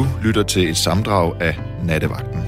Du 0.00 0.06
lytter 0.22 0.42
til 0.42 0.68
et 0.68 0.76
samdrag 0.76 1.42
af 1.42 1.58
Nattevagten. 1.84 2.40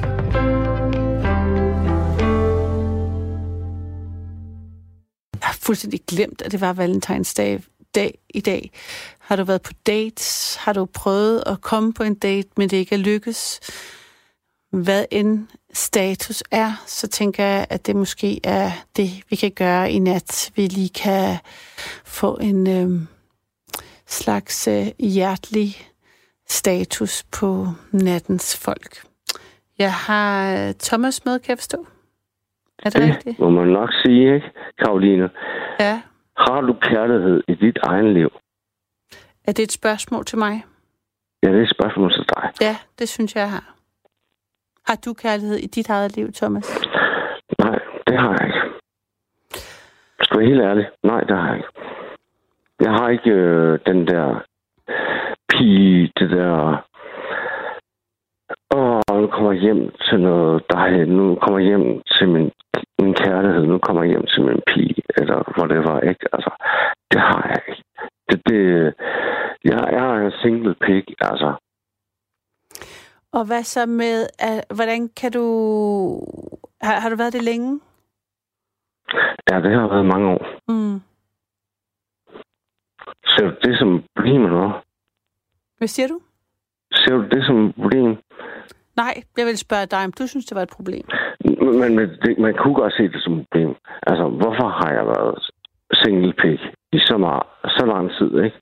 Jeg 5.33 5.49
har 5.49 5.57
fuldstændig 5.61 6.01
glemt, 6.09 6.43
at 6.43 6.53
det 6.53 6.61
var 6.61 6.73
valentinsdag 6.73 7.63
dag 7.95 8.19
i 8.29 8.41
dag. 8.41 8.71
Har 9.19 9.37
du 9.37 9.45
været 9.45 9.63
på 9.63 9.73
dates? 9.87 10.57
Har 10.57 10.73
du 10.73 10.85
prøvet 10.85 11.43
at 11.47 11.61
komme 11.61 11.93
på 11.93 12.03
en 12.03 12.15
date, 12.15 12.49
men 12.57 12.71
det 12.71 12.77
ikke 12.77 12.95
er 12.95 12.99
lykkes? 12.99 13.61
Hvad 14.71 15.05
end 15.11 15.47
status 15.73 16.43
er, 16.51 16.83
så 16.87 17.09
tænker 17.09 17.45
jeg, 17.45 17.67
at 17.71 17.87
det 17.87 17.97
måske 17.97 18.41
er 18.45 18.71
det, 18.97 19.11
vi 19.31 19.37
kan 19.37 19.51
gøre 19.51 19.93
i 19.93 19.99
nat. 19.99 20.51
Vi 20.57 20.67
lige 20.67 20.89
kan 20.89 21.39
få 22.05 22.35
en 22.37 22.67
øh, 22.67 23.01
slags 24.07 24.69
øh, 24.69 24.87
hjertelig 24.99 25.92
status 26.49 27.25
på 27.41 27.67
nattens 27.93 28.65
folk. 28.65 29.03
Jeg 29.79 29.93
har 29.93 30.53
øh, 30.69 30.75
Thomas 30.75 31.25
med, 31.25 31.39
kan 31.39 31.49
jeg 31.51 31.59
forstå? 31.59 31.87
Er 32.79 32.91
det, 32.91 33.03
Det 33.03 33.17
rigtigt? 33.17 33.39
må 33.39 33.51
man 33.51 33.69
nok 33.69 33.89
sige, 34.05 34.35
ikke, 34.35 34.51
Karoline? 34.79 35.31
Ja. 35.81 36.03
Har 36.37 36.61
du 36.61 36.73
kærlighed 36.83 37.43
i 37.49 37.55
dit 37.55 37.79
egen 37.83 38.15
liv? 38.15 38.31
Er 39.45 39.53
det 39.53 39.63
et 39.63 39.73
spørgsmål 39.73 40.25
til 40.25 40.39
mig? 40.39 40.65
Ja, 41.43 41.49
det 41.49 41.59
er 41.59 41.63
et 41.63 41.75
spørgsmål 41.77 42.13
til 42.13 42.25
dig. 42.37 42.51
Ja, 42.61 42.77
det 42.99 43.09
synes 43.09 43.35
jeg, 43.35 43.41
jeg 43.41 43.51
har. 43.51 43.75
Har 44.87 44.97
du 45.05 45.13
kærlighed 45.15 45.57
i 45.57 45.67
dit 45.67 45.89
eget 45.91 46.17
liv, 46.17 46.33
Thomas? 46.33 46.79
Nej, 47.59 47.79
det 48.07 48.19
har 48.21 48.37
jeg 48.39 48.47
ikke. 48.47 48.61
Skal 50.23 50.39
jeg 50.39 50.39
være 50.39 50.49
helt 50.49 50.63
ærlig? 50.63 50.87
Nej, 51.05 51.21
det 51.21 51.37
har 51.37 51.47
jeg 51.49 51.57
ikke. 51.57 51.69
Jeg 52.81 52.91
har 52.91 53.09
ikke 53.09 53.31
øh, 53.31 53.79
den 53.87 54.07
der 54.07 54.41
pige, 55.53 56.13
det 56.19 56.31
der... 56.31 56.83
Åh, 58.75 59.21
nu 59.21 59.27
kommer 59.27 59.53
jeg 59.53 59.61
hjem 59.61 59.91
til 60.09 60.21
noget 60.21 60.65
dejligt. 60.73 61.09
Nu 61.09 61.35
kommer 61.35 61.59
jeg 61.59 61.69
hjem 61.69 62.03
til 62.15 62.29
min, 62.29 62.51
min 63.01 63.15
kærlighed. 63.15 63.67
Nu 63.67 63.79
kommer 63.79 64.03
jeg 64.03 64.11
hjem 64.11 64.27
til 64.27 64.43
min 64.43 64.61
pige. 64.67 65.03
Eller 65.17 65.53
hvor 65.55 65.67
det 65.67 65.79
var, 65.89 66.01
ikke? 66.01 66.27
Altså, 66.33 66.51
det 67.11 67.21
har 67.21 67.43
jeg 67.49 67.63
ikke. 67.69 67.83
Det, 68.31 68.41
det, 68.49 68.95
jeg 69.65 69.83
er 70.01 70.13
en 70.13 70.33
single 70.43 70.75
pig, 70.75 71.05
altså. 71.21 71.55
Og 73.33 73.47
hvad 73.47 73.63
så 73.63 73.87
med, 73.87 74.27
uh, 74.49 74.77
hvordan 74.77 75.09
kan 75.21 75.33
du... 75.33 75.45
Har, 76.83 77.01
har 77.01 77.09
du 77.11 77.17
været 77.17 77.33
det 77.33 77.45
længe? 77.45 77.81
Ja, 79.51 79.57
det 79.61 79.73
har 79.81 79.89
været 79.89 80.07
mange 80.07 80.29
år. 80.29 80.47
Mm. 80.69 81.01
Du 83.39 83.51
det 83.63 83.79
som 83.79 83.95
et 83.95 84.05
problem 84.17 84.45
eller 84.45 84.59
noget? 84.59 84.75
Hvad 85.83 85.89
siger 85.89 86.09
du? 86.09 86.19
Ser 86.95 87.15
du 87.17 87.23
det 87.35 87.43
som 87.47 87.57
et 87.67 87.75
problem? 87.75 88.11
Nej, 88.97 89.15
jeg 89.39 89.47
vil 89.47 89.59
spørge 89.59 89.87
dig, 89.87 90.05
om 90.05 90.13
du 90.13 90.27
synes, 90.27 90.47
det 90.47 90.55
var 90.57 90.63
et 90.63 90.75
problem. 90.79 91.05
Men, 91.45 91.95
men 91.97 92.09
det, 92.23 92.39
man 92.39 92.55
kunne 92.55 92.75
godt 92.75 92.93
se 92.97 93.03
det 93.03 93.21
som 93.25 93.33
et 93.39 93.47
problem. 93.51 93.75
Altså, 94.11 94.25
hvorfor 94.41 94.69
har 94.81 94.91
jeg 94.99 95.05
været 95.07 95.51
single 96.03 96.33
pig 96.43 96.59
i 96.93 96.99
så, 96.99 97.17
meget, 97.17 97.43
så 97.77 97.85
lang 97.95 98.07
tid, 98.19 98.31
ikke? 98.45 98.57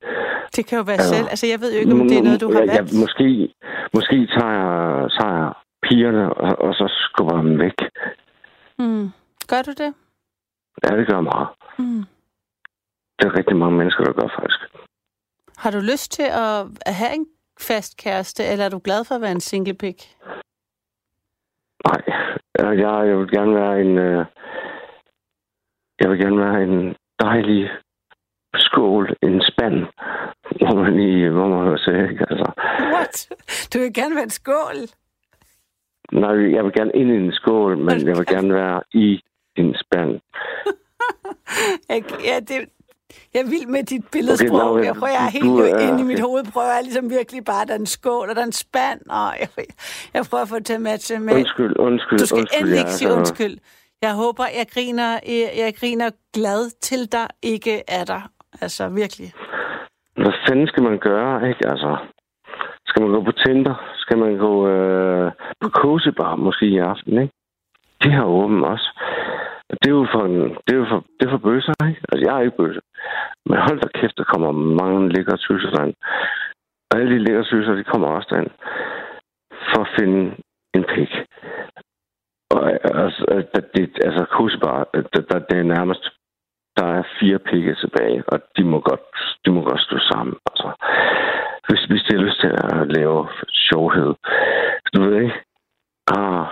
Det 0.55 0.65
kan 0.67 0.77
jo 0.77 0.83
være 0.91 1.01
Ja. 1.03 1.11
selv. 1.13 1.27
Altså, 1.33 1.45
jeg 1.47 1.59
ved 1.61 1.69
jo 1.73 1.79
ikke, 1.79 1.91
om 1.91 2.07
det 2.09 2.17
er 2.17 2.23
noget, 2.23 2.41
du 2.41 2.51
har 2.53 2.59
ja, 2.59 2.65
ja, 2.65 2.77
valgt. 2.77 2.93
måske, 3.03 3.27
måske 3.93 4.17
tager 4.35 4.53
jeg, 4.61 5.09
tager 5.17 5.33
jeg 5.41 5.51
pigerne, 5.87 6.33
og, 6.33 6.51
og 6.65 6.73
så 6.73 6.85
skubber 7.05 7.35
jeg 7.37 7.43
dem 7.45 7.59
væk. 7.65 7.77
Mm. 8.79 9.05
Gør 9.51 9.61
du 9.67 9.71
det? 9.81 9.91
Ja, 10.83 10.89
det 10.97 11.07
gør 11.07 11.17
jeg 11.19 11.27
meget. 11.33 11.47
Mm. 11.79 12.03
Det 13.17 13.25
er 13.27 13.37
rigtig 13.37 13.55
mange 13.63 13.77
mennesker, 13.77 14.03
der 14.03 14.13
gør 14.19 14.29
faktisk. 14.39 14.61
Har 15.61 15.71
du 15.71 15.79
lyst 15.79 16.11
til 16.11 16.27
at 16.45 16.57
at 16.85 16.95
have 17.01 17.13
en 17.15 17.25
fast 17.59 17.97
kæreste, 17.97 18.43
eller 18.43 18.65
er 18.65 18.69
du 18.69 18.81
glad 18.83 19.05
for 19.05 19.15
at 19.15 19.21
være 19.21 19.31
en 19.31 19.39
single 19.39 19.73
pig? 19.73 19.95
Nej, 21.87 22.01
jeg, 22.59 23.07
jeg, 23.07 23.17
vil 23.17 23.31
gerne 23.31 23.55
være 23.55 23.81
en... 23.81 23.97
Øh, 23.97 24.25
jeg 25.99 26.09
vil 26.09 26.19
gerne 26.19 26.37
være 26.37 26.63
en 26.63 26.95
dejlig 27.19 27.69
skål, 28.55 29.15
en 29.23 29.41
spand, 29.51 29.77
hvor 30.59 30.75
man 30.83 30.95
lige, 30.95 31.29
hvor 31.29 31.47
man 31.47 31.65
hører 31.65 31.77
sig, 31.77 31.93
ikke? 32.09 32.25
Altså, 32.29 32.51
What? 32.93 33.29
Du 33.73 33.79
vil 33.79 33.93
gerne 33.93 34.15
være 34.15 34.23
en 34.23 34.29
skål? 34.29 34.77
nej, 36.11 36.55
jeg 36.55 36.63
vil 36.65 36.73
gerne 36.73 36.91
ind 36.95 37.09
i 37.11 37.15
en 37.15 37.33
skål, 37.33 37.77
men 37.77 38.07
jeg 38.07 38.17
vil 38.17 38.25
gerne 38.25 38.53
være 38.53 38.83
i 38.93 39.21
en 39.55 39.75
spand. 39.83 40.19
Jeg, 41.89 42.03
ja, 42.29 42.39
det, 42.39 42.69
jeg 43.33 43.39
er 43.45 43.49
vild 43.55 43.67
med 43.75 43.83
dit 43.83 44.05
billedsprog. 44.11 44.71
Okay, 44.71 44.85
jeg 44.85 44.95
prøver, 44.95 45.13
jeg 45.19 45.25
er 45.25 45.31
helt 45.37 45.45
du 45.45 45.57
er- 45.57 45.79
inde 45.87 45.99
i 45.99 46.03
mit 46.11 46.19
hoved, 46.19 46.43
prøver 46.53 46.73
jeg 46.75 46.83
ligesom 46.83 47.09
virkelig 47.09 47.45
bare, 47.45 47.61
at 47.61 47.67
der 47.67 47.73
er 47.73 47.79
en 47.79 47.85
skål, 47.85 48.29
og 48.29 48.35
der 48.35 48.41
er 48.41 48.45
en 48.45 48.59
spand, 48.65 49.01
og 49.09 49.27
jeg, 49.39 49.47
jeg 50.13 50.25
prøver 50.29 50.41
at 50.41 50.49
få 50.49 50.55
det 50.55 50.65
til 50.65 50.73
at 50.73 50.81
matche 50.81 51.19
med... 51.19 51.33
Undskyld, 51.35 51.73
undskyld, 51.79 52.19
Du 52.19 52.25
skal 52.27 52.37
undskyld. 52.39 52.59
endelig 52.59 52.75
ja, 52.77 52.81
ikke 52.83 52.91
sige 52.99 53.07
altså, 53.07 53.17
undskyld. 53.19 53.57
Jeg 54.01 54.13
håber, 54.13 54.43
jeg 54.59 54.65
griner, 54.73 55.09
jeg, 55.27 55.49
jeg 55.63 55.73
griner 55.79 56.09
glad 56.33 56.61
til 56.89 57.11
dig, 57.11 57.27
ikke 57.43 57.73
af 57.99 58.05
dig. 58.05 58.21
Altså, 58.61 58.89
virkelig. 58.89 59.29
Hvad 60.23 60.33
fanden 60.47 60.67
skal 60.67 60.83
man 60.83 60.97
gøre, 61.09 61.49
ikke? 61.49 61.63
Altså, 61.71 61.97
skal 62.87 63.01
man 63.03 63.11
gå 63.11 63.23
på 63.23 63.31
Tinder? 63.31 63.75
Skal 64.03 64.17
man 64.17 64.37
gå 64.37 64.67
øh, 64.67 65.31
på 65.61 65.69
Cozy 65.69 66.07
Bar 66.17 66.35
måske 66.35 66.65
i 66.65 66.77
aften, 66.77 67.21
ikke? 67.21 67.33
De 68.03 68.09
har 68.11 68.23
åbent 68.25 68.65
også. 68.65 68.87
Det 69.79 69.87
er 69.89 69.95
jo 69.99 70.07
for, 70.13 70.23
en, 70.29 70.39
det 70.65 70.71
er 70.73 70.79
jo 70.83 70.87
for, 70.91 70.99
det 71.17 71.23
er 71.25 71.31
for 71.31 71.43
bøsser, 71.47 71.73
ikke? 71.89 72.01
Altså, 72.09 72.21
jeg 72.25 72.33
er 72.35 72.41
ikke 72.41 72.59
bøsse. 72.61 72.81
Men 73.45 73.57
hold 73.65 73.79
da 73.79 73.87
kæft, 73.99 74.17
der 74.17 74.31
kommer 74.33 74.51
mange 74.81 75.09
lækre 75.13 75.37
tøser 75.37 75.69
derind. 75.75 75.95
Og 76.89 76.93
alle 76.97 77.11
de 77.13 77.23
lækre 77.25 77.43
tøser, 77.43 77.73
de 77.75 77.83
kommer 77.91 78.07
også 78.07 78.27
derind. 78.31 78.51
For 79.69 79.81
at 79.81 79.93
finde 79.99 80.21
en 80.75 80.83
pik. 80.93 81.11
Og 82.55 82.61
altså, 83.03 83.23
det, 83.75 83.89
altså 84.07 84.25
Cozy 84.35 84.57
Bar, 84.63 84.89
der, 84.93 85.21
der, 85.29 85.39
det 85.49 85.57
er 85.59 85.73
nærmest 85.75 86.03
der 86.77 86.87
er 86.97 87.03
fire 87.19 87.39
pikke 87.39 87.75
tilbage, 87.75 88.23
og 88.27 88.39
de 88.57 88.63
må 88.63 88.79
godt, 88.79 89.07
de 89.45 89.51
må 89.51 89.61
godt 89.61 89.81
stå 89.81 89.97
sammen. 90.11 90.35
Altså, 90.49 90.67
hvis, 91.67 91.83
hvis 91.89 92.03
de 92.03 92.15
har 92.15 92.23
lyst 92.23 92.39
til 92.39 92.47
at 92.47 92.91
lave 92.97 93.27
sjovhed. 93.67 94.13
Du 94.93 95.01
ved 95.03 95.21
ikke? 95.21 95.43
Ah, 96.07 96.45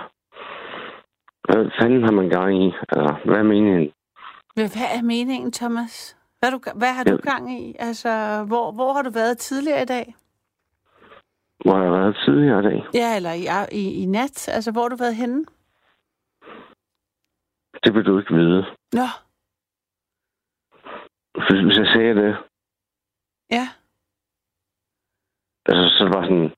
hvad 1.50 1.70
fanden 1.80 2.02
har 2.02 2.12
man 2.12 2.28
gang 2.28 2.64
i? 2.64 2.66
Altså, 2.88 3.16
hvad 3.24 3.36
er 3.38 3.42
meningen? 3.42 3.92
Men 4.56 4.68
Hvad 4.74 4.88
er 4.98 5.02
meningen, 5.02 5.52
Thomas? 5.52 6.16
Hvad, 6.38 6.50
du, 6.50 6.60
hvad 6.74 6.92
har 6.92 7.04
du 7.04 7.10
Ja. 7.24 7.30
gang 7.32 7.52
i? 7.60 7.76
Altså, 7.78 8.44
hvor, 8.48 8.72
hvor 8.72 8.92
har 8.92 9.02
du 9.02 9.10
været 9.10 9.38
tidligere 9.38 9.82
i 9.82 9.84
dag? 9.84 10.14
Hvor 11.64 11.74
har 11.76 11.82
jeg 11.82 11.92
været 11.92 12.16
tidligere 12.24 12.60
i 12.60 12.62
dag? 12.62 12.84
Ja, 12.94 13.16
eller 13.16 13.32
i, 13.32 13.44
i, 13.72 14.02
i 14.02 14.06
nat? 14.06 14.48
Altså, 14.48 14.72
hvor 14.72 14.82
har 14.82 14.88
du 14.88 14.96
været 14.96 15.16
henne? 15.16 15.44
Det 17.84 17.94
vil 17.94 18.04
du 18.04 18.18
ikke 18.18 18.34
vide. 18.34 18.64
Nå, 18.92 19.06
Hvis, 21.34 21.60
hvis 21.66 21.78
jeg 21.78 21.86
sagde 21.94 22.14
det, 22.14 22.36
ja. 23.50 23.68
altså, 25.66 25.84
så 25.98 26.04
er 26.04 26.12
bare 26.12 26.24
sådan, 26.24 26.52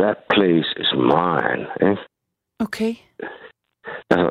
that 0.00 0.18
place 0.34 0.70
is 0.82 0.92
mine, 0.94 1.66
ikke? 1.90 2.02
Okay. 2.60 2.94
Altså, 4.10 4.30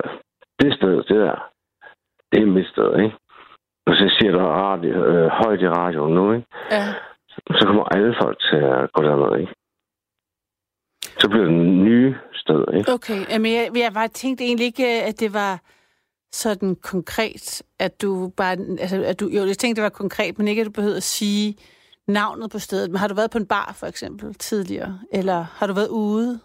det 0.59 0.73
sted, 0.73 0.95
det 1.09 1.17
der, 1.25 1.51
det 2.31 2.41
er 2.41 2.45
mit 2.45 2.67
sted, 2.67 2.89
ikke? 3.03 3.15
Og 3.87 3.93
så 3.95 4.15
siger 4.17 4.31
der 4.31 4.43
radio, 4.43 4.93
øh, 5.05 5.27
højt 5.27 5.61
i 5.61 5.67
radioen 5.67 6.13
nu, 6.13 6.33
ikke? 6.33 6.47
Ja. 6.71 6.85
så 7.59 7.63
kommer 7.65 7.83
alle 7.83 8.15
folk 8.21 8.37
til 8.49 8.57
at 8.57 8.91
gå 8.93 9.03
derned, 9.03 9.39
ikke? 9.39 9.53
Så 11.21 11.29
bliver 11.29 11.45
det 11.45 11.53
nye 11.89 12.15
sted, 12.33 12.63
ikke? 12.77 12.91
Okay, 12.91 13.19
men 13.39 13.51
jeg, 13.53 13.69
jeg 13.75 13.93
bare 13.93 14.07
tænkte 14.07 14.43
egentlig 14.43 14.65
ikke, 14.65 14.87
at 14.87 15.19
det 15.19 15.33
var 15.33 15.59
sådan 16.31 16.75
konkret, 16.75 17.61
at 17.79 18.01
du 18.01 18.31
bare... 18.37 18.57
Altså, 18.79 19.03
at 19.03 19.19
du, 19.19 19.27
jo, 19.27 19.45
jeg 19.45 19.57
tænkte, 19.57 19.81
det 19.81 19.83
var 19.83 19.89
konkret, 20.03 20.37
men 20.37 20.47
ikke, 20.47 20.59
at 20.59 20.65
du 20.65 20.71
behøvede 20.71 20.97
at 20.97 21.03
sige 21.03 21.57
navnet 22.07 22.51
på 22.51 22.59
stedet. 22.59 22.91
Men 22.91 22.97
har 22.97 23.07
du 23.07 23.15
været 23.15 23.31
på 23.31 23.37
en 23.37 23.45
bar, 23.45 23.75
for 23.79 23.87
eksempel, 23.87 24.33
tidligere? 24.33 24.99
Eller 25.11 25.45
har 25.57 25.67
du 25.67 25.73
været 25.73 25.87
ude? 25.87 26.39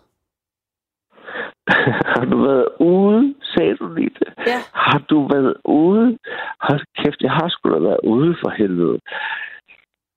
har 2.14 2.24
du 2.30 2.36
været 2.42 2.68
ude, 2.80 3.34
sagde 3.54 3.76
du 3.76 3.94
lige 3.94 4.10
det? 4.20 4.32
Ja. 4.46 4.58
Har 4.72 4.98
du 5.10 5.28
været 5.32 5.54
ude? 5.64 6.18
Hold 6.60 6.80
kæft, 6.98 7.20
jeg 7.20 7.32
har 7.32 7.48
sgu 7.48 7.70
da 7.74 7.78
været 7.78 8.00
ude 8.04 8.36
for 8.42 8.50
helvede. 8.50 8.98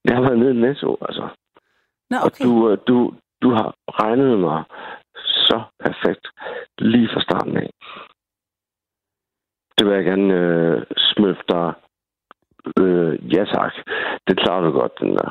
Jeg 0.06 0.16
har 0.16 0.22
været 0.22 0.40
nede 0.40 0.52
i 0.52 0.62
Netto, 0.62 0.98
altså. 1.02 1.28
Nå, 2.10 2.18
Og 2.18 2.26
okay. 2.26 2.46
du, 2.46 2.70
øh, 2.70 2.78
du, 2.88 3.14
du 3.42 3.50
har 3.50 3.76
regnet 4.02 4.40
mig 4.40 4.64
så 5.26 5.62
perfekt 5.80 6.28
lige 6.78 7.10
fra 7.14 7.22
starten 7.22 7.58
af. 7.58 7.70
Det 9.78 9.88
vil 9.88 9.96
jeg 9.96 10.06
gerne 10.06 10.34
øh, 10.34 10.84
smølfe 10.98 11.44
dig. 11.50 11.74
Øh, 12.80 13.34
ja 13.36 13.46
tak. 13.46 13.74
Det 14.28 14.40
klarer 14.40 14.62
du 14.62 14.72
godt, 14.72 15.00
den 15.00 15.12
der. 15.18 15.30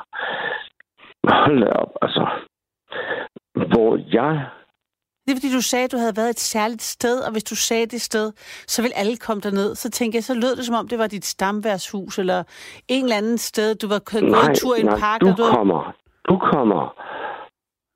Hold 1.28 1.60
da 1.60 1.70
op, 1.72 1.92
altså. 2.02 2.28
Hvor 3.54 4.00
jeg... 4.12 4.48
Det 5.30 5.36
er 5.36 5.40
fordi, 5.40 5.54
du 5.54 5.62
sagde, 5.62 5.84
at 5.84 5.92
du 5.92 5.96
havde 5.96 6.16
været 6.16 6.30
et 6.30 6.40
særligt 6.40 6.82
sted, 6.82 7.20
og 7.20 7.32
hvis 7.32 7.44
du 7.44 7.56
sagde 7.56 7.86
det 7.86 8.00
sted, 8.00 8.32
så 8.66 8.82
vil 8.82 8.92
alle 8.96 9.16
komme 9.16 9.40
derned. 9.40 9.74
Så 9.74 9.90
tænkte 9.90 10.16
jeg, 10.16 10.24
så 10.24 10.34
lød 10.34 10.56
det 10.56 10.64
som 10.66 10.74
om, 10.74 10.88
det 10.88 10.98
var 10.98 11.06
dit 11.06 11.24
stamværshus, 11.24 12.18
eller 12.18 12.42
en 12.88 13.04
eller 13.04 13.16
anden 13.16 13.38
sted, 13.38 13.74
du 13.74 13.88
var 13.88 14.20
Nej, 14.20 14.48
en 14.48 14.54
tur 14.54 14.76
i 14.76 14.80
en 14.80 14.86
nej, 14.86 14.98
park, 14.98 15.20
du 15.20 15.26
du 15.38 15.44
kommer. 15.56 15.92
Du 16.28 16.38
kommer 16.52 16.82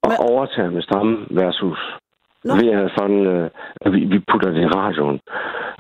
og 0.05 0.09
Men- 0.11 0.19
overtager 0.31 0.71
med 0.71 0.83
samme 0.83 1.13
værtshus. 1.31 1.79
Nå. 2.45 2.55
Vi 2.61 2.67
er 2.69 2.89
sådan, 2.99 3.21
øh, 3.35 3.51
at 3.85 3.93
vi, 3.95 4.01
vi 4.13 4.19
putter 4.31 4.51
det 4.51 4.63
i 4.67 4.71
radioen. 4.81 5.19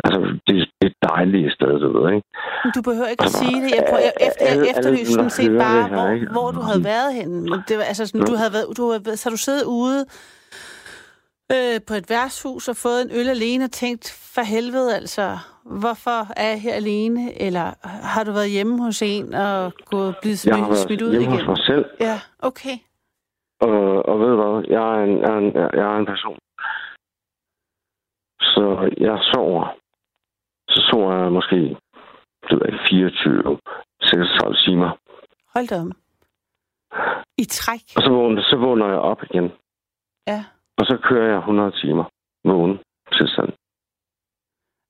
Altså, 0.04 0.18
det, 0.46 0.54
det 0.78 0.86
er 0.86 0.92
et 0.92 0.98
dejligt 1.10 1.52
sted, 1.56 1.72
du 1.84 1.88
ved, 1.96 2.04
ikke? 2.14 2.26
Men 2.64 2.70
Du 2.76 2.82
behøver 2.88 3.08
ikke 3.12 3.24
at 3.24 3.30
sige 3.30 3.58
det. 3.64 3.70
Jeg, 3.76 3.84
prøver, 3.90 4.02
jeg, 4.08 4.14
efter, 4.28 4.44
jeg 4.52 4.70
efterlyste 4.70 5.12
sådan 5.12 5.30
set 5.38 5.52
bare, 5.64 5.82
her, 5.82 5.94
hvor, 5.96 6.08
ikke? 6.14 6.26
hvor 6.36 6.50
du 6.56 6.60
havde 6.68 6.84
været 6.84 7.10
henne. 7.18 7.36
Men 7.50 7.58
det 7.68 7.74
var, 7.78 7.84
altså 7.92 8.06
sådan, 8.06 8.26
du 8.30 8.36
havde 8.40 8.52
været, 8.56 8.66
du 8.76 8.82
havde 8.90 9.16
så 9.16 9.24
har 9.28 9.30
du 9.36 9.42
siddet 9.48 9.64
ude 9.80 10.00
øh, 11.52 11.81
på 11.88 11.94
et 11.94 12.11
værtshus 12.11 12.69
og 12.69 12.76
fået 12.76 13.02
en 13.02 13.11
øl 13.20 13.29
alene 13.29 13.64
og 13.64 13.70
tænkt, 13.70 14.05
for 14.35 14.43
helvede 14.43 14.96
altså, 14.96 15.38
hvorfor 15.64 16.32
er 16.37 16.49
jeg 16.49 16.61
her 16.61 16.75
alene? 16.75 17.43
Eller 17.43 17.67
har 18.12 18.25
du 18.25 18.32
været 18.32 18.50
hjemme 18.50 18.82
hos 18.85 19.02
en 19.02 19.35
og 19.35 19.73
gået, 19.85 20.17
blevet 20.23 20.46
Jeg 20.46 20.55
har 20.55 20.58
smidt, 20.64 20.69
været 20.70 20.87
smidt 20.87 21.02
ud 21.02 21.11
hjemme 21.11 21.26
igen? 21.26 21.38
hos 21.38 21.46
mig 21.46 21.58
selv, 21.67 21.85
Ja, 22.00 22.20
okay. 22.38 22.76
og, 23.61 24.06
og 24.08 24.20
ved 24.20 24.26
du 24.26 24.37
hvad? 24.43 24.64
Jeg 24.76 24.85
er 24.94 25.05
en, 25.05 25.19
jeg 25.23 25.31
er 25.35 25.38
en, 25.38 25.55
jeg 25.81 25.87
er 25.94 25.99
en 25.99 26.06
person. 26.06 26.38
Så 28.41 28.64
jeg 29.00 29.19
sover. 29.32 29.67
Så 30.69 30.79
sover 30.91 31.23
jeg 31.23 31.32
måske, 31.32 31.56
det 32.43 32.50
ved 32.50 32.61
jeg, 32.64 32.73
ikke, 32.73 32.85
24, 32.91 33.58
36 34.02 34.56
timer. 34.67 34.91
Hold 35.55 35.67
da 35.69 35.76
om. 35.81 35.93
I 37.38 37.44
træk. 37.44 37.81
Og 37.96 38.02
så 38.02 38.11
vågner, 38.11 38.43
så 38.43 38.56
vågner 38.56 38.87
jeg 38.88 38.99
op 38.99 39.23
igen. 39.23 39.52
Ja. 40.26 40.44
Og 40.78 40.84
så 40.86 40.98
kører 41.08 41.28
jeg 41.30 41.38
100 41.38 41.70
timer 41.80 42.04
vågen 42.44 42.78
tilstand. 43.12 43.52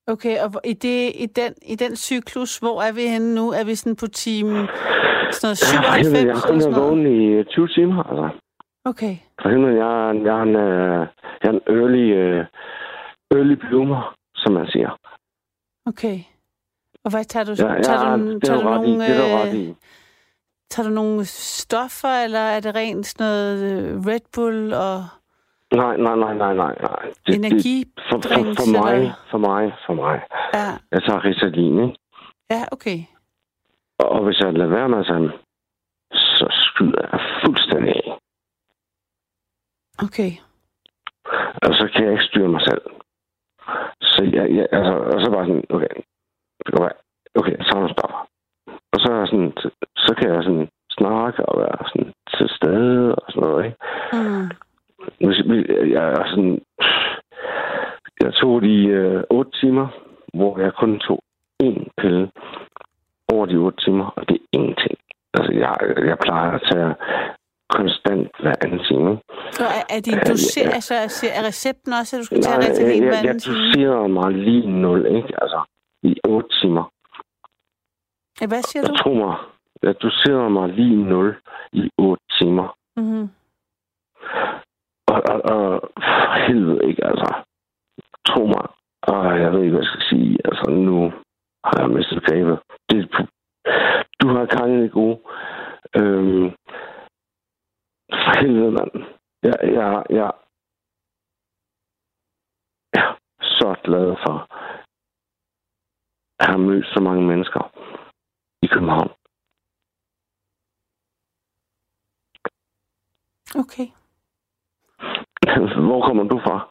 Okay, 0.06 0.36
og 0.44 0.50
i, 0.64 0.72
det, 0.72 1.12
i, 1.14 1.26
den, 1.26 1.54
i 1.62 1.74
den 1.74 1.96
cyklus, 1.96 2.58
hvor 2.58 2.82
er 2.82 2.92
vi 2.92 3.06
henne 3.14 3.34
nu? 3.34 3.50
Er 3.50 3.64
vi 3.64 3.74
sådan 3.74 3.96
på 3.96 4.06
time 4.06 4.68
sådan 5.34 5.46
noget 5.46 5.62
Ja, 5.62 5.78
for 5.78 5.92
97 5.92 6.06
helvede, 6.06 6.26
jeg 6.26 6.36
har 6.36 6.46
kun 6.50 6.74
vågen 6.80 7.06
i 7.16 7.44
20 7.44 7.68
timer, 7.68 8.02
altså. 8.10 8.28
Okay. 8.84 9.14
For 9.42 9.48
helvede, 9.48 9.76
jeg 9.84 9.90
jeg 10.26 10.38
er 10.38 10.42
en, 10.42 10.56
øh, 10.56 11.06
jeg 11.42 11.48
er 11.50 11.54
en 11.58 11.64
early, 11.76 12.06
øh, 12.22 12.44
early 13.36 13.54
bloomer, 13.54 14.14
som 14.34 14.52
man 14.52 14.66
siger. 14.66 14.90
Okay. 15.86 16.18
Og 17.04 17.10
hvad 17.10 17.24
tager 17.24 17.44
du? 17.44 17.54
Ja, 17.58 17.72
ja, 17.72 17.82
tager 17.82 18.16
du, 18.16 18.34
det 18.34 18.44
tager 18.44 18.58
er 18.58 18.62
du 18.62 18.68
du 18.68 18.74
nogle, 18.74 19.06
du 19.06 19.46
øh, 19.46 19.54
i. 19.54 19.74
tager 20.70 20.88
du 20.88 20.94
nogle 20.94 21.24
stoffer, 21.24 22.24
eller 22.24 22.38
er 22.38 22.60
det 22.60 22.74
rent 22.74 23.06
sådan 23.06 23.24
noget 23.26 23.56
øh, 23.72 24.06
Red 24.06 24.26
Bull 24.34 24.74
og 24.74 24.98
Nej, 25.74 25.96
nej, 25.96 26.16
nej, 26.16 26.34
nej, 26.34 26.54
nej. 26.54 26.74
nej. 26.80 27.02
Det, 27.06 27.26
det, 27.26 27.34
energi? 27.34 27.84
for, 28.08 28.08
for, 28.10 28.18
drinks, 28.28 28.56
for 28.60 28.70
mig, 28.80 29.12
for 29.30 29.38
mig, 29.38 29.72
for 29.86 29.94
mig. 29.94 30.16
Ja, 30.54 30.68
Jeg 30.92 31.02
tager 31.02 31.24
Ritalin, 31.24 31.78
ikke? 31.84 31.98
ja, 32.50 32.62
okay. 32.72 32.98
Og, 33.98 34.24
hvis 34.24 34.40
jeg 34.40 34.52
lader 34.52 34.70
være 34.70 34.88
med 34.88 35.04
sådan, 35.04 35.30
så 36.12 36.46
skyder 36.50 37.00
jeg 37.12 37.20
fuldstændig 37.44 37.92
af. 37.96 38.18
Okay. 40.06 40.32
Og 41.64 41.70
så 41.78 41.90
kan 41.92 42.04
jeg 42.04 42.12
ikke 42.12 42.24
styre 42.24 42.48
mig 42.48 42.60
selv. 42.68 42.82
Så 44.02 44.20
jeg, 44.32 44.46
jeg 44.56 44.66
altså, 44.72 44.92
og 45.14 45.20
så 45.20 45.30
bare 45.30 45.46
sådan, 45.46 45.64
okay, 45.70 45.94
okay, 47.34 47.56
så 47.66 47.72
er 47.78 47.88
stopper. 47.92 48.20
Og 48.92 48.98
så, 49.00 49.12
er 49.12 49.26
sådan, 49.26 49.52
så 49.96 50.14
kan 50.18 50.34
jeg 50.34 50.42
sådan 50.44 50.68
snakke 50.98 51.46
og 51.46 51.60
være 51.60 51.78
sådan 51.88 52.12
til 52.36 52.48
stede 52.56 53.14
og 53.14 53.32
sådan 53.32 53.48
noget, 53.48 53.64
ikke? 53.64 53.78
Mm. 54.12 54.50
Jeg 55.96 56.04
er 56.18 56.24
sådan, 56.30 56.58
jeg 58.22 58.32
tog 58.34 58.62
de 58.62 58.76
øh, 58.86 59.22
8 59.30 59.50
timer, 59.60 59.86
hvor 60.34 60.58
jeg 60.58 60.72
kun 60.80 60.98
tog 60.98 61.18
én 61.62 61.84
pille 61.98 62.30
over 63.32 63.46
de 63.46 63.56
8 63.56 63.84
timer, 63.84 64.06
og 64.16 64.28
det 64.28 64.34
er 64.36 64.46
ingenting. 64.52 64.98
Altså, 65.34 65.52
jeg, 65.52 65.74
jeg 66.10 66.18
plejer 66.18 66.50
at 66.50 66.62
tage 66.70 66.94
konstant 67.68 68.28
hver 68.42 68.54
anden 68.64 68.80
time. 68.88 69.10
Og 69.64 69.70
er, 69.78 69.84
er 69.96 70.00
din 70.00 70.14
Ja, 70.14 70.30
doser, 70.30 70.62
ja. 70.64 70.74
altså, 70.78 70.94
er, 71.38 71.42
recepten 71.50 71.92
også, 71.92 72.16
at 72.16 72.20
du 72.20 72.24
skal 72.24 72.42
tage 72.42 72.58
Nej, 72.58 72.66
jeg, 72.66 73.02
hver 73.02 73.08
jeg, 73.08 73.18
anden 73.18 73.26
jeg 73.26 73.42
time? 73.42 73.56
doserer 73.56 74.06
mig 74.06 74.28
lige 74.32 74.66
nul, 74.82 75.00
ikke? 75.06 75.32
Altså, 75.42 75.60
i 76.02 76.12
8 76.28 76.48
timer. 76.60 76.84
Ja, 78.40 78.46
hvad 78.46 78.62
siger 78.62 78.82
du? 78.82 78.92
Jeg 78.92 78.98
tror 79.00 79.14
mig, 79.26 79.36
jeg 79.82 79.94
doserer 80.02 80.48
mig 80.48 80.68
lige 80.68 80.96
nul 81.04 81.36
i 81.72 81.90
8 81.98 82.22
timer. 82.40 82.76
Mm-hmm. 82.96 83.28
Og, 85.14 85.20
og, 85.32 85.38
og 85.54 85.80
for 86.26 86.46
helvede 86.46 86.88
ikke, 86.88 87.04
altså. 87.04 87.28
Tro 88.28 88.46
mig. 88.46 88.66
Og 89.02 89.40
jeg 89.40 89.52
ved 89.52 89.60
ikke, 89.62 89.74
hvad 89.74 89.84
jeg 89.84 89.92
skal 89.92 90.06
sige. 90.10 90.38
Altså, 90.44 90.70
nu 90.70 90.96
har 91.64 91.78
jeg 91.80 91.90
mistet 91.90 92.24
grebet. 92.26 92.58
Det, 92.90 92.98
du 94.20 94.26
har 94.28 94.46
gangen 94.56 94.84
i 94.84 94.88
gode. 94.88 95.18
Øhm, 95.96 96.46
for 98.24 98.32
helvede, 98.40 98.72
mand. 98.78 98.92
Jeg, 99.42 99.56
jeg, 99.62 100.04
jeg, 100.10 100.32
jeg 102.92 103.02
er 103.02 103.16
så 103.40 103.76
glad 103.84 104.16
for 104.24 104.36
at 106.40 106.46
have 106.46 106.58
mødt 106.58 106.86
så 106.86 107.00
mange 107.00 107.26
mennesker 107.26 107.62
i 108.62 108.66
København. 108.66 109.10
Okay. 113.62 113.88
Hvor 115.88 116.00
kommer 116.06 116.24
du 116.24 116.38
fra? 116.38 116.68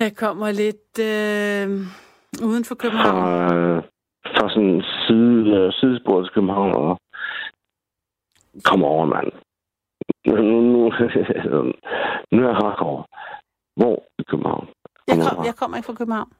Jeg 0.00 0.16
kommer 0.16 0.48
lidt 0.62 0.92
øh, 1.10 1.66
uden 2.48 2.64
for 2.64 2.74
København. 2.74 3.14
fra, 3.14 3.56
øh, 3.56 3.82
fra 4.36 4.48
sådan 4.48 4.82
side, 5.06 5.56
øh, 5.56 5.72
sidespor 5.72 6.22
til 6.22 6.32
København 6.34 6.74
og 6.74 7.00
kom 8.64 8.84
over, 8.84 9.06
mand. 9.06 9.32
Nu, 10.26 10.34
nu, 10.36 10.60
nu, 10.60 10.78
nu 12.32 12.38
er 12.42 12.48
jeg 12.48 12.56
hardcore. 12.62 13.04
Hvor 13.76 14.04
i 14.18 14.22
København? 14.22 14.68
Jeg, 15.08 15.16
Kommer 15.16 15.34
kom, 15.34 15.44
jeg 15.44 15.54
kommer 15.56 15.76
ikke 15.76 15.86
fra 15.86 15.94
København. 15.94 16.30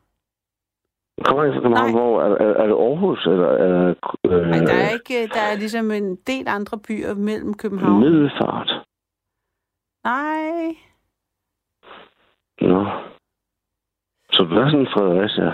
Kommer 1.24 1.44
ikke 1.44 1.54
fra 1.54 1.62
København? 1.62 1.90
Nej. 1.90 2.00
Hvor? 2.00 2.22
Er, 2.22 2.34
er, 2.44 2.54
er 2.62 2.66
det 2.66 2.76
Aarhus? 2.86 3.26
Eller 3.26 3.48
er 3.48 3.94
øh, 4.24 4.46
Men 4.46 4.66
der 4.66 4.74
er 4.74 4.90
ikke, 4.90 5.26
der 5.34 5.40
er 5.40 5.56
ligesom 5.56 5.90
en 5.90 6.16
del 6.16 6.44
andre 6.48 6.78
byer 6.88 7.14
mellem 7.14 7.54
København. 7.54 8.00
Middelfart? 8.00 8.81
Nej. 10.04 10.76
Nå. 12.60 12.84
Så 14.32 14.42
er 14.42 14.70
sådan 14.70 14.86
Fredericia? 14.94 15.50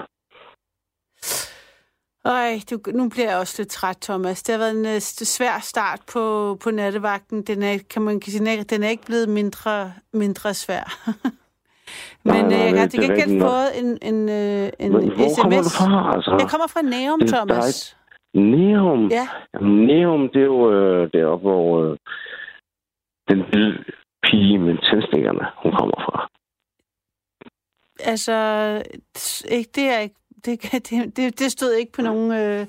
Øj, 2.25 2.53
du, 2.71 2.91
nu 2.99 3.09
bliver 3.09 3.29
jeg 3.31 3.39
også 3.39 3.63
lidt 3.63 3.69
træt, 3.71 3.97
Thomas. 4.03 4.43
Det 4.43 4.53
har 4.53 4.59
været 4.59 4.79
en 4.79 4.87
øh, 4.95 5.01
svær 5.01 5.59
start 5.61 6.01
på, 6.13 6.55
på 6.63 6.71
nattevagten. 6.71 7.43
Den 7.43 7.63
er, 7.63 7.79
kan 7.91 8.03
man 8.03 8.21
kan 8.21 8.33
sige, 8.33 8.65
den 8.65 8.83
er- 8.83 8.89
ikke 8.89 9.07
blevet 9.07 9.29
mindre, 9.29 9.93
mindre 10.13 10.55
svær. 10.55 10.85
Men 12.25 12.35
Nej, 12.35 12.43
nej, 12.43 12.67
øh, 12.69 12.73
jeg 12.73 12.81
har 12.81 12.89
til 12.89 13.01
gengæld 13.01 13.41
fået 13.41 13.69
en, 13.81 13.99
en, 14.03 14.29
øh, 14.29 14.69
en 14.79 14.93
Men 14.93 15.13
hvor 15.13 15.29
sms. 15.29 15.41
kommer 15.41 15.63
du 15.63 15.69
fra? 15.79 16.15
Altså, 16.17 16.37
Jeg 16.41 16.51
kommer 16.51 16.67
fra 16.67 16.83
Nærum, 16.83 17.21
Det 17.21 17.29
Thomas. 17.29 17.97
Neum. 18.35 19.09
Ja, 19.11 19.29
Jamen, 19.55 19.87
Neum, 19.87 20.29
det 20.29 20.41
er 20.41 20.45
jo 20.45 20.73
øh, 20.73 21.11
deroppe, 21.13 21.43
hvor 21.49 21.83
øh, 21.83 21.97
den 23.29 23.39
lille 23.53 23.85
pige 24.31 24.59
med 24.59 24.75
tændstikkerne, 24.91 25.45
hun 25.63 25.73
kommer 25.73 25.99
fra. 26.07 26.29
altså, 28.01 28.35
ikke, 29.51 29.71
det 29.75 29.85
er 29.85 29.99
ikke 29.99 30.15
det, 30.45 30.61
kan- 30.61 30.81
det, 30.91 31.17
det, 31.17 31.39
det 31.39 31.53
stod 31.53 31.73
ikke 31.73 31.93
på 31.93 32.03
nogen, 32.03 32.33
øh, 32.33 32.61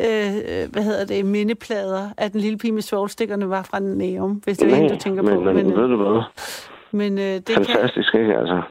øh, 0.00 0.70
hvad 0.72 0.82
hedder 0.82 1.04
det, 1.06 1.26
mindeplader, 1.26 2.10
at 2.16 2.32
den 2.32 2.40
lille 2.40 2.58
pige 2.58 2.72
med 2.72 2.82
svovlstikkerne 2.82 3.48
var 3.50 3.62
fra 3.62 3.78
Nærum, 3.78 4.32
hvis 4.44 4.58
det 4.58 4.72
er 4.72 4.76
hende, 4.76 4.94
du 4.94 4.98
tænker 4.98 5.22
men, 5.22 5.34
på. 5.34 5.40
Men, 5.40 5.54
Men, 5.56 5.72
øh, 5.72 5.76
ved 5.78 5.88
du 5.88 5.96
hvad? 5.96 6.22
men, 6.92 7.18
øh, 7.18 7.24
det 7.24 7.46
kan, 7.46 7.64
Fantastisk, 7.64 8.14
ikke? 8.14 8.34
Altså, 8.36 8.62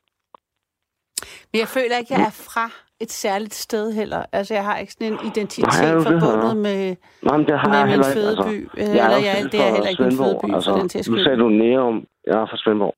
men 1.54 1.60
jeg 1.60 1.68
føler 1.68 1.98
ikke, 1.98 2.14
jeg 2.14 2.22
er 2.22 2.30
fra 2.50 2.70
et 3.02 3.12
særligt 3.12 3.54
sted 3.54 3.94
heller. 3.94 4.22
Altså, 4.32 4.54
jeg 4.54 4.66
har 4.66 4.78
ikke 4.78 4.94
sådan 4.94 5.14
en 5.14 5.20
identitet 5.32 5.66
Nej, 5.82 5.94
det 5.94 6.04
forbundet 6.04 6.48
har- 6.54 6.64
med, 6.68 6.96
nej, 7.28 7.38
men 7.38 7.46
det 7.48 7.60
har 7.60 7.68
med 7.70 7.78
jeg 7.78 7.86
min 7.88 7.94
ikke. 7.94 8.06
Altså, 8.06 8.20
fødeby. 8.20 8.56
Øh, 8.78 8.84
jeg 8.84 8.90
eller 9.06 9.18
også 9.18 9.28
jeg, 9.30 9.52
det 9.52 9.60
er 9.68 9.72
heller 9.76 9.90
ikke 9.94 10.04
min 10.04 10.18
fødeby, 10.24 10.52
for 10.66 10.74
den 10.80 10.90
til 10.90 11.12
Nu 11.12 11.18
sagde 11.24 11.38
du 11.44 11.50
Neum. 11.50 11.98
Jeg 12.28 12.38
er 12.42 12.46
fra 12.52 12.58
Svendborg. 12.64 12.96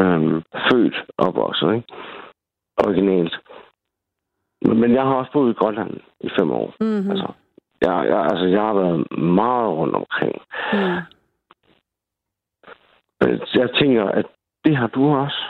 Øhm, 0.00 0.36
født, 0.68 0.96
opvokset, 1.18 1.68
ikke? 1.76 1.88
Originalt. 2.86 3.34
Men, 4.64 4.80
men 4.80 4.90
jeg 4.94 5.02
har 5.02 5.14
også 5.14 5.32
boet 5.32 5.50
i 5.50 5.58
Grønland 5.60 5.92
i 6.20 6.28
fem 6.38 6.50
år. 6.50 6.68
Mm-hmm. 6.80 7.10
Altså, 7.10 7.28
jeg, 7.84 7.94
jeg, 8.12 8.20
altså, 8.30 8.44
jeg 8.56 8.62
har 8.68 8.74
været 8.74 8.98
meget 9.18 9.68
rundt 9.78 9.94
omkring. 9.94 10.34
Mm. 10.72 11.00
Men 13.20 13.40
jeg 13.54 13.68
tænker, 13.80 14.04
at 14.04 14.26
det 14.64 14.76
har 14.76 14.86
du 14.86 15.02
også. 15.16 15.40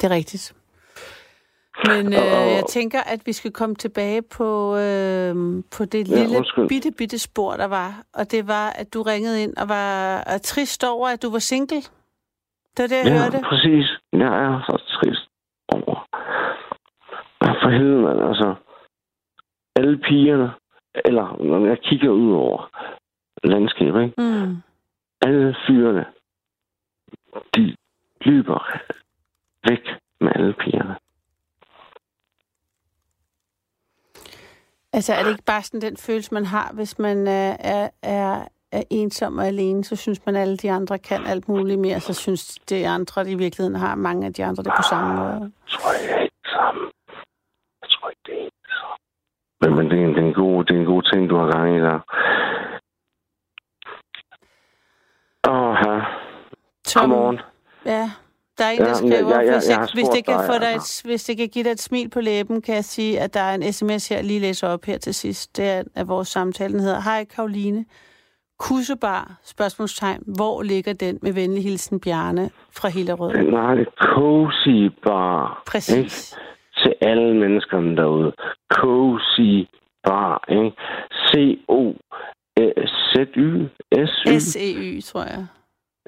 Det 0.00 0.04
er 0.10 0.14
rigtigt. 0.14 0.54
Men 1.86 2.12
øh, 2.12 2.18
Og- 2.18 2.50
jeg 2.58 2.64
tænker, 2.68 3.00
at 3.00 3.20
vi 3.26 3.32
skal 3.32 3.52
komme 3.52 3.74
tilbage 3.74 4.22
på, 4.22 4.76
øh, 4.76 5.34
på 5.76 5.84
det 5.84 6.08
Ja, 6.10 6.16
lille 6.22 6.38
undskyld. 6.38 6.68
bitte, 6.68 6.90
bitte 6.98 7.18
spor, 7.18 7.52
der 7.56 7.64
var. 7.64 8.02
Og 8.14 8.30
det 8.30 8.48
var, 8.48 8.70
at 8.70 8.94
du 8.94 9.02
ringede 9.02 9.42
ind 9.42 9.56
og 9.56 9.68
var 9.68 10.16
er 10.26 10.38
trist 10.38 10.84
over, 10.84 11.08
at 11.08 11.22
du 11.22 11.30
var 11.30 11.38
single. 11.38 11.76
Det 12.76 12.82
var 12.82 12.86
det, 12.86 12.96
jeg 12.96 13.06
Ja, 13.06 13.22
hørte. 13.22 13.40
præcis. 13.48 13.86
Jeg 14.12 14.32
er 14.44 14.62
så 14.68 14.76
trist 14.96 15.24
over. 15.74 16.06
For 17.62 17.70
helvede, 17.70 18.02
mand. 18.02 18.20
Altså, 18.28 18.54
alle 19.76 19.98
pigerne, 19.98 20.50
eller 21.04 21.36
når 21.44 21.66
jeg 21.66 21.78
kigger 21.82 22.10
ud 22.10 22.32
over 22.32 22.70
landskab, 23.44 23.94
ikke? 24.04 24.14
Mm. 24.18 24.56
Alle 25.26 25.56
fyrene, 25.66 26.04
de 27.56 27.76
løber 28.20 28.58
væk 29.70 29.84
med 30.20 30.32
alle 30.34 30.52
pigerne. 30.52 30.96
Altså, 34.92 35.14
er 35.14 35.22
det 35.22 35.30
ikke 35.30 35.44
bare 35.44 35.62
sådan 35.62 35.80
den 35.80 35.96
følelse, 35.96 36.34
man 36.34 36.44
har, 36.44 36.70
hvis 36.72 36.98
man 36.98 37.26
er, 37.26 37.56
er, 37.60 37.88
er, 38.02 38.44
er 38.72 38.82
ensom 38.90 39.38
og 39.38 39.46
alene, 39.46 39.84
så 39.84 39.96
synes 39.96 40.26
man, 40.26 40.36
at 40.36 40.42
alle 40.42 40.56
de 40.56 40.70
andre 40.70 40.98
kan 40.98 41.26
alt 41.26 41.48
muligt 41.48 41.80
mere, 41.80 42.00
så 42.00 42.14
synes 42.14 42.58
de 42.68 42.88
andre, 42.88 43.24
de 43.24 43.30
i 43.30 43.34
virkeligheden 43.34 43.80
har 43.80 43.94
mange 43.94 44.26
af 44.26 44.32
de 44.34 44.44
andre 44.44 44.62
det 44.62 44.72
på 44.76 44.82
samme 44.90 45.14
måde. 45.14 45.40
Jeg 45.40 45.50
tror 45.68 45.92
ikke, 45.92 46.14
det 46.14 46.30
er 46.44 46.50
sammen. 46.50 46.90
Jeg 47.82 47.88
tror 47.90 48.08
ikke, 48.08 48.22
det 48.26 48.34
er 48.44 48.50
sammen. 48.80 48.98
Men, 49.60 49.70
men 49.76 49.90
det, 49.90 49.98
er 50.02 50.04
en, 50.08 50.14
det, 50.14 50.22
er 50.22 50.28
en 50.28 50.34
god, 50.34 50.64
det 50.64 50.76
er 50.76 50.80
en 50.80 50.86
god 50.86 51.02
ting, 51.02 51.30
du 51.30 51.36
har 51.36 51.50
gang 51.50 51.76
i 51.76 51.80
der. 51.80 51.98
Åh, 55.48 55.74
her. 55.82 56.20
Tom, 56.84 57.02
Come 57.02 57.16
on. 57.16 57.40
Ja, 57.84 58.10
der 58.58 58.64
er 58.64 58.70
en, 58.70 58.78
Ja, 58.78 58.84
der 58.84 58.88
men 59.02 59.10
skriver, 59.12 59.36
jeg- 59.40 59.46
jeg- 59.46 59.54
hvis, 59.54 59.70
jeg 59.70 59.80
det, 59.80 59.90
hvis, 59.94 60.08
det 60.08 60.24
kan 60.24 60.38
dig, 60.38 60.46
få 60.46 60.52
dig 60.58 60.66
et, 60.66 60.72
altså. 60.72 61.02
hvis 61.04 61.24
det 61.24 61.36
kan 61.36 61.48
give 61.48 61.64
dig 61.64 61.70
et 61.70 61.80
smil 61.80 62.10
på 62.10 62.20
læben, 62.20 62.62
kan 62.62 62.74
jeg 62.74 62.84
sige, 62.84 63.20
at 63.20 63.34
der 63.34 63.40
er 63.40 63.54
en 63.54 63.72
sms 63.72 64.08
her, 64.08 64.16
jeg 64.16 64.24
lige 64.24 64.40
læser 64.40 64.68
op 64.68 64.84
her 64.84 64.98
til 64.98 65.14
sidst. 65.14 65.56
Det 65.56 65.64
er 65.70 65.82
af 65.94 66.08
vores 66.08 66.28
samtale, 66.28 66.72
den 66.72 66.80
hedder, 66.80 67.00
Hej 67.00 67.24
Karoline, 67.24 67.84
Kussebar, 68.58 69.34
spørgsmålstegn, 69.44 70.22
hvor 70.36 70.62
ligger 70.62 70.92
den 70.92 71.18
med 71.22 71.32
venlig 71.32 71.62
hilsen 71.62 72.00
Bjarne 72.00 72.50
fra 72.72 72.88
Hillerød? 72.88 73.32
Den 73.32 73.54
har 73.54 73.74
det 73.74 73.88
cozy 73.98 74.90
bar. 75.04 75.62
Præcis. 75.66 75.96
Ikke? 75.96 76.44
Til 76.82 76.94
alle 77.08 77.34
menneskerne 77.34 77.96
derude. 77.96 78.32
Cozy 78.72 79.68
bar. 80.04 80.44
Ikke? 80.48 80.72
C-O-Z-Y. 82.56 83.68
S-Y. 84.06 84.38
S-E-Y, 84.38 85.00
tror 85.00 85.22
jeg. 85.22 85.46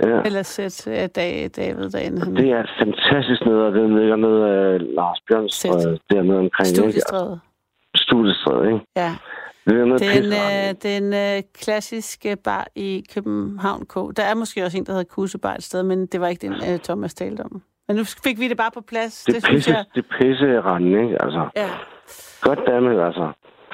Ja. 0.02 0.20
Eller 0.24 0.42
Z, 0.42 0.86
ja, 0.86 1.06
Dag, 1.06 1.50
David 1.56 1.90
derinde. 1.90 2.36
Det 2.36 2.50
er 2.50 2.60
et 2.60 2.70
fantastisk 2.78 3.40
ned, 3.46 3.54
og 3.54 3.72
den 3.72 3.98
ligger 3.98 4.16
ned 4.16 4.36
af 4.42 4.94
Lars 4.94 5.18
Bjørnstræde, 5.28 5.82
Sæt. 5.82 6.16
dernede 6.16 6.38
omkring. 6.38 6.68
ikke? 6.68 6.76
Studiestræde. 6.80 7.40
Studiestræde, 7.96 8.66
ikke? 8.66 8.80
Ja. 8.96 9.12
Det 9.66 9.74
er 9.80 9.84
noget 9.84 10.00
Den, 10.00 10.08
pisse 10.08 10.36
øh, 10.36 10.74
den 10.82 11.04
øh, 11.14 11.42
klassiske 11.60 12.36
bar 12.44 12.66
i 12.76 13.04
København 13.14 13.86
K. 13.86 13.94
Der 14.16 14.22
er 14.22 14.34
måske 14.34 14.64
også 14.64 14.78
en, 14.78 14.86
der 14.86 14.92
hedder 14.92 15.04
Kusebar 15.04 15.54
et 15.54 15.62
sted, 15.62 15.82
men 15.82 16.06
det 16.06 16.20
var 16.20 16.28
ikke 16.28 16.46
den, 16.46 16.52
øh, 16.54 16.78
Thomas 16.78 17.14
talte 17.14 17.40
om. 17.40 17.62
Men 17.88 17.96
nu 17.96 18.04
fik 18.24 18.38
vi 18.40 18.48
det 18.48 18.56
bare 18.56 18.70
på 18.74 18.80
plads. 18.88 19.24
Det, 19.24 19.26
Det, 19.26 19.34
det 19.34 19.44
synes 19.44 19.56
pisse, 19.56 19.70
jeg... 19.76 19.84
det 19.94 20.04
pisse 20.20 20.60
rende, 20.60 21.02
ikke? 21.02 21.22
Altså, 21.24 21.48
Ja. 21.56 21.68
godt 22.40 22.60
dammit, 22.66 22.98
altså. 23.08 23.26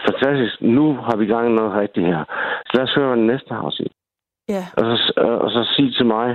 Fantastisk. 0.09 0.55
Nu 0.77 0.95
har 1.07 1.17
vi 1.17 1.27
gang 1.27 1.45
i 1.51 1.53
noget 1.59 1.73
rigtigt 1.83 2.07
her. 2.07 2.25
Så 2.67 2.71
lad 2.75 2.83
os 2.83 2.95
høre, 2.95 3.07
hvad 3.09 3.17
den 3.17 3.27
næste 3.27 3.51
har 3.55 3.67
at 3.67 3.73
sige. 3.73 3.91
Ja. 4.49 4.65
Og 4.77 4.99
så, 4.99 5.13
og 5.45 5.51
så 5.51 5.73
sige 5.77 5.93
til 5.93 6.07
mig, 6.07 6.29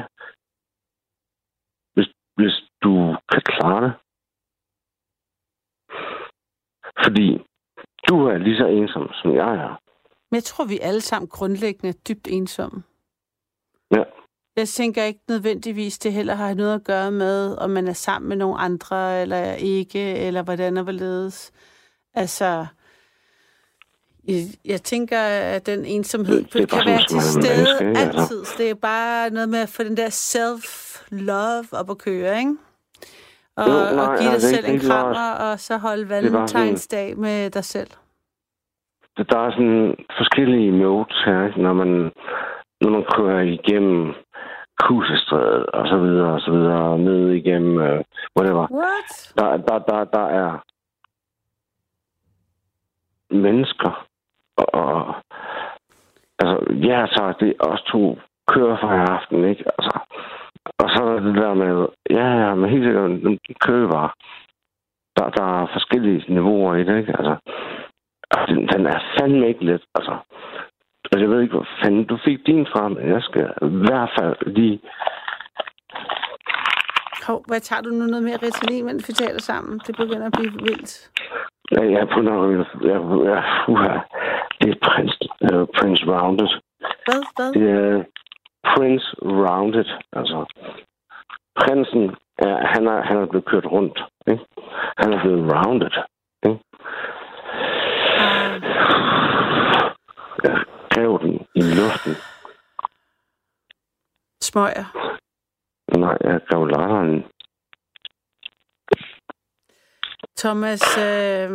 hvis, 1.94 2.08
hvis 2.36 2.56
du 2.84 3.16
kan 3.32 3.42
klare 3.42 3.84
det. 3.86 3.94
Fordi 7.04 7.28
du 8.08 8.16
er 8.28 8.38
lige 8.38 8.58
så 8.58 8.68
ensom, 8.68 9.10
som 9.14 9.36
jeg 9.36 9.56
er. 9.56 9.82
Men 10.30 10.36
jeg 10.36 10.44
tror, 10.44 10.66
vi 10.66 10.80
alle 10.82 11.02
sammen 11.02 11.30
grundlæggende 11.30 11.90
er 11.90 12.02
dybt 12.10 12.28
ensomme. 12.28 12.84
Ja. 13.92 14.04
Jeg 14.56 14.68
tænker 14.68 15.04
ikke 15.04 15.20
nødvendigvis, 15.28 16.00
det 16.00 16.14
heller 16.14 16.34
har 16.34 16.54
noget 16.54 16.76
at 16.76 16.84
gøre 16.84 17.12
med, 17.12 17.58
om 17.58 17.70
man 17.70 17.88
er 17.88 17.94
sammen 17.94 18.30
med 18.30 18.38
nogle 18.38 18.58
andre, 18.60 19.22
eller 19.22 19.54
ikke, 19.54 20.00
eller 20.00 20.44
hvordan 20.44 20.78
og 20.78 20.84
hvorledes. 20.84 21.52
Altså, 22.14 22.68
jeg, 24.66 24.82
tænker, 24.82 25.20
at 25.56 25.66
den 25.66 25.86
ensomhed 25.86 26.44
Det- 26.44 26.54
det 26.54 26.70
kan 26.70 26.82
være 26.86 27.04
til 27.10 27.22
stede 27.22 27.64
menneske? 27.84 28.00
Altså. 28.02 28.20
altid. 28.22 28.46
Så 28.46 28.54
det 28.58 28.70
er 28.70 28.74
bare 28.76 29.30
noget 29.30 29.50
med 29.50 29.60
at 29.60 29.70
få 29.70 29.84
den 29.84 29.98
der 29.98 30.10
self-love 30.10 31.80
op 31.80 31.90
at 31.90 31.98
køre, 31.98 32.40
ikke? 32.40 32.56
Og, 33.56 33.68
Jo, 33.68 33.74
og 33.74 33.96
nej, 33.96 34.16
give 34.18 34.26
dig 34.26 34.34
altså, 34.34 34.50
selv 34.50 34.66
en 34.70 34.80
krammer, 34.80 35.32
og 35.32 35.60
så 35.60 35.78
holde 35.78 36.10
valentinsdag 36.10 37.18
med 37.18 37.50
dig 37.50 37.64
selv. 37.64 37.90
Der 39.32 39.40
er 39.40 39.52
sådan 39.52 39.96
forskellige 40.18 40.72
modes 40.72 41.16
her, 41.26 41.58
når 41.58 41.74
man, 41.74 41.88
når 42.82 42.90
man 42.90 43.06
kører 43.16 43.42
igennem 43.42 44.14
Kusestrædet 44.80 45.66
og 45.66 45.88
så 45.88 45.98
videre 45.98 46.34
og 46.34 46.42
så 46.42 46.52
videre, 46.52 46.80
og 46.92 47.00
ned 47.00 47.30
igennem 47.32 47.76
uh, 47.78 48.00
whatever. 48.38 48.68
What? 48.72 49.34
Der, 49.38 49.58
der, 49.58 49.80
der, 49.80 50.04
der 50.04 50.26
er 50.44 50.64
mennesker, 53.34 54.07
og, 54.58 55.16
altså, 56.40 56.58
ja, 56.90 57.06
så 57.08 57.34
det 57.40 57.50
er 57.50 57.68
os 57.68 57.82
to 57.82 58.18
kører 58.54 58.78
for 58.82 58.90
i 58.94 59.06
aften, 59.16 59.46
ikke? 59.52 59.64
Altså, 59.78 60.00
og 60.80 60.90
så 60.90 61.04
er 61.04 61.14
der 61.14 61.20
det 61.20 61.36
der 61.36 61.54
med, 61.54 61.88
ja, 62.10 62.28
ja, 62.44 62.56
men 62.56 62.70
helt 62.70 62.86
sikkert, 62.86 63.12
de 63.48 63.54
kører 63.68 63.90
bare. 63.92 64.10
Der, 65.18 65.30
der 65.30 65.62
er 65.62 65.68
forskellige 65.74 66.34
niveauer 66.34 66.76
i 66.76 66.84
det, 66.84 66.98
ikke? 66.98 67.14
Altså, 67.20 67.36
altså, 68.32 68.46
den, 68.54 68.68
den 68.68 68.86
er 68.86 69.00
fandme 69.20 69.48
ikke 69.48 69.66
let, 69.66 69.84
altså. 69.96 70.16
Altså, 71.12 71.20
jeg 71.24 71.30
ved 71.30 71.42
ikke, 71.42 71.56
hvor 71.56 71.68
fanden 71.84 72.06
du 72.06 72.18
fik 72.26 72.40
din 72.46 72.66
fra, 72.72 72.88
men 72.88 73.10
jeg 73.10 73.22
skal 73.22 73.46
i 73.62 73.72
hvert 73.86 74.10
fald 74.20 74.36
lige... 74.46 74.80
Hov, 77.28 77.44
hvad 77.48 77.60
tager 77.60 77.82
du 77.82 77.90
nu 77.90 78.06
noget 78.06 78.24
mere 78.24 78.38
Ritalin, 78.44 78.86
mens 78.86 79.10
vi 79.10 79.14
taler 79.14 79.42
sammen? 79.42 79.80
Det 79.88 79.96
begynder 79.98 80.26
at 80.26 80.38
blive 80.38 80.52
vildt. 80.52 81.12
Ja, 81.72 81.82
jeg 81.82 82.00
er 82.02 82.06
på 82.14 82.22
noget... 82.22 82.68
Jeg, 82.82 83.00
jeg, 83.30 83.44
uha, 83.68 83.98
det 84.62 84.70
er 84.70 84.80
Prince, 84.88 85.18
uh, 85.42 85.68
Prince 85.78 86.04
Rounded. 86.06 86.50
Hvad? 87.06 87.22
Hvad? 87.36 87.54
Det 87.54 87.70
er 87.70 88.04
Prince 88.76 89.16
Rounded, 89.22 89.86
altså. 90.14 90.46
Prinsen, 91.60 92.16
er, 92.38 92.66
han, 92.74 92.88
er, 92.88 93.02
han 93.02 93.18
er 93.18 93.26
blevet 93.26 93.46
kørt 93.46 93.66
rundt, 93.66 94.04
ikke? 94.28 94.46
Han 94.98 95.14
er 95.14 95.22
blevet 95.22 95.52
rounded, 95.54 95.92
ikke? 96.46 96.60
Jeg 100.44 100.64
gav 100.90 101.20
den 101.22 101.34
i 101.56 101.62
luften. 101.62 102.14
smøger. 104.42 104.86
Nej, 105.98 106.18
jeg 106.22 106.42
gav 106.50 106.66
latteren. 106.66 107.26
Thomas, 110.38 110.98
øh, 110.98 111.50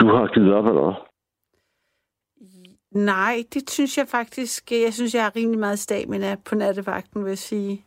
Du 0.00 0.06
har 0.16 0.34
givet 0.34 0.54
op, 0.54 0.66
eller 0.66 0.82
hvad? 0.82 0.94
nej, 2.94 3.36
det 3.54 3.70
synes 3.70 3.98
jeg 3.98 4.06
faktisk... 4.08 4.70
Jeg 4.70 4.92
synes, 4.92 5.14
jeg 5.14 5.22
har 5.22 5.32
rimelig 5.36 5.60
meget 5.60 5.78
stamina 5.78 6.36
på 6.48 6.54
nattevagten, 6.54 7.24
vil 7.24 7.30
jeg 7.30 7.38
sige. 7.38 7.84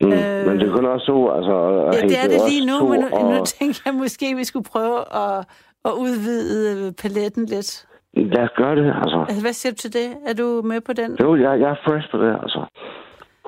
Mm. 0.00 0.12
Øh. 0.12 0.46
Men 0.46 0.60
det 0.60 0.68
er 0.68 0.74
kun 0.76 0.84
også 0.86 1.06
to, 1.06 1.30
altså... 1.30 1.56
Ja, 1.92 2.08
det 2.08 2.18
er 2.24 2.28
det 2.28 2.40
lige 2.50 2.66
nu, 2.66 2.88
men 2.88 3.00
nu, 3.00 3.06
og... 3.12 3.24
nu 3.32 3.44
tænker 3.44 3.80
jeg 3.84 3.94
måske, 3.94 4.26
at 4.26 4.36
vi 4.36 4.44
skulle 4.44 4.68
prøve 4.72 4.98
at, 5.22 5.38
at 5.84 5.92
udvide 6.04 6.86
øh, 6.86 6.92
paletten 7.02 7.46
lidt. 7.46 7.86
Lad 8.14 8.42
os 8.42 8.50
gøre 8.56 8.76
det, 8.76 8.86
altså. 9.02 9.24
Altså, 9.28 9.42
hvad 9.42 9.52
siger 9.52 9.72
du 9.72 9.76
til 9.76 9.92
det? 9.92 10.08
Er 10.26 10.34
du 10.34 10.62
med 10.64 10.80
på 10.80 10.92
den? 10.92 11.16
Jo, 11.22 11.36
jeg, 11.36 11.60
jeg 11.60 11.70
er 11.70 11.80
fresh 11.84 12.10
på 12.10 12.18
det, 12.18 12.32
altså. 12.42 12.60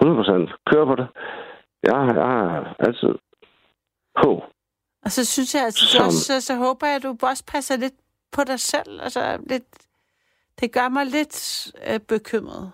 100 0.02 0.18
procent. 0.18 0.50
Kør 0.70 0.84
på 0.84 0.94
det. 1.00 1.06
Jeg, 1.88 1.94
jeg 2.20 2.32
er 2.46 2.74
altid 2.86 3.14
på. 4.22 4.42
Og 5.04 5.12
så 5.12 5.24
synes 5.24 5.54
jeg, 5.54 5.64
altså, 5.64 5.86
Som- 5.86 6.10
så, 6.10 6.24
så, 6.24 6.40
så 6.40 6.54
håber 6.54 6.86
jeg, 6.86 6.96
at 6.96 7.02
du 7.02 7.16
også 7.22 7.44
passer 7.46 7.76
lidt 7.76 7.94
på 8.32 8.44
dig 8.44 8.60
selv. 8.60 9.00
Altså, 9.02 9.38
lidt, 9.46 9.64
det 10.60 10.72
gør 10.72 10.88
mig 10.88 11.06
lidt 11.06 11.66
øh, 11.88 12.00
bekymret. 12.00 12.70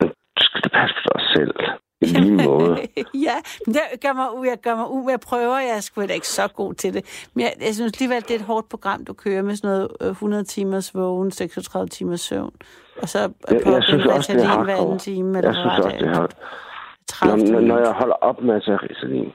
Du 0.00 0.08
skal 0.42 0.70
passe 0.70 0.94
på 1.04 1.10
dig 1.18 1.24
selv. 1.36 1.54
I 2.00 2.06
lige 2.24 2.48
måde. 2.48 2.76
ja, 3.14 3.34
det 3.66 3.80
gør 4.02 4.12
mig, 4.12 4.26
u- 4.28 4.48
jeg 4.50 4.58
gør 4.62 4.74
mig 4.76 4.90
u, 4.90 5.10
jeg 5.10 5.20
prøver, 5.20 5.58
jeg 5.58 5.76
er 5.76 5.80
sgu 5.80 6.00
ikke 6.00 6.28
så 6.28 6.48
god 6.48 6.74
til 6.74 6.94
det. 6.94 7.28
Men 7.34 7.44
jeg, 7.44 7.54
jeg 7.60 7.74
synes 7.74 7.92
alligevel, 7.92 8.22
det 8.22 8.30
er 8.30 8.34
et 8.38 8.44
hårdt 8.44 8.68
program, 8.68 9.04
du 9.04 9.12
kører 9.12 9.42
med 9.42 9.56
sådan 9.56 9.70
noget 9.70 9.88
øh, 10.00 10.08
100 10.10 10.44
timers 10.44 10.94
vågen, 10.94 11.30
36 11.30 11.88
timers 11.88 12.20
søvn. 12.20 12.52
Og 13.02 13.08
så 13.08 13.18
Jeg, 13.18 13.60
på 13.64 13.70
jeg 13.72 13.82
synes 13.84 14.06
også, 14.06 14.32
det 14.32 14.42
er 14.42 14.48
Ritalin 14.48 14.64
hver 14.64 14.72
anden 14.74 14.86
hardcore. 14.86 14.98
time. 14.98 15.38
Eller 15.38 15.50
Jeg 15.50 15.54
synes 15.56 15.78
også, 15.78 15.98
det 15.98 16.08
er. 16.08 16.26
30 17.08 17.44
Når, 17.52 17.60
når 17.60 17.78
jeg 17.78 17.92
holder 17.92 18.14
op 18.14 18.40
med 18.42 18.54
at 18.54 18.62
tage 18.64 18.76
Ritalin, 18.76 19.32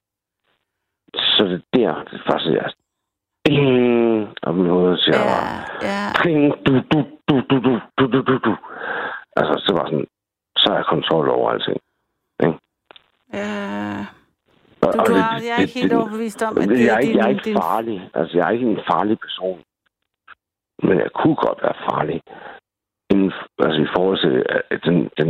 så 1.37 1.43
er 1.43 1.47
det 1.47 1.63
der, 1.73 2.03
det 2.03 2.13
er 2.19 2.31
faktisk, 2.31 2.51
jeg 2.53 2.71
Ding, 3.47 3.67
med 4.59 4.69
hovedet, 4.69 4.99
siger. 4.99 5.17
Ja, 5.17 5.41
ja. 5.89 6.01
Ding, 6.23 6.53
du, 6.65 6.71
du, 6.91 6.99
du, 7.29 7.35
du, 7.49 7.59
du, 7.65 7.79
du, 7.97 8.05
du, 8.13 8.21
du, 8.21 8.37
du. 8.37 8.55
Altså, 9.35 9.53
så 9.65 9.73
var 9.77 9.85
sådan, 9.85 10.07
så 10.57 10.65
er 10.71 10.75
jeg 10.75 10.85
kontrol 10.85 11.29
over 11.29 11.51
alting. 11.51 11.79
ja. 13.33 14.05
Og, 14.81 14.93
Du, 14.93 14.99
og 14.99 15.07
du 15.07 15.13
det- 15.13 15.21
har, 15.23 15.39
jeg 15.47 15.55
er 15.57 15.61
ikke 15.61 15.79
helt 15.79 15.93
overbevist 15.93 16.41
om, 16.43 16.57
at 16.57 16.69
det, 16.69 16.85
jeg, 16.85 16.95
er 16.95 16.99
ikke, 16.99 17.11
din... 17.13 17.17
jeg 17.19 17.25
er 17.25 17.29
ikke 17.29 17.53
farlig. 17.61 18.09
Altså, 18.13 18.37
jeg 18.37 18.47
er 18.47 18.51
ikke 18.51 18.65
en 18.67 18.79
farlig 18.91 19.19
person. 19.19 19.59
Men 20.83 20.97
jeg 20.99 21.11
kunne 21.15 21.35
godt 21.35 21.59
være 21.63 21.77
farlig. 21.89 22.21
Inden, 23.11 23.31
altså, 23.59 23.81
i 23.81 23.87
forhold 23.95 24.17
til 24.25 24.45
at 24.71 24.79
den, 24.85 25.09
den, 25.17 25.29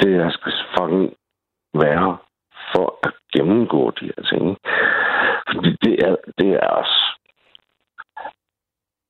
det, 0.00 0.10
jeg 0.22 0.32
skal 0.32 0.52
fucking 0.78 1.12
være 1.74 2.16
for 2.74 2.98
at 3.06 3.12
gennemgå 3.36 3.90
de 3.90 4.04
her 4.04 4.22
ting. 4.32 4.56
Fordi 5.52 5.70
det 5.82 5.94
er, 6.06 6.16
det 6.38 6.48
er 6.48 6.68
også... 6.68 6.98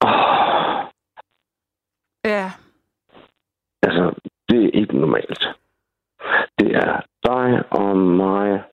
Oh, 0.00 0.90
Ja, 2.24 2.52
altså, 3.82 4.14
normalt. 4.92 5.44
Det 6.58 6.76
er 6.76 7.00
dig 7.24 7.72
og 7.72 7.96
mig. 7.96 8.64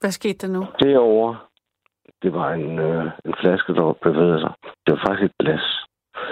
Hvad 0.00 0.10
skete 0.10 0.46
der 0.46 0.52
nu? 0.52 0.66
Derovre, 0.80 1.38
det 2.22 2.32
var 2.32 2.52
en, 2.52 2.78
øh, 2.78 3.10
en 3.24 3.34
flaske, 3.40 3.74
der 3.74 3.92
bevægede 3.92 4.40
sig. 4.40 4.52
Det 4.86 4.92
var 4.94 5.02
faktisk 5.06 5.24
et 5.30 5.38
glas, 5.38 5.66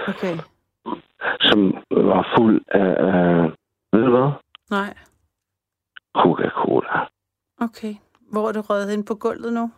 Okay. 0.08 0.36
som 1.40 1.58
var 1.90 2.34
fuld 2.36 2.62
af, 2.68 2.90
af 3.08 3.42
ved 3.92 4.04
du 4.04 4.10
hvad? 4.10 4.30
Nej. 4.70 4.94
Coca-Cola. 6.16 7.08
Okay. 7.60 7.94
Hvor 8.34 8.48
er 8.48 8.52
du 8.52 8.60
røget 8.60 8.92
ind 8.92 9.06
på 9.06 9.14
gulvet 9.14 9.52
nu? 9.52 9.70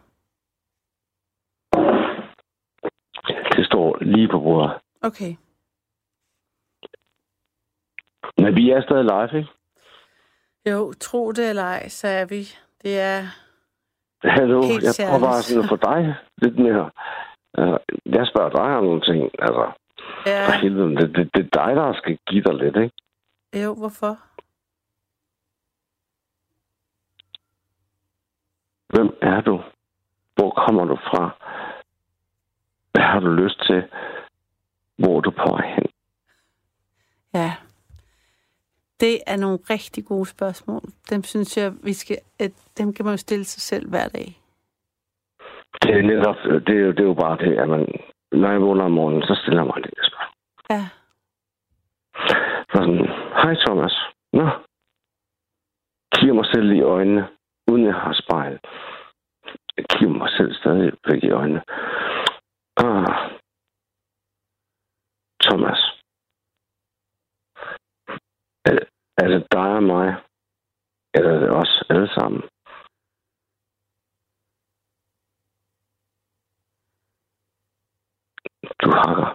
Det 3.56 3.66
står 3.66 3.98
lige 4.00 4.28
på 4.28 4.38
bordet. 4.40 4.72
Okay. 5.02 5.32
Men 8.38 8.56
vi 8.56 8.70
er 8.70 8.82
stadig 8.82 9.04
live, 9.04 9.40
ikke? 9.40 9.50
Jo, 10.70 10.92
tro 11.00 11.32
det 11.32 11.48
eller 11.48 11.62
ej, 11.62 11.88
så 11.88 12.08
er 12.08 12.24
vi. 12.24 12.40
Det 12.82 13.00
er... 13.00 13.20
Hallo, 14.22 14.62
Helt 14.62 14.84
jeg 14.84 15.08
prøver 15.08 15.20
bare 15.20 15.42
sådan 15.42 15.68
få 15.68 15.76
dig 15.76 16.14
lidt 16.42 16.58
mere. 16.58 16.90
Uh, 17.58 17.78
jeg 18.06 18.26
spørger 18.26 18.50
dig 18.50 18.76
om 18.76 18.84
nogle 18.84 19.00
ting. 19.00 19.30
Altså, 19.38 19.72
Ja, 20.26 20.46
for 20.46 20.52
helvede, 20.52 20.96
det, 20.96 21.16
det, 21.16 21.34
det 21.34 21.40
er 21.46 21.66
dig, 21.66 21.76
der 21.76 21.92
skal 21.92 22.18
give 22.26 22.42
dig 22.42 22.54
lidt, 22.54 22.76
ikke? 22.76 22.94
jo, 23.64 23.74
hvorfor? 23.74 24.25
Hvem 28.88 29.16
er 29.22 29.40
du? 29.40 29.62
Hvor 30.34 30.50
kommer 30.50 30.84
du 30.84 30.96
fra? 30.96 31.30
Hvad 32.92 33.02
har 33.02 33.20
du 33.20 33.30
lyst 33.32 33.60
til? 33.66 33.84
Hvor 34.98 35.16
er 35.16 35.20
du 35.20 35.30
på 35.30 35.44
vej 35.50 35.74
hen? 35.74 35.86
Ja. 37.34 37.52
Det 39.00 39.18
er 39.26 39.36
nogle 39.36 39.58
rigtig 39.70 40.04
gode 40.06 40.26
spørgsmål. 40.26 40.82
Dem 41.10 41.22
synes 41.22 41.56
jeg, 41.56 41.72
vi 41.82 41.92
skal... 41.92 42.18
At 42.38 42.52
dem 42.78 42.92
kan 42.94 43.04
man 43.04 43.12
jo 43.12 43.16
stille 43.16 43.44
sig 43.44 43.62
selv 43.62 43.88
hver 43.90 44.08
dag. 44.08 44.40
Det 45.82 45.90
er 45.98 46.02
netop, 46.02 46.36
det 46.66 46.76
er, 46.76 46.80
jo- 46.80 46.90
det 46.92 47.00
er 47.00 47.04
jo 47.04 47.14
bare 47.14 47.36
det, 47.38 47.58
at 47.58 47.68
man, 47.68 47.86
når 48.32 48.50
jeg 48.50 48.60
vågner 48.60 48.84
om 48.84 48.90
morgenen, 48.90 49.22
så 49.22 49.34
stiller 49.42 49.60
jeg 49.62 49.66
mig 49.66 49.82
det 49.84 49.90
spørgsmål. 49.96 50.34
Ja. 50.70 50.88
Så 52.70 52.76
sådan, 52.82 53.06
hej 53.42 53.54
Thomas. 53.66 53.94
Nå. 54.32 54.48
Kigger 56.14 56.34
mig 56.34 56.46
selv 56.54 56.70
i 56.72 56.80
øjnene, 56.80 57.28
uden 57.68 57.84
jeg 57.84 57.94
har 57.94 58.12
spejl. 58.22 58.58
Jeg 59.76 59.84
kigger 59.90 60.18
mig 60.18 60.30
selv 60.30 60.54
stadig 60.54 60.92
væk 61.08 61.22
i 61.24 61.30
øjnene. 61.30 61.62
Ah. 62.76 63.36
Thomas. 65.44 65.80
Er, 68.68 68.72
er 69.22 69.28
det 69.28 69.46
dig 69.52 69.70
og 69.80 69.82
mig? 69.82 70.08
Eller 71.14 71.30
er 71.30 71.38
det 71.40 71.50
os 71.50 71.84
alle 71.90 72.08
sammen? 72.08 72.42
Du 78.80 78.90
hakker. 78.90 79.28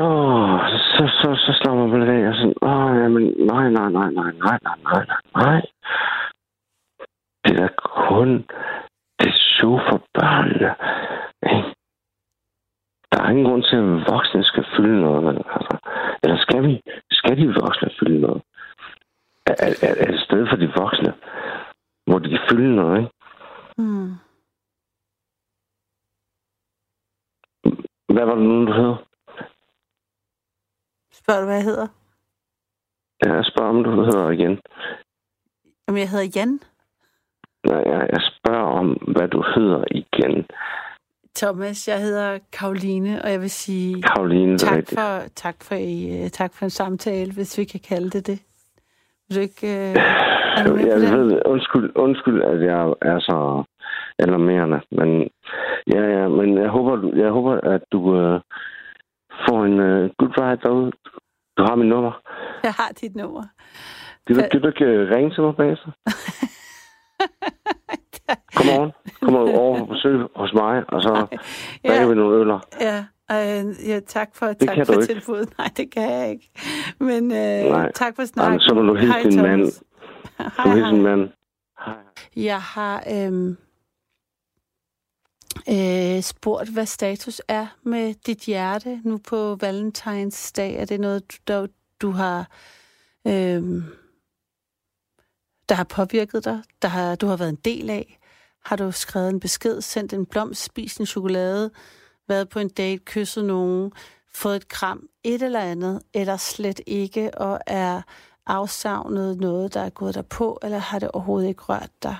Åh, 0.00 0.04
oh 0.04 0.27
så, 0.98 1.04
så, 1.20 1.28
så 1.46 1.52
slår 1.60 1.74
man 1.74 1.90
på 1.90 1.98
det 1.98 2.08
af, 2.08 2.28
og 2.28 2.34
sådan, 2.34 2.54
åh, 2.62 2.92
jamen, 3.02 3.24
nej, 3.52 3.70
nej, 3.70 3.88
nej, 3.98 4.10
nej, 4.10 4.32
nej, 4.44 4.58
nej, 4.62 4.78
nej, 4.84 5.20
nej. 5.36 5.60
Det 7.44 7.60
er 7.60 7.68
kun, 8.08 8.28
det 9.18 9.28
er 9.32 9.38
show 9.56 9.78
for 9.88 9.98
børnene. 10.14 10.70
Der 13.12 13.18
er 13.22 13.30
ingen 13.30 13.46
grund 13.46 13.62
til, 13.62 13.76
at 13.76 14.12
voksne 14.12 14.44
skal 14.44 14.64
fylde 14.76 15.00
noget. 15.00 15.24
vel? 15.26 15.36
Altså, 15.56 15.74
eller 16.22 16.38
skal 16.38 16.62
vi? 16.62 16.82
Skal 17.10 17.36
de 17.36 17.46
voksne 17.46 17.90
fylde 18.00 18.20
noget? 18.20 18.42
Er, 19.46 19.54
er, 19.66 19.94
er 20.00 20.06
det 20.06 20.14
et 20.14 20.20
sted 20.20 20.46
for 20.48 20.56
de 20.56 20.72
voksne, 20.76 21.12
hvor 22.06 22.18
de 22.18 22.28
kan 22.28 22.40
fylde 22.50 22.76
noget, 22.76 22.98
ikke? 23.00 23.12
Hmm. 23.78 24.10
Hvad 28.14 28.24
var 28.26 28.34
det 28.34 28.44
nu, 28.44 28.66
du 28.66 28.72
hed? 28.72 29.07
Spørger 31.28 31.40
du, 31.40 31.46
hvad 31.46 31.56
jeg 31.56 31.64
hedder? 31.64 31.86
Jeg 33.24 33.44
spørger, 33.44 33.70
om 33.70 33.84
du 33.84 33.90
hedder 33.90 34.30
igen. 34.30 34.60
Om 35.88 35.96
jeg 35.96 36.08
hedder 36.10 36.28
Jan 36.36 36.60
Nej, 37.66 37.82
jeg, 37.86 38.08
jeg 38.12 38.20
spørger 38.36 38.68
om, 38.80 38.88
hvad 38.88 39.28
du 39.28 39.44
hedder 39.54 39.84
igen. 39.90 40.46
Thomas. 41.36 41.88
Jeg 41.88 42.00
hedder 42.00 42.38
Karoline, 42.52 43.22
og 43.22 43.30
jeg 43.30 43.40
vil 43.40 43.50
sige 43.50 44.02
Karoline, 44.02 44.58
tak 44.58 44.76
rigtigt. 44.76 45.00
for, 45.00 45.28
tak, 45.34 45.56
for, 45.62 45.74
uh, 45.74 46.28
tak 46.28 46.54
for 46.54 46.64
en 46.64 46.70
samtale, 46.70 47.32
hvis 47.32 47.58
vi 47.58 47.64
kan 47.64 47.80
kalde 47.88 48.10
det 48.10 48.26
det. 48.26 48.38
Vil 49.28 49.36
du 49.36 49.40
ikke... 49.40 49.68
Er 50.56 50.64
på 50.68 50.76
Jeg 50.76 51.18
ved, 51.18 51.42
undskyld, 51.46 51.92
undskyld, 51.96 52.42
at 52.42 52.60
jeg 52.62 52.94
er 53.02 53.18
så 53.20 53.64
alarmerende, 54.18 54.80
men 54.90 55.28
ja, 55.94 56.02
ja, 56.16 56.28
men 56.28 56.58
jeg 56.58 56.68
håber, 56.68 57.16
jeg 57.16 57.30
håber 57.30 57.60
at 57.60 57.82
du 57.92 57.98
uh, 57.98 58.40
får 59.48 59.64
en 59.64 59.78
uh, 59.80 60.10
good 60.18 60.34
ride 60.40 60.60
derude. 60.62 60.92
Du 61.58 61.62
har 61.62 61.74
mit 61.74 61.86
nummer. 61.88 62.12
Jeg 62.62 62.72
har 62.72 62.88
dit 63.00 63.14
nummer. 63.16 63.42
Du, 64.28 64.34
Hvad- 64.34 64.50
kan 64.50 64.60
du 64.62 64.68
ikke 64.68 64.84
øh, 64.84 65.10
ringe 65.16 65.30
til 65.34 65.42
mig 65.42 65.56
bagefter? 65.56 65.90
Godmorgen. 68.56 68.92
Kom 69.22 69.34
over 69.36 69.78
på 69.78 69.84
besøg 69.86 70.26
hos 70.36 70.52
mig, 70.54 70.84
og 70.88 71.02
så 71.02 71.08
drikker 71.86 72.00
ja, 72.02 72.06
vi 72.08 72.14
nogle 72.14 72.36
øller. 72.40 72.60
ja, 72.80 72.98
øh, 73.32 73.88
ja, 73.88 74.00
tak 74.00 74.28
for, 74.34 74.46
Det 74.46 74.58
tak 74.68 74.74
kan 74.76 74.86
for 74.86 74.92
du 74.94 75.00
ikke. 75.00 75.14
tilbuddet. 75.14 75.58
Nej, 75.58 75.68
det 75.76 75.90
kan 75.92 76.10
jeg 76.12 76.30
ikke. 76.30 76.50
Men 77.00 77.22
Nej. 77.28 77.84
øh, 77.84 77.90
tak 77.94 78.12
for 78.16 78.22
Jamen, 78.22 78.26
snakken. 78.26 78.60
så 78.60 78.74
må 78.74 78.82
du 78.82 78.94
hilse 78.94 79.12
Hej, 79.12 79.22
din 79.22 79.42
mand. 79.42 79.60
Thomas. 79.60 79.82
Du 80.38 80.68
Hej, 80.70 80.78
hej. 80.78 80.92
mand. 80.92 81.28
Hej. 81.86 81.94
Jeg 82.36 82.60
har 82.60 83.02
øhm, 83.14 83.56
øh, 85.68 86.22
spurgt, 86.22 86.68
hvad 86.68 86.86
status 86.86 87.42
er 87.48 87.66
med 87.82 88.14
dit 88.14 88.40
hjerte 88.40 89.00
nu 89.04 89.18
på 89.18 89.56
Valentinsdag. 89.60 90.74
Er 90.74 90.84
det 90.84 91.00
noget, 91.00 91.22
du, 91.32 91.36
der, 91.46 91.66
du 92.00 92.10
har... 92.10 92.50
Øh, 93.26 93.82
der 95.68 95.74
har 95.74 95.84
påvirket 95.84 96.44
dig, 96.44 96.62
der 96.82 96.88
har, 96.88 97.14
du 97.14 97.26
har 97.26 97.36
været 97.36 97.48
en 97.48 97.58
del 97.64 97.90
af? 97.90 98.18
Har 98.64 98.76
du 98.76 98.92
skrevet 98.92 99.28
en 99.28 99.40
besked, 99.40 99.80
sendt 99.80 100.12
en 100.12 100.26
blomst, 100.26 100.64
spist 100.64 101.00
en 101.00 101.06
chokolade, 101.06 101.70
været 102.28 102.48
på 102.48 102.58
en 102.58 102.68
date, 102.68 103.04
kysset 103.04 103.44
nogen, 103.44 103.92
fået 104.34 104.56
et 104.56 104.68
kram, 104.68 105.08
et 105.24 105.42
eller 105.42 105.60
andet, 105.60 106.02
eller 106.14 106.36
slet 106.36 106.80
ikke, 106.86 107.38
og 107.38 107.60
er 107.66 108.02
afsavnet 108.46 109.38
noget, 109.38 109.74
der 109.74 109.80
er 109.80 109.90
gået 109.90 110.14
dig 110.14 110.26
på, 110.26 110.58
eller 110.62 110.78
har 110.78 110.98
det 110.98 111.10
overhovedet 111.10 111.48
ikke 111.48 111.62
rørt 111.62 111.90
dig? 112.02 112.16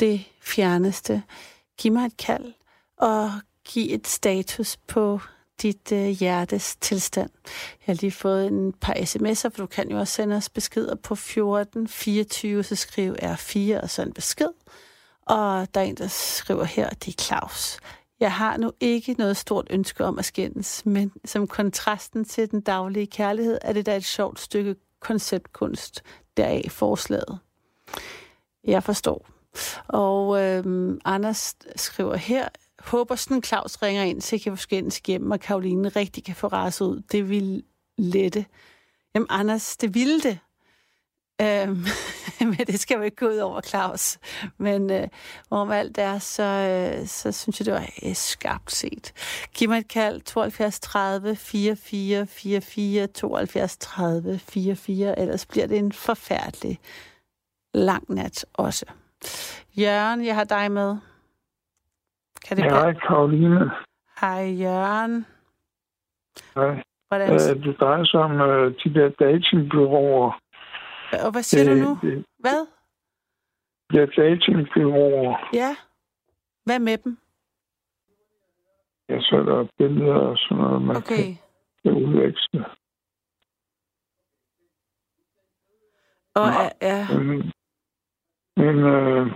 Det 0.00 0.24
fjerneste. 0.42 1.22
Giv 1.82 1.92
mig 1.92 2.06
et 2.06 2.16
kald, 2.16 2.52
og 2.96 3.30
giv 3.64 3.94
et 3.94 4.06
status 4.06 4.76
på 4.76 5.20
dit 5.62 5.92
øh, 5.92 6.06
hjertes 6.06 6.76
tilstand. 6.76 7.30
Jeg 7.86 7.94
har 7.94 7.94
lige 7.94 8.10
fået 8.10 8.46
en 8.46 8.72
par 8.72 8.94
sms'er, 8.94 9.48
for 9.48 9.56
du 9.56 9.66
kan 9.66 9.90
jo 9.90 9.98
også 9.98 10.14
sende 10.14 10.36
os 10.36 10.48
beskeder 10.48 10.94
på 10.94 11.14
14 11.14 11.88
24, 11.88 12.62
så 12.62 12.76
skriv 12.76 13.14
R4 13.22 13.82
og 13.82 13.90
så 13.90 14.02
en 14.02 14.12
besked. 14.12 14.48
Og 15.26 15.74
der 15.74 15.80
er 15.80 15.84
en, 15.84 15.94
der 15.94 16.06
skriver 16.06 16.64
her, 16.64 16.90
det 16.90 17.08
er 17.08 17.22
Claus. 17.22 17.78
Jeg 18.20 18.32
har 18.32 18.56
nu 18.56 18.72
ikke 18.80 19.14
noget 19.18 19.36
stort 19.36 19.66
ønske 19.70 20.04
om 20.04 20.18
at 20.18 20.24
skændes, 20.24 20.86
men 20.86 21.12
som 21.24 21.46
kontrasten 21.46 22.24
til 22.24 22.50
den 22.50 22.60
daglige 22.60 23.06
kærlighed, 23.06 23.58
er 23.62 23.72
det 23.72 23.86
da 23.86 23.96
et 23.96 24.04
sjovt 24.04 24.40
stykke 24.40 24.76
konceptkunst, 25.00 26.02
deraf 26.36 26.66
forslaget. 26.70 27.38
Jeg 28.64 28.82
forstår. 28.82 29.31
Og 29.88 30.42
øh, 30.42 30.94
Anders 31.04 31.56
skriver 31.76 32.16
her, 32.16 32.48
håber 32.78 33.14
sådan 33.14 33.42
Claus 33.42 33.82
ringer 33.82 34.02
ind, 34.02 34.20
så 34.20 34.36
jeg 34.36 34.40
kan 34.40 34.56
få 34.56 34.62
skændes 34.62 34.98
igennem, 34.98 35.30
og 35.30 35.40
Karoline 35.40 35.88
rigtig 35.88 36.24
kan 36.24 36.34
få 36.34 36.46
raset 36.46 36.86
ud. 36.86 37.02
Det 37.12 37.28
vil 37.28 37.62
lette. 37.98 38.44
Jamen 39.14 39.26
Anders, 39.30 39.76
det 39.76 39.94
ville 39.94 40.20
det. 40.20 40.38
Øhm, 41.42 41.84
men 42.50 42.66
det 42.66 42.80
skal 42.80 42.96
jo 42.96 43.02
ikke 43.02 43.16
gå 43.16 43.28
ud 43.28 43.36
over 43.36 43.60
Claus. 43.60 44.18
Men 44.58 44.90
øh, 44.90 45.08
hvorom 45.48 45.70
alt 45.70 45.98
er, 45.98 46.18
så, 46.18 46.42
øh, 46.42 47.06
så 47.06 47.32
synes 47.32 47.60
jeg, 47.60 47.66
det 47.66 47.74
var 47.74 47.88
øh, 48.02 48.14
skarpt 48.14 48.72
set. 48.72 49.12
Giv 49.54 49.68
mig 49.68 49.78
et 49.78 49.88
kald, 49.88 50.20
72 50.20 50.80
30 50.80 51.36
44 51.36 52.26
44, 52.26 53.06
72 53.06 53.76
30 53.76 54.38
44, 54.38 55.18
ellers 55.18 55.46
bliver 55.46 55.66
det 55.66 55.78
en 55.78 55.92
forfærdelig 55.92 56.78
lang 57.74 58.04
nat 58.08 58.44
også. 58.52 58.86
Jørgen, 59.78 60.26
jeg 60.26 60.34
har 60.34 60.44
dig 60.44 60.72
med. 60.72 60.96
Kan 62.48 62.56
det 62.56 62.64
hej 62.64 62.92
Karoline. 62.92 63.70
Hej 64.20 64.44
Jørgen. 64.62 65.26
Hej. 66.54 66.82
Hvordan? 67.08 67.32
Øh, 67.32 67.64
det 67.64 67.80
drejer 67.80 68.04
sig 68.04 68.20
om 68.20 68.40
øh, 68.40 68.74
de 68.84 68.94
der 68.94 69.08
datingbyråer. 69.08 70.40
Og 71.24 71.30
hvad 71.32 71.42
siger 71.42 71.74
du 71.74 71.80
nu? 71.80 71.98
Hvad? 72.38 72.66
de 73.92 73.98
der 73.98 74.06
datingbyråer. 74.06 75.50
Ja. 75.54 75.76
Hvad 76.64 76.78
med 76.78 76.98
dem? 76.98 77.18
Ja, 79.08 79.20
så 79.20 79.36
er 79.36 79.42
der 79.42 79.66
billeder 79.78 80.14
og 80.14 80.36
sådan 80.38 80.56
noget, 80.64 80.82
man 80.82 80.96
Okay. 80.96 81.36
kan 81.82 81.92
udveksle. 81.92 82.64
Og 86.34 86.46
er, 86.48 86.70
ja, 86.82 87.06
Men, 88.56 88.78
øh, 88.78 89.26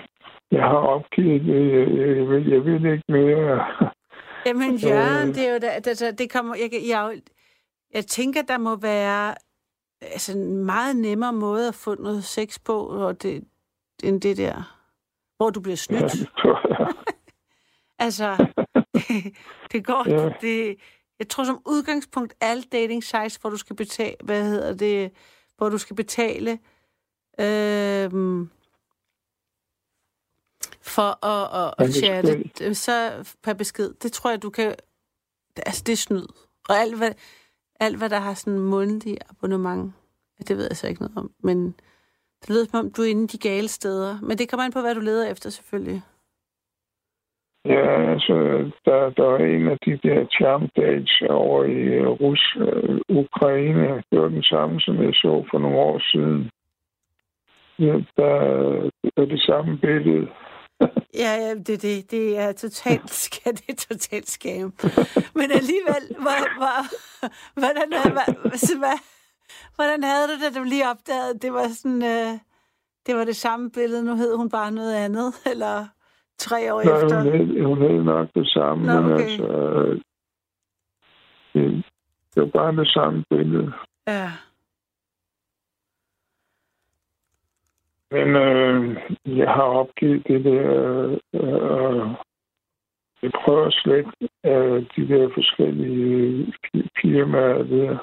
jeg 0.50 0.62
har 0.62 0.76
opgivet 0.76 1.42
det. 1.42 1.72
Jeg, 1.72 2.16
jeg, 2.16 2.28
vil, 2.28 2.48
jeg 2.48 2.64
vil 2.64 2.92
ikke 2.92 3.04
mere. 3.08 3.64
Jamen 4.46 4.76
Jørgen, 4.76 5.28
det 5.34 5.48
er 5.48 5.52
jo 5.52 5.58
da, 5.58 5.66
altså, 5.66 6.10
det 6.18 6.30
kommer, 6.32 6.54
jeg, 6.56 6.70
jeg, 6.88 7.20
jeg, 7.94 8.06
tænker, 8.06 8.42
der 8.42 8.58
må 8.58 8.76
være 8.76 9.34
altså, 10.00 10.32
en 10.38 10.64
meget 10.64 10.96
nemmere 10.96 11.32
måde 11.32 11.68
at 11.68 11.74
få 11.74 11.94
noget 11.94 12.24
sex 12.24 12.58
på, 12.64 12.86
og 12.86 13.22
det, 13.22 13.44
end 14.04 14.20
det 14.20 14.36
der, 14.36 14.76
hvor 15.36 15.50
du 15.50 15.60
bliver 15.60 15.72
Ja, 15.90 16.08
snydt. 16.08 16.12
det 16.12 16.28
tror 16.38 16.68
jeg. 16.78 16.88
Altså, 17.98 18.46
det, 18.94 19.34
det 19.72 19.86
går, 19.86 20.04
Ja. 20.10 20.30
det, 20.40 20.76
jeg 21.18 21.28
tror 21.28 21.44
som 21.44 21.62
udgangspunkt, 21.66 22.34
alle 22.40 22.62
dating 22.62 23.04
sites, 23.04 23.36
hvor 23.36 23.50
du 23.50 23.56
skal 23.56 23.76
betale, 23.76 24.16
hvad 24.24 24.44
hedder 24.44 24.74
det, 24.74 25.12
hvor 25.56 25.68
du 25.68 25.78
skal 25.78 25.96
betale 25.96 26.58
øhm, 27.40 28.50
for 30.86 31.26
at, 31.26 31.62
at, 31.62 31.86
at 31.86 31.94
chatte, 31.94 32.42
det- 32.58 32.76
så 32.76 32.92
per 33.42 33.54
besked, 33.54 33.94
det 34.02 34.12
tror 34.12 34.30
jeg, 34.30 34.42
du 34.42 34.50
kan, 34.50 34.74
altså 35.66 35.82
det 35.86 35.92
er 35.92 35.96
snyd. 35.96 36.26
Og 36.68 36.74
alt 36.76 36.96
hvad, 36.98 37.10
alt, 37.80 37.98
hvad 37.98 38.10
der 38.10 38.18
har 38.18 38.34
sådan 38.34 38.52
en 38.52 38.66
mundtlig 38.66 39.16
abonnement, 39.30 39.92
det 40.48 40.56
ved 40.56 40.66
jeg 40.70 40.76
så 40.76 40.88
ikke 40.88 41.02
noget 41.02 41.16
om, 41.16 41.30
men 41.42 41.66
det 42.40 42.48
lyder 42.50 42.64
som 42.70 42.78
om, 42.86 42.90
du 42.92 43.02
er 43.02 43.06
inde 43.06 43.24
i 43.24 43.26
de 43.26 43.38
gale 43.48 43.68
steder. 43.68 44.18
Men 44.22 44.38
det 44.38 44.48
kommer 44.50 44.64
an 44.64 44.72
på, 44.72 44.80
hvad 44.80 44.94
du 44.94 45.00
leder 45.00 45.30
efter, 45.30 45.50
selvfølgelig. 45.50 46.02
Ja, 47.64 48.12
altså, 48.12 48.34
der, 48.84 49.10
der 49.10 49.28
er 49.34 49.44
en 49.56 49.68
af 49.68 49.78
de 49.86 49.98
der 50.08 50.26
charm 50.26 50.68
dates 50.76 51.22
over 51.30 51.64
i 51.64 52.00
uh, 52.00 52.20
Rus, 52.20 52.56
uh, 52.56 53.16
Ukraine. 53.24 54.02
Det 54.10 54.20
var 54.20 54.28
den 54.28 54.42
samme, 54.42 54.80
som 54.80 55.02
jeg 55.02 55.14
så 55.14 55.44
for 55.50 55.58
nogle 55.58 55.76
år 55.76 55.98
siden. 56.12 56.50
Ja, 57.78 57.94
der 58.16 58.34
er 59.16 59.24
det 59.24 59.40
samme 59.42 59.78
billede. 59.78 60.28
Ja, 61.22 61.32
ja, 61.44 61.54
det, 61.54 61.82
det, 61.82 62.10
det 62.10 62.38
er 62.38 62.52
totalt, 62.52 63.10
ska- 63.10 63.50
det 63.58 63.68
er 63.68 63.74
totalt 63.94 64.30
skam. 64.30 64.72
Men 65.34 65.50
alligevel, 65.50 66.04
hvor, 66.18 66.56
hvor, 66.58 66.78
hvordan, 67.60 67.88
hvad, 68.78 68.98
hvordan 69.74 70.02
havde 70.04 70.28
du 70.28 70.32
det, 70.44 70.54
da 70.54 70.58
du 70.60 70.64
lige 70.64 70.90
opdagede, 70.90 71.38
det 71.38 71.52
var 71.52 71.68
sådan, 71.68 72.02
øh, 72.04 72.38
det 73.06 73.16
var 73.16 73.24
det 73.24 73.36
samme 73.36 73.70
billede, 73.70 74.04
nu 74.04 74.16
hed 74.16 74.36
hun 74.36 74.48
bare 74.50 74.70
noget 74.72 74.94
andet, 74.94 75.34
eller 75.46 75.86
tre 76.38 76.74
år 76.74 76.82
Nej, 76.82 76.94
efter? 77.02 77.22
hun 77.22 77.32
hed, 77.32 77.64
hun 77.64 77.78
hed 77.82 78.02
nok 78.02 78.28
det 78.34 78.48
samme, 78.48 78.86
Nå, 78.86 79.00
men 79.00 79.12
okay. 79.12 79.24
altså... 79.24 79.44
øh, 79.46 80.00
Det, 81.54 81.84
det 82.34 82.42
var 82.42 82.48
bare 82.48 82.76
det 82.76 82.88
samme 82.88 83.24
billede. 83.30 83.72
Ja. 84.06 84.32
Men 88.10 88.36
øh, 88.36 88.96
jeg 89.38 89.48
har 89.48 89.62
opgivet 89.62 90.26
det 90.28 90.44
der... 90.44 91.08
Øh, 91.34 92.08
jeg 93.22 93.30
prøver 93.44 93.70
slet 93.70 94.06
øh, 94.44 94.86
de 94.96 95.08
der 95.08 95.28
forskellige 95.34 96.52
fi- 96.66 96.88
firmaer 97.00 97.62
der. 97.62 97.98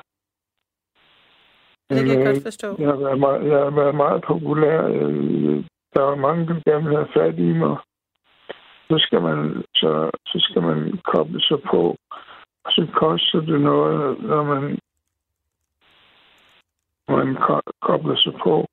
Det 1.89 1.97
kan 1.97 2.07
Men, 2.07 2.07
jeg 2.07 2.19
øh, 2.19 2.25
godt 2.25 2.43
forstå. 2.43 2.75
Jeg 2.79 2.87
har 2.87 2.95
været 2.95 3.19
meget, 3.19 3.45
jeg 3.47 3.57
har 3.59 3.69
været 3.69 3.95
meget 3.95 4.23
populær. 4.27 4.87
Øh, 4.87 5.65
Der 5.95 6.01
var 6.01 6.15
mange, 6.15 6.47
der 6.47 6.71
gerne 6.71 6.87
vil 6.87 6.95
have 6.95 7.13
fat 7.13 7.39
i 7.39 7.53
mig. 7.53 7.77
Så 8.89 8.95
skal 8.99 9.21
man, 9.21 9.63
så, 9.75 10.09
så 10.25 10.37
skal 10.49 10.61
man 10.61 10.99
koble 11.13 11.41
sig 11.41 11.57
på. 11.71 11.95
Og 12.65 12.71
så 12.71 12.87
koster 12.93 13.39
det 13.41 13.61
noget, 13.61 14.19
når 14.21 14.43
man, 14.43 14.79
man 17.07 17.35
ko- 17.35 17.71
kobler 17.81 18.15
sig 18.15 18.33
på 18.43 18.65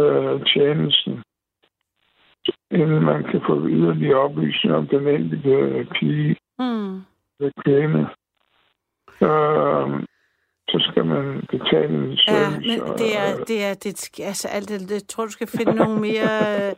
øh, 0.00 0.40
tjenesten. 0.46 1.22
Inden 2.70 3.02
man 3.04 3.22
kan 3.30 3.40
få 3.48 3.68
yderligere 3.68 4.18
oplysninger 4.20 4.76
om 4.78 4.86
den 4.88 5.08
enkelte 5.08 5.86
pige 6.00 6.36
Mm. 6.58 6.94
eller 7.40 7.52
kvinde. 7.64 8.06
Så, 9.18 9.30
så 10.68 10.88
skal 10.90 11.04
man 11.06 11.46
betale 11.50 11.94
en 11.94 12.10
Ja, 12.10 12.16
service. 12.16 12.68
men 12.68 12.98
det 12.98 13.18
er, 13.18 13.44
det 13.44 13.62
er, 13.64 13.74
det, 13.74 14.20
altså 14.20 14.48
alt 14.48 14.68
det, 14.68 14.90
jeg 14.90 15.08
tror, 15.08 15.24
du 15.24 15.30
skal 15.30 15.46
finde 15.46 15.74
nogle 15.74 16.00
mere, 16.00 16.70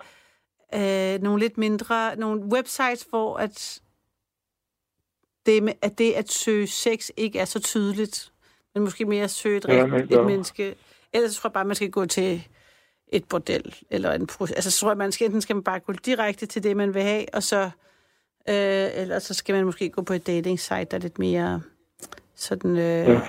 øh, 0.74 1.22
nogle 1.22 1.40
lidt 1.40 1.58
mindre, 1.58 2.16
nogle 2.16 2.42
websites, 2.52 3.06
hvor 3.10 3.36
at 3.36 3.80
det, 5.46 5.62
med, 5.62 5.72
at 5.82 5.98
det 5.98 6.12
at 6.12 6.30
søge 6.30 6.66
sex 6.66 7.10
ikke 7.16 7.38
er 7.38 7.44
så 7.44 7.60
tydeligt, 7.60 8.32
men 8.74 8.84
måske 8.84 9.04
mere 9.04 9.24
at 9.24 9.30
søge 9.30 9.56
et, 9.56 9.64
Ja, 9.68 9.84
rigt- 9.92 10.14
et 10.14 10.26
menneske. 10.26 10.74
Ellers 11.12 11.36
tror 11.36 11.48
jeg 11.48 11.52
bare, 11.52 11.64
man 11.64 11.74
skal 11.76 11.90
gå 11.90 12.04
til 12.06 12.42
et 13.08 13.24
bordel, 13.24 13.74
eller 13.90 14.12
en 14.12 14.28
altså 14.40 14.70
så 14.70 14.80
tror 14.80 14.90
jeg, 14.90 14.96
man 14.96 15.12
skal, 15.12 15.24
enten 15.24 15.40
skal 15.40 15.56
man 15.56 15.62
bare 15.62 15.80
gå 15.80 15.92
direkte 15.92 16.46
til 16.46 16.62
det, 16.62 16.76
man 16.76 16.94
vil 16.94 17.02
have, 17.02 17.24
og 17.34 17.42
så, 17.42 17.62
øh, 18.48 18.88
eller 18.94 19.18
så 19.18 19.34
skal 19.34 19.54
man 19.54 19.64
måske 19.64 19.90
gå 19.90 20.02
på 20.02 20.12
et 20.12 20.26
dating 20.26 20.60
site, 20.60 20.84
der 20.84 20.96
er 20.96 20.98
lidt 20.98 21.18
mere 21.18 21.62
sådan, 22.34 22.70
øh, 22.70 23.08
Ja. 23.08 23.20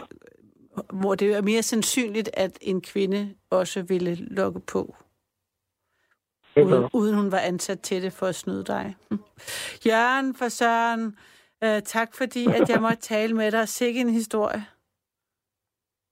hvor 0.94 1.16
det 1.16 1.34
er 1.34 1.42
mere 1.42 1.64
sandsynligt, 1.64 2.30
at 2.34 2.58
en 2.62 2.82
kvinde 2.82 3.34
også 3.50 3.82
ville 3.82 4.16
lukke 4.16 4.60
på, 4.60 4.96
uden, 6.58 6.90
uden 6.94 7.16
hun 7.16 7.32
var 7.32 7.40
ansat 7.40 7.80
til 7.80 8.02
det 8.02 8.14
for 8.14 8.28
at 8.28 8.36
snyde 8.36 8.64
dig. 8.64 8.96
Hm. 9.12 9.20
Jørgen 9.86 10.36
for 10.36 10.50
Søren, 10.50 11.16
øh, 11.64 11.82
tak 11.82 12.16
fordi, 12.16 12.46
at 12.46 12.70
jeg 12.70 12.82
måtte 12.82 13.02
tale 13.02 13.34
med 13.34 13.52
dig. 13.52 13.70
Sikke 13.70 14.00
en 14.02 14.10
historie. 14.10 14.66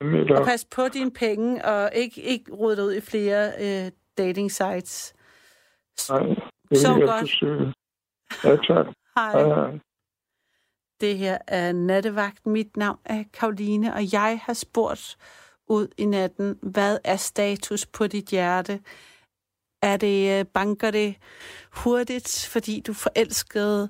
Netop. 0.01 0.39
Og 0.39 0.45
pas 0.45 0.65
på 0.65 0.87
dine 0.87 1.11
penge, 1.11 1.65
og 1.65 1.91
ikke, 1.95 2.21
ikke 2.21 2.51
rode 2.51 2.83
ud 2.83 2.93
i 2.93 3.01
flere 3.01 3.51
øh, 3.59 3.91
dating 4.17 4.51
sites. 4.51 5.13
Nej, 6.09 6.19
det 6.69 6.83
jeg 6.83 7.01
godt. 7.07 7.19
forsøge. 7.19 7.73
Ja, 8.43 8.55
tak. 8.55 8.85
Hej. 9.15 9.31
Hej, 9.31 9.47
hej. 9.47 9.79
Det 11.01 11.17
her 11.17 11.37
er 11.47 11.71
Nattevagt. 11.71 12.45
Mit 12.45 12.77
navn 12.77 12.99
er 13.05 13.23
Karoline, 13.33 13.93
og 13.93 14.13
jeg 14.13 14.39
har 14.43 14.53
spurgt 14.53 15.17
ud 15.67 15.87
i 15.97 16.05
natten, 16.05 16.59
hvad 16.61 16.97
er 17.03 17.15
status 17.15 17.85
på 17.85 18.07
dit 18.07 18.29
hjerte? 18.29 18.79
Er 19.81 19.97
det, 19.97 20.39
øh, 20.39 20.45
banker 20.45 20.91
det 20.91 21.15
hurtigt, 21.71 22.47
fordi 22.51 22.79
du 22.79 22.91
er 22.91 22.95
forelsket? 22.95 23.89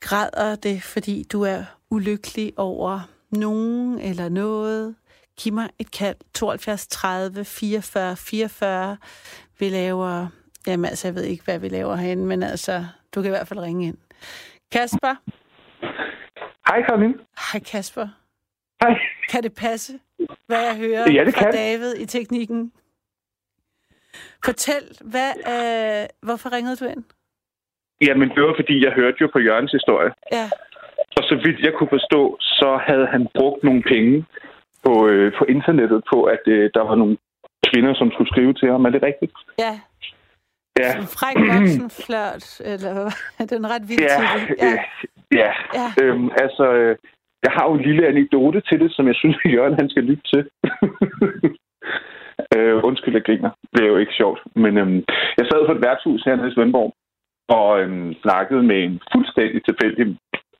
Græder 0.00 0.56
det, 0.56 0.82
fordi 0.82 1.22
du 1.32 1.42
er 1.42 1.64
ulykkelig 1.90 2.52
over 2.56 3.00
nogen 3.32 4.00
eller 4.00 4.28
noget? 4.28 4.94
Giv 5.38 5.52
mig 5.52 5.68
et 5.78 5.90
kald. 5.90 6.16
72 6.34 6.86
30 6.86 7.44
44 7.44 8.16
44. 8.16 8.96
Vi 9.58 9.68
laver... 9.68 10.26
Jamen 10.66 10.84
altså, 10.84 11.08
jeg 11.08 11.14
ved 11.14 11.22
ikke, 11.22 11.44
hvad 11.44 11.58
vi 11.58 11.68
laver 11.68 11.96
herinde, 11.96 12.26
men 12.26 12.42
altså, 12.42 12.84
du 13.14 13.22
kan 13.22 13.28
i 13.30 13.34
hvert 13.36 13.48
fald 13.48 13.60
ringe 13.60 13.86
ind. 13.86 13.98
Kasper? 14.72 15.14
Hej, 16.68 16.82
Karoline. 16.82 17.14
Hej 17.52 17.60
Kasper. 17.60 18.08
Hej. 18.82 18.94
Kan 19.28 19.42
det 19.42 19.54
passe, 19.54 19.92
hvad 20.46 20.62
jeg 20.64 20.76
hører 20.76 21.10
Ja, 21.12 21.24
det 21.24 21.34
fra 21.34 21.42
kan. 21.42 21.52
David 21.52 21.94
i 21.96 22.06
teknikken? 22.06 22.72
Fortæl, 24.44 24.82
hvad, 25.00 25.30
øh, 25.54 26.08
hvorfor 26.22 26.52
ringede 26.52 26.76
du 26.76 26.84
ind? 26.84 27.04
Jamen, 28.00 28.28
det 28.28 28.42
var, 28.42 28.54
fordi 28.60 28.84
jeg 28.84 28.92
hørte 28.92 29.16
jo 29.20 29.28
på 29.32 29.38
Jørgens 29.38 29.72
historie. 29.72 30.10
Ja, 30.32 30.50
Og 31.20 31.26
så 31.30 31.34
vidt 31.44 31.60
jeg 31.66 31.72
kunne 31.74 31.94
forstå, 31.98 32.36
så 32.40 32.68
havde 32.88 33.06
han 33.14 33.22
brugt 33.38 33.64
nogle 33.64 33.82
penge 33.92 34.24
på, 34.84 34.92
øh, 35.08 35.32
på 35.38 35.44
internettet 35.44 36.00
på, 36.12 36.18
at 36.34 36.42
øh, 36.46 36.70
der 36.74 36.82
var 36.88 36.94
nogle 36.94 37.16
kvinder, 37.68 37.94
som 37.94 38.10
skulle 38.12 38.30
skrive 38.32 38.52
til 38.54 38.68
ham. 38.70 38.84
Er 38.84 38.90
det 38.90 39.02
rigtigt? 39.02 39.32
ja. 39.58 39.74
Ja. 40.82 40.92
En 40.98 41.10
fræk 41.18 41.36
voksen 41.54 41.90
flørt, 42.04 42.44
eller 42.72 42.92
hvad? 42.96 43.10
det 43.48 43.52
er 43.52 43.62
en 43.64 43.72
ret 43.74 43.88
vild 43.88 44.00
Ja, 44.00 44.18
titel. 44.38 44.56
ja, 44.66 44.74
ja. 45.40 45.50
ja. 45.78 45.86
Øhm, 46.02 46.28
altså, 46.44 46.64
øh, 46.80 46.96
jeg 47.44 47.52
har 47.56 47.64
jo 47.68 47.72
en 47.74 47.86
lille 47.88 48.06
anekdote 48.12 48.60
til 48.68 48.80
det, 48.80 48.90
som 48.96 49.06
jeg 49.06 49.14
synes, 49.14 49.36
at 49.44 49.52
Jørgen 49.54 49.74
han 49.80 49.88
skal 49.90 50.04
lytte 50.04 50.22
til. 50.32 50.42
øh, 52.56 52.74
undskyld, 52.88 53.14
jeg 53.14 53.24
griner. 53.24 53.50
Det 53.74 53.80
er 53.84 53.88
jo 53.94 53.96
ikke 53.96 54.18
sjovt. 54.20 54.40
Men 54.54 54.72
øhm, 54.78 55.00
jeg 55.38 55.46
sad 55.46 55.66
på 55.66 55.72
et 55.72 55.82
værtshus 55.86 56.22
hernede 56.26 56.48
i 56.48 56.54
Svendborg, 56.54 56.92
og 57.48 57.80
øhm, 57.80 58.14
snakkede 58.22 58.62
med 58.62 58.78
en 58.84 59.00
fuldstændig 59.12 59.60
tilfældig 59.64 60.04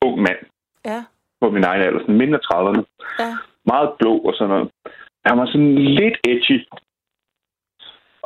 ung 0.05 0.17
mand 0.21 0.41
på 1.41 1.49
min 1.49 1.63
egen 1.63 1.81
alder, 1.81 1.99
sådan 1.99 2.17
mindre 2.23 2.39
30'erne. 2.49 2.83
ja. 3.19 3.31
Meget 3.71 3.89
blå 3.99 4.13
og 4.27 4.33
sådan 4.33 4.49
noget. 4.53 4.69
Han 5.25 5.37
var 5.39 5.45
sådan 5.45 5.75
lidt 5.75 6.17
edgy. 6.31 6.57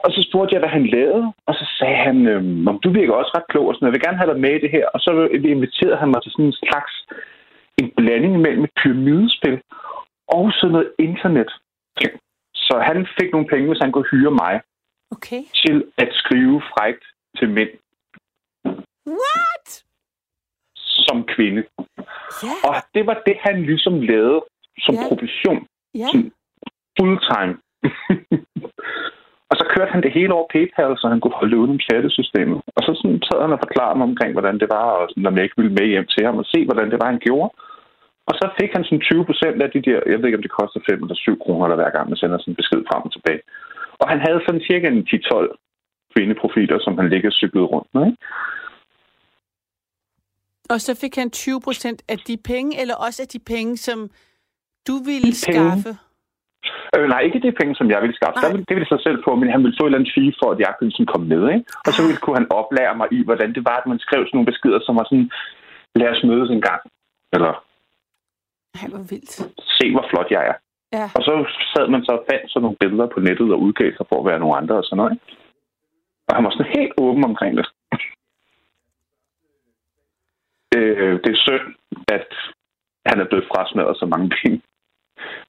Og 0.03 0.09
så 0.15 0.19
spurgte 0.29 0.53
jeg, 0.53 0.61
hvad 0.61 0.69
han 0.77 0.85
lavede, 0.97 1.25
og 1.47 1.53
så 1.59 1.65
sagde 1.79 1.95
han, 2.07 2.27
øhm, 2.27 2.67
"Om 2.67 2.79
du 2.83 2.89
virker 2.99 3.13
også 3.13 3.31
ret 3.37 3.47
klog 3.51 3.67
og 3.67 3.73
sådan. 3.73 3.85
Jeg 3.87 3.93
vil 3.93 4.01
gerne 4.05 4.17
have 4.21 4.31
dig 4.33 4.39
med 4.45 4.53
i 4.55 4.61
det 4.63 4.71
her. 4.71 4.85
Og 4.93 4.99
så 4.99 5.11
inviterede 5.53 5.97
han 6.01 6.09
mig 6.09 6.21
til 6.23 6.31
sådan 6.31 6.45
en 6.45 6.59
slags 6.63 6.93
en 7.81 7.91
blanding 7.97 8.35
mellem 8.45 8.63
et 8.63 8.73
pyramidespil 8.81 9.61
og 10.27 10.51
sådan 10.53 10.71
noget 10.71 10.91
internet. 10.99 11.49
Så 12.55 12.75
han 12.89 13.07
fik 13.19 13.31
nogle 13.31 13.47
penge, 13.47 13.67
hvis 13.67 13.79
han 13.83 13.91
kunne 13.91 14.09
hyre 14.11 14.31
mig 14.31 14.61
Okay. 15.15 15.41
til 15.65 15.75
at 15.97 16.09
skrive 16.21 16.61
frægt 16.71 17.03
til 17.37 17.49
mænd 17.49 17.69
What? 19.07 19.54
Som 21.07 21.17
kvinde. 21.35 21.63
Ja. 22.45 22.53
Og 22.67 22.73
det 22.95 23.03
var 23.09 23.17
det, 23.27 23.35
han 23.47 23.55
ligesom 23.69 23.95
lavede 24.11 24.41
som 24.85 24.95
Ja. 24.95 25.01
profession. 25.09 25.61
Ja. 26.01 26.07
Sådan 26.11 26.31
full 26.97 27.17
time. 27.31 27.53
og 29.49 29.55
så 29.59 29.63
kørte 29.73 29.91
han 29.95 30.03
det 30.03 30.11
hele 30.17 30.33
over 30.37 30.47
PayPal, 30.53 30.93
så 30.97 31.05
han 31.13 31.19
kunne 31.19 31.37
holde 31.39 31.51
det 31.51 31.61
uden 31.61 31.75
om 31.75 31.85
skattesystemet. 31.87 32.57
Og 32.75 32.81
så 32.85 32.91
sådan 32.99 33.21
sad 33.27 33.39
han 33.45 33.55
og 33.55 33.63
forklarede 33.65 33.97
mig 33.97 34.07
omkring, 34.11 34.31
hvordan 34.33 34.57
det 34.61 34.69
var, 34.77 34.87
og 34.99 35.05
sådan, 35.09 35.29
om 35.29 35.35
jeg 35.35 35.43
ikke 35.43 35.59
ville 35.61 35.77
med 35.79 35.87
hjem 35.91 36.07
til 36.13 36.25
ham 36.27 36.37
og 36.41 36.45
se, 36.53 36.59
hvordan 36.67 36.89
det 36.91 36.99
var, 37.01 37.09
han 37.13 37.25
gjorde. 37.27 37.51
Og 38.29 38.33
så 38.39 38.45
fik 38.59 38.71
han 38.75 38.83
sådan 38.83 39.01
20 39.01 39.25
procent 39.29 39.57
af 39.65 39.69
de 39.71 39.81
der, 39.87 39.99
jeg 40.11 40.17
ved 40.17 40.25
ikke, 40.27 40.39
om 40.39 40.45
det 40.47 40.57
koster 40.59 40.79
5 40.89 41.03
eller 41.03 41.15
7 41.15 41.39
kroner, 41.43 41.67
der 41.67 41.75
hver 41.79 41.91
gang 41.95 42.05
man 42.09 42.17
sender 42.21 42.37
sådan 42.37 42.51
en 42.51 42.61
besked 42.61 42.81
frem 42.89 43.03
og 43.07 43.11
tilbage. 43.13 43.41
Og 44.01 44.05
han 44.11 44.19
havde 44.25 44.41
sådan 44.45 44.65
cirka 44.69 44.87
en 44.87 45.07
10-12 45.09 46.13
kvindeprofiler, 46.13 46.77
som 46.85 46.93
han 46.99 47.09
ligger 47.13 47.31
cyklet 47.31 47.71
rundt 47.73 47.89
med. 47.95 48.03
Ikke? 48.09 48.19
Og 50.73 50.79
så 50.85 50.91
fik 51.01 51.15
han 51.15 51.29
20 51.31 51.61
procent 51.67 51.99
af 52.13 52.17
de 52.27 52.37
penge, 52.51 52.71
eller 52.81 52.95
også 53.07 53.19
af 53.25 53.27
de 53.35 53.39
penge, 53.53 53.77
som 53.77 53.99
du 54.87 54.95
ville 55.09 55.29
De 55.31 55.37
penge. 55.47 55.61
skaffe? 55.71 55.91
Øh, 56.95 57.05
nej, 57.13 57.21
ikke 57.27 57.39
de 57.47 57.51
penge, 57.59 57.73
som 57.79 57.87
jeg 57.93 57.99
ville 58.03 58.15
skaffe. 58.19 58.37
Der 58.43 58.49
ville, 58.53 58.65
det 58.69 58.75
ville 58.77 58.91
sig 58.93 59.01
selv 59.07 59.17
på, 59.25 59.31
men 59.39 59.47
han 59.53 59.61
ville 59.63 59.77
få 59.79 59.83
et 59.83 59.87
eller 59.89 59.99
andet 59.99 60.13
fee 60.15 60.33
for, 60.41 60.49
at 60.53 60.59
jeg 60.63 60.71
kunne 60.73 60.87
ligesom 60.89 61.07
komme 61.13 61.27
med. 61.33 61.41
Ikke? 61.55 61.65
Og 61.87 61.91
så 61.95 62.01
ville, 62.05 62.19
kunne 62.23 62.37
han 62.41 62.51
oplære 62.59 62.95
mig 63.01 63.07
i, 63.17 63.19
hvordan 63.27 63.49
det 63.55 63.63
var, 63.69 63.77
at 63.81 63.87
man 63.91 63.99
skrev 64.05 64.21
sådan 64.21 64.35
nogle 64.37 64.51
beskeder, 64.51 64.79
som 64.83 64.93
var 64.99 65.05
sådan, 65.09 65.29
lad 65.99 66.09
os 66.13 66.23
mødes 66.29 66.49
en 66.55 66.63
gang. 66.69 66.81
Eller 67.35 67.53
Ej, 68.79 68.87
hvor 68.91 69.03
vildt. 69.11 69.33
se, 69.77 69.85
hvor 69.95 70.05
flot 70.11 70.29
jeg 70.35 70.43
er. 70.51 70.55
Ja. 70.97 71.05
Og 71.17 71.21
så 71.27 71.33
sad 71.73 71.85
man 71.93 72.01
så 72.05 72.11
og 72.19 72.25
fandt 72.29 72.45
sådan 72.51 72.63
nogle 72.65 72.81
billeder 72.81 73.07
på 73.13 73.19
nettet 73.27 73.49
og 73.55 73.59
udgav 73.65 73.89
sig 73.97 74.05
for 74.09 74.17
at 74.19 74.27
være 74.29 74.39
nogle 74.43 74.57
andre 74.59 74.75
og 74.81 74.85
sådan 74.85 74.97
noget. 75.01 75.11
ikke? 75.15 75.25
Og 76.27 76.31
han 76.35 76.43
var 76.45 76.51
sådan 76.53 76.73
helt 76.77 76.93
åben 77.05 77.23
omkring 77.31 77.53
det. 77.59 77.67
Øh, 80.77 81.13
det 81.23 81.31
er 81.31 81.43
synd, 81.47 81.67
at 82.17 82.29
han 83.05 83.17
er 83.19 83.27
blevet 83.29 83.49
frasmadret 83.51 83.97
så 83.97 84.05
mange 84.05 84.29
penge. 84.41 84.61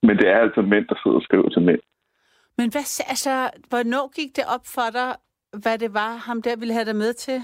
Men 0.02 0.16
det 0.18 0.28
er 0.28 0.38
altså 0.38 0.62
mænd, 0.62 0.86
der 0.88 0.96
sidder 1.02 1.16
og 1.16 1.22
skriver 1.22 1.48
til 1.48 1.62
mænd. 1.62 1.80
Men 2.58 2.70
hvad, 2.72 2.86
altså, 3.12 3.34
hvornår 3.70 4.04
gik 4.18 4.36
det 4.36 4.44
op 4.54 4.64
for 4.74 4.88
dig, 4.98 5.10
hvad 5.62 5.78
det 5.78 5.94
var, 5.94 6.12
ham 6.28 6.42
der 6.42 6.56
ville 6.56 6.74
have 6.74 6.88
dig 6.90 6.96
med 6.96 7.12
til? 7.12 7.38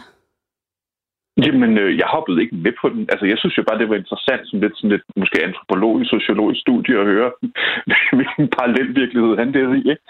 Jamen, 1.44 1.78
øh, 1.78 1.98
jeg 2.00 2.06
hoppede 2.14 2.42
ikke 2.42 2.56
med 2.56 2.72
på 2.80 2.88
den. 2.88 3.02
Altså, 3.12 3.26
jeg 3.26 3.38
synes 3.38 3.56
jo 3.58 3.64
bare, 3.68 3.78
det 3.78 3.88
var 3.88 4.02
interessant, 4.02 4.42
sådan 4.44 4.60
lidt, 4.60 4.76
sådan 4.76 4.90
lidt 4.90 5.06
måske 5.16 5.44
antropologisk, 5.48 6.10
sociologisk 6.10 6.60
studie 6.60 7.00
at 7.00 7.06
høre, 7.12 7.30
hvilken 8.18 8.48
parallel 8.56 8.88
virkelighed 9.00 9.36
han 9.36 9.52
det 9.54 9.64
i, 9.78 9.82
ikke? 9.92 10.04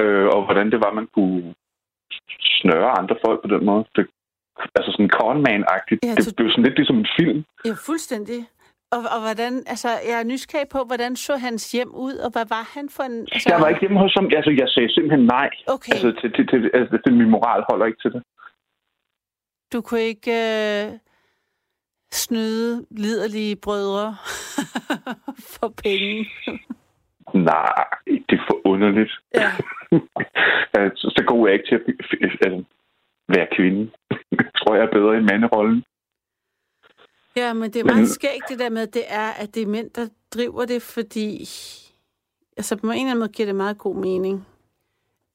Øh, 0.00 0.26
og 0.34 0.40
hvordan 0.44 0.70
det 0.72 0.80
var, 0.84 0.92
man 0.92 1.08
kunne 1.14 1.54
snøre 2.60 2.98
andre 2.98 3.16
folk 3.24 3.38
på 3.42 3.48
den 3.54 3.64
måde. 3.64 3.84
Det, 3.96 4.06
altså 4.78 4.90
sådan 4.92 5.10
conman-agtigt. 5.18 5.98
Ja, 6.02 6.14
det 6.14 6.24
så- 6.24 6.34
blev 6.36 6.50
sådan 6.50 6.64
lidt 6.64 6.76
ligesom 6.76 6.98
en 6.98 7.08
film. 7.18 7.44
Ja, 7.64 7.72
fuldstændig. 7.86 8.40
Og, 8.94 8.98
og 9.14 9.20
hvordan, 9.26 9.52
altså, 9.66 9.88
jeg 10.10 10.16
er 10.20 10.24
nysgerrig 10.24 10.68
på, 10.68 10.78
hvordan 10.86 11.16
så 11.16 11.36
hans 11.36 11.72
hjem 11.72 11.90
ud, 11.94 12.14
og 12.24 12.30
hvad 12.32 12.46
var 12.48 12.64
han 12.74 12.88
for 12.96 13.02
en... 13.02 13.18
Altså, 13.32 13.48
Jeg 13.52 13.60
var 13.60 13.68
ikke 13.68 13.80
hjemme 13.80 13.98
hos 13.98 14.14
ham. 14.14 14.24
Altså, 14.36 14.50
jeg 14.50 14.68
sagde 14.68 14.92
simpelthen 14.94 15.26
nej. 15.26 15.50
Okay, 15.66 15.92
Altså, 15.92 16.12
til, 16.20 16.32
til, 16.34 16.46
til, 16.50 16.70
altså, 16.74 16.98
det, 17.04 17.12
min 17.14 17.30
moral 17.30 17.64
holder 17.70 17.86
ikke 17.86 17.98
til 18.02 18.12
det. 18.12 18.22
du 19.72 19.80
kunne 19.80 20.00
ikke 20.00 20.30
øh, 20.32 20.92
snyde 22.10 22.86
liderlige 22.90 23.56
brødre 23.56 24.16
for 25.54 25.68
penge. 25.84 26.30
Nej, 27.34 27.84
det 28.28 28.34
er 28.38 28.44
for 28.48 28.58
underligt. 28.68 29.12
Ja. 29.34 29.50
altså, 30.80 31.12
så 31.16 31.24
god 31.26 31.40
er 31.42 31.46
jeg 31.46 31.54
ikke 31.54 31.68
til 31.68 31.74
at 31.74 31.84
altså, 32.22 32.64
være 33.28 33.46
kvinde. 33.56 33.90
tror, 34.58 34.74
jeg 34.74 34.84
er 34.84 34.92
bedre 34.92 35.16
i 35.18 35.22
manderollen. 35.22 35.84
Ja, 37.36 37.52
men 37.52 37.72
det 37.72 37.80
er 37.80 37.84
Men- 37.84 37.94
meget 37.94 38.08
skægt 38.10 38.48
det 38.48 38.58
der 38.58 38.70
med, 38.70 38.86
det 38.86 39.02
er, 39.08 39.28
at 39.30 39.54
det 39.54 39.62
er 39.62 39.66
mænd, 39.66 39.90
der 39.90 40.06
driver 40.34 40.64
det, 40.64 40.82
fordi 40.82 41.48
altså 42.56 42.76
på 42.76 42.86
en 42.86 42.92
eller 42.92 43.04
anden 43.04 43.18
måde 43.18 43.28
giver 43.32 43.46
det 43.46 43.54
meget 43.54 43.78
god 43.78 43.96
mening, 43.96 44.46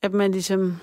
at 0.01 0.13
man 0.13 0.31
ligesom 0.31 0.73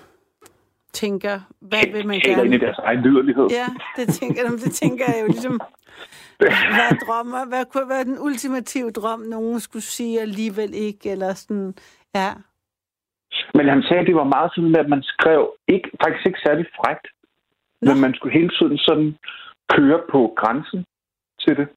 tænker, 0.93 1.41
hvad 1.61 1.93
vil 1.93 2.07
man 2.07 2.21
Taler 2.21 2.43
ind 2.45 2.55
i 2.55 2.57
gerne? 2.57 2.67
deres 2.67 2.79
egen 2.79 3.01
lyderlighed. 3.01 3.47
Ja, 3.51 3.67
det 3.97 4.15
tænker, 4.15 4.51
det 4.51 4.73
tænker 4.73 5.05
jeg 5.09 5.23
jo 5.23 5.27
ligesom, 5.27 5.61
hvad 6.77 7.07
drømmer, 7.07 7.45
hvad 7.47 7.65
kunne 7.73 7.89
være 7.89 8.05
den 8.05 8.19
ultimative 8.19 8.91
drøm, 8.91 9.21
nogen 9.21 9.61
skulle 9.61 9.83
sige 9.83 10.21
alligevel 10.21 10.75
ikke, 10.75 11.11
eller 11.11 11.35
sådan, 11.35 11.75
ja. 12.15 12.33
Men 13.55 13.69
han 13.69 13.83
sagde, 13.83 14.01
at 14.01 14.07
det 14.07 14.21
var 14.23 14.35
meget 14.37 14.51
sådan, 14.55 14.77
at 14.83 14.89
man 14.95 15.03
skrev 15.03 15.43
ikke, 15.75 15.91
faktisk 16.03 16.27
ikke 16.27 16.45
særlig 16.47 16.67
frægt. 16.79 17.07
Nå. 17.83 17.87
Men 17.89 18.01
man 18.05 18.15
skulle 18.15 18.39
hele 18.39 18.53
tiden 18.59 18.79
sådan 18.79 19.11
køre 19.75 20.01
på 20.13 20.21
grænsen 20.41 20.85
til 21.43 21.57
det. 21.57 21.69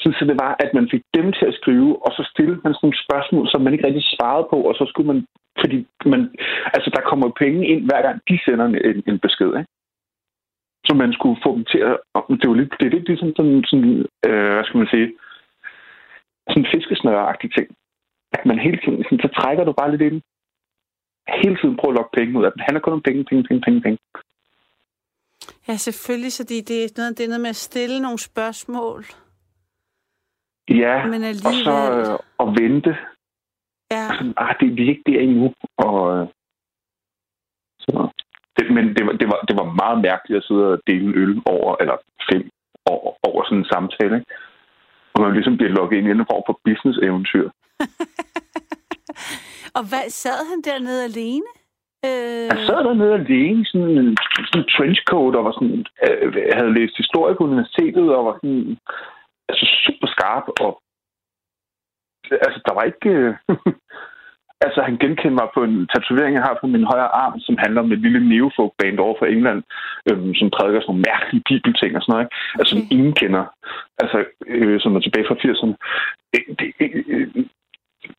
Så, 0.00 0.06
så 0.18 0.24
det 0.30 0.36
var, 0.44 0.52
at 0.64 0.70
man 0.74 0.88
fik 0.90 1.02
dem 1.14 1.32
til 1.32 1.46
at 1.46 1.58
skrive, 1.60 2.06
og 2.06 2.10
så 2.16 2.22
stillede 2.32 2.60
man 2.64 2.72
sådan 2.74 2.84
nogle 2.86 3.04
spørgsmål, 3.06 3.44
som 3.48 3.60
man 3.62 3.72
ikke 3.72 3.86
rigtig 3.86 4.04
svarede 4.14 4.46
på, 4.50 4.58
og 4.68 4.74
så 4.74 4.84
skulle 4.88 5.08
man, 5.12 5.26
fordi 5.62 5.78
man, 6.12 6.20
altså 6.74 6.88
der 6.96 7.08
kommer 7.10 7.38
penge 7.42 7.66
ind, 7.72 7.82
hver 7.88 8.02
gang 8.06 8.16
de 8.28 8.38
sender 8.44 8.64
en, 8.66 9.02
en 9.10 9.18
besked, 9.18 9.52
ikke? 9.60 9.70
Så 10.86 10.92
man 10.94 11.12
skulle 11.12 11.38
få 11.44 11.50
dem 11.56 11.64
til 11.72 11.78
at, 11.90 11.96
og 12.14 12.22
det 12.40 12.48
var 12.48 12.56
lidt, 12.60 12.74
det 12.80 12.86
er 12.86 12.94
lidt 12.96 13.08
ligesom 13.08 13.32
sådan, 13.36 13.64
sådan 13.70 14.06
øh, 14.26 14.52
hvad 14.54 14.64
skal 14.64 14.78
man 14.78 14.92
sige, 14.94 15.08
sådan 16.48 16.64
en 16.64 16.72
fiskesnøre 16.74 17.36
ting. 17.56 17.68
At 18.36 18.46
man 18.46 18.58
hele 18.58 18.78
tiden, 18.82 19.04
sådan, 19.04 19.24
så 19.24 19.28
trækker 19.38 19.64
du 19.64 19.72
bare 19.72 19.90
lidt 19.90 20.02
ind. 20.08 20.20
Hele 21.42 21.56
tiden 21.60 21.76
prøver 21.76 21.92
at 21.94 21.98
lokke 21.98 22.14
penge 22.18 22.38
ud 22.38 22.44
af 22.44 22.50
dem. 22.52 22.58
Det 22.58 22.64
handler 22.68 22.80
kun 22.80 22.92
om 22.92 23.02
penge, 23.02 23.24
penge, 23.24 23.42
penge, 23.48 23.60
penge, 23.66 23.80
penge. 23.80 23.98
Ja, 25.68 25.76
selvfølgelig, 25.76 26.32
så 26.32 26.44
det, 26.44 26.58
er 26.70 26.92
noget, 26.96 27.18
det 27.18 27.24
er 27.24 27.28
noget 27.28 27.40
med 27.40 27.50
at 27.50 27.56
stille 27.68 28.00
nogle 28.00 28.18
spørgsmål. 28.18 29.04
Ja, 30.68 31.06
Men 31.06 31.22
og 31.22 31.28
alligevel- 31.28 31.64
så 31.64 31.76
øh, 31.98 32.18
at 32.44 32.48
vente. 32.62 32.96
Ja, 33.90 34.08
Sådan, 34.18 34.34
ah, 34.36 34.54
det, 34.60 34.76
vi 34.76 34.82
er 34.84 34.88
ikke 34.88 35.02
der 35.06 35.20
endnu. 35.20 35.54
Og, 35.78 35.96
øh, 36.16 36.26
så, 37.78 38.08
det, 38.56 38.74
men 38.74 38.84
det 38.96 39.06
var, 39.06 39.12
det, 39.12 39.26
var, 39.32 39.40
det 39.48 39.56
var 39.56 39.68
meget 39.82 39.98
mærkeligt 40.08 40.38
at 40.38 40.44
sidde 40.48 40.66
og 40.72 40.80
dele 40.86 41.14
øl 41.22 41.42
over, 41.46 41.76
eller 41.80 41.96
fem 42.32 42.50
over, 42.86 43.12
over 43.28 43.44
sådan 43.44 43.58
en 43.58 43.70
samtale. 43.72 44.14
Ikke? 44.18 44.30
Og 45.14 45.20
man 45.22 45.32
ligesom 45.32 45.56
bliver 45.56 45.72
lukket 45.78 45.96
ind 45.98 46.06
i 46.08 46.10
en 46.10 46.26
form 46.30 46.42
for 46.46 46.60
business-eventyr. 46.64 47.46
og 49.76 49.82
hvad, 49.90 50.04
sad 50.22 50.40
han 50.50 50.60
dernede 50.68 51.04
alene? 51.10 51.50
Øh, 52.06 52.48
Han 52.52 52.60
sad 52.68 52.80
dernede 52.88 53.14
alene 53.20 53.60
i 53.62 53.68
sådan 53.70 53.98
en 54.00 54.16
sådan 54.48 54.62
en 54.62 54.68
trenchcoat, 54.74 55.36
og 55.36 55.44
var 55.44 55.54
sådan, 55.58 55.84
øh, 56.04 56.28
havde 56.58 56.76
læst 56.78 56.96
historie 57.02 57.34
på 57.36 57.44
universitetet, 57.48 58.06
og 58.16 58.24
var 58.28 58.36
sådan, 58.40 58.78
altså 59.48 59.64
super 59.84 60.08
skarp, 60.14 60.46
og 60.64 60.70
altså, 62.46 62.60
der 62.66 62.74
var 62.74 62.84
ikke... 62.90 63.08
Øh, 63.16 63.34
altså, 64.66 64.80
han 64.88 64.96
genkendte 65.02 65.38
mig 65.40 65.48
på 65.54 65.60
en 65.68 65.76
tatovering, 65.92 66.34
jeg 66.36 66.46
har 66.48 66.58
på 66.60 66.66
min 66.74 66.84
højre 66.92 67.14
arm, 67.24 67.34
som 67.46 67.56
handler 67.64 67.80
om 67.82 67.92
et 67.92 68.00
lille 68.04 68.28
neofolk-band 68.30 68.98
over 68.98 69.16
for 69.18 69.26
England, 69.26 69.60
øh, 70.08 70.18
som 70.38 70.50
prædiker 70.56 70.80
sådan 70.80 70.90
nogle 70.90 71.06
mærkelige 71.10 71.46
bibelting 71.50 71.92
og 71.96 72.02
sådan 72.02 72.12
noget, 72.12 72.24
ikke? 72.24 72.36
Altså, 72.58 72.70
som 72.72 72.82
Okay. 72.82 72.94
ingen 72.96 73.14
kender. 73.20 73.44
Altså, 74.02 74.18
øh, 74.46 74.80
som 74.80 74.96
er 74.96 75.00
tilbage 75.00 75.26
fra 75.28 75.40
80'erne. 75.42 75.74
Det, 76.32 76.42
det, 76.58 76.68
øh, 77.14 77.28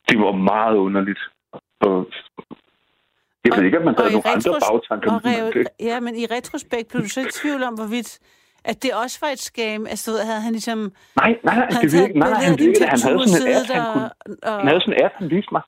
det 0.09 0.17
var 0.25 0.31
meget 0.51 0.77
underligt. 0.87 1.23
Og 1.81 2.07
jeg 3.45 3.51
ved 3.51 3.59
Og- 3.59 3.65
ikke, 3.65 3.77
om 3.77 3.85
man 3.85 3.95
havde 3.97 4.11
nogle 4.11 4.27
andre 4.29 4.51
bagtanker. 4.71 5.11
Og 5.13 5.23
det- 5.53 5.67
ja, 5.79 5.99
men 5.99 6.15
i 6.15 6.25
retrospekt 6.25 6.87
blev 6.89 7.03
du 7.03 7.09
så 7.09 7.21
i 7.21 7.25
tvivl 7.33 7.63
om, 7.63 7.73
hvorvidt 7.73 8.19
at 8.63 8.83
det 8.83 8.93
også 8.93 9.17
var 9.21 9.27
et 9.27 9.39
scam? 9.39 9.85
Altså, 9.87 10.11
ved, 10.11 10.19
havde 10.19 10.41
han 10.41 10.51
ligesom... 10.51 10.91
Nej, 11.15 11.39
nej, 11.43 11.55
nej, 11.55 11.69
det 11.81 11.93
virkede, 11.93 12.19
nej, 12.19 12.29
nej, 12.29 12.39
han, 12.43 12.59
virkede, 12.59 12.85
han 12.87 12.99
havde 13.01 13.27
sådan 13.27 13.47
en 13.47 13.55
app, 13.57 13.67
han, 13.67 13.93
kunne, 13.93 14.09
og, 14.43 14.57
han 14.59 14.67
havde 14.67 14.81
sådan 14.81 14.93
en 14.93 15.05
app, 15.05 15.13
han 15.15 15.29
viste 15.29 15.49
mig. 15.51 15.61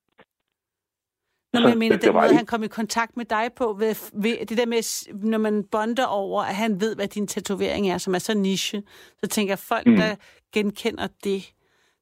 Nå, 1.53 1.59
men 1.59 1.69
jeg 1.69 1.77
mener, 1.77 1.97
den 1.97 2.13
måde, 2.13 2.25
ikke- 2.25 2.35
han 2.37 2.45
kom 2.45 2.63
i 2.63 2.67
kontakt 2.67 3.17
med 3.17 3.25
dig 3.25 3.49
på, 3.55 3.75
ved, 3.79 3.95
ved 4.13 4.45
det 4.45 4.57
der 4.57 4.65
med, 4.65 5.13
når 5.23 5.37
man 5.37 5.63
bonder 5.71 6.05
over, 6.05 6.43
at 6.43 6.55
han 6.55 6.81
ved, 6.81 6.95
hvad 6.95 7.07
din 7.07 7.27
tatovering 7.27 7.89
er, 7.89 7.97
som 7.97 8.15
er 8.15 8.19
så 8.19 8.33
niche, 8.33 8.83
så 9.23 9.27
tænker 9.29 9.51
jeg, 9.51 9.59
folk, 9.59 9.87
mm. 9.87 9.95
der 9.95 10.15
genkender 10.53 11.07
det, 11.23 11.53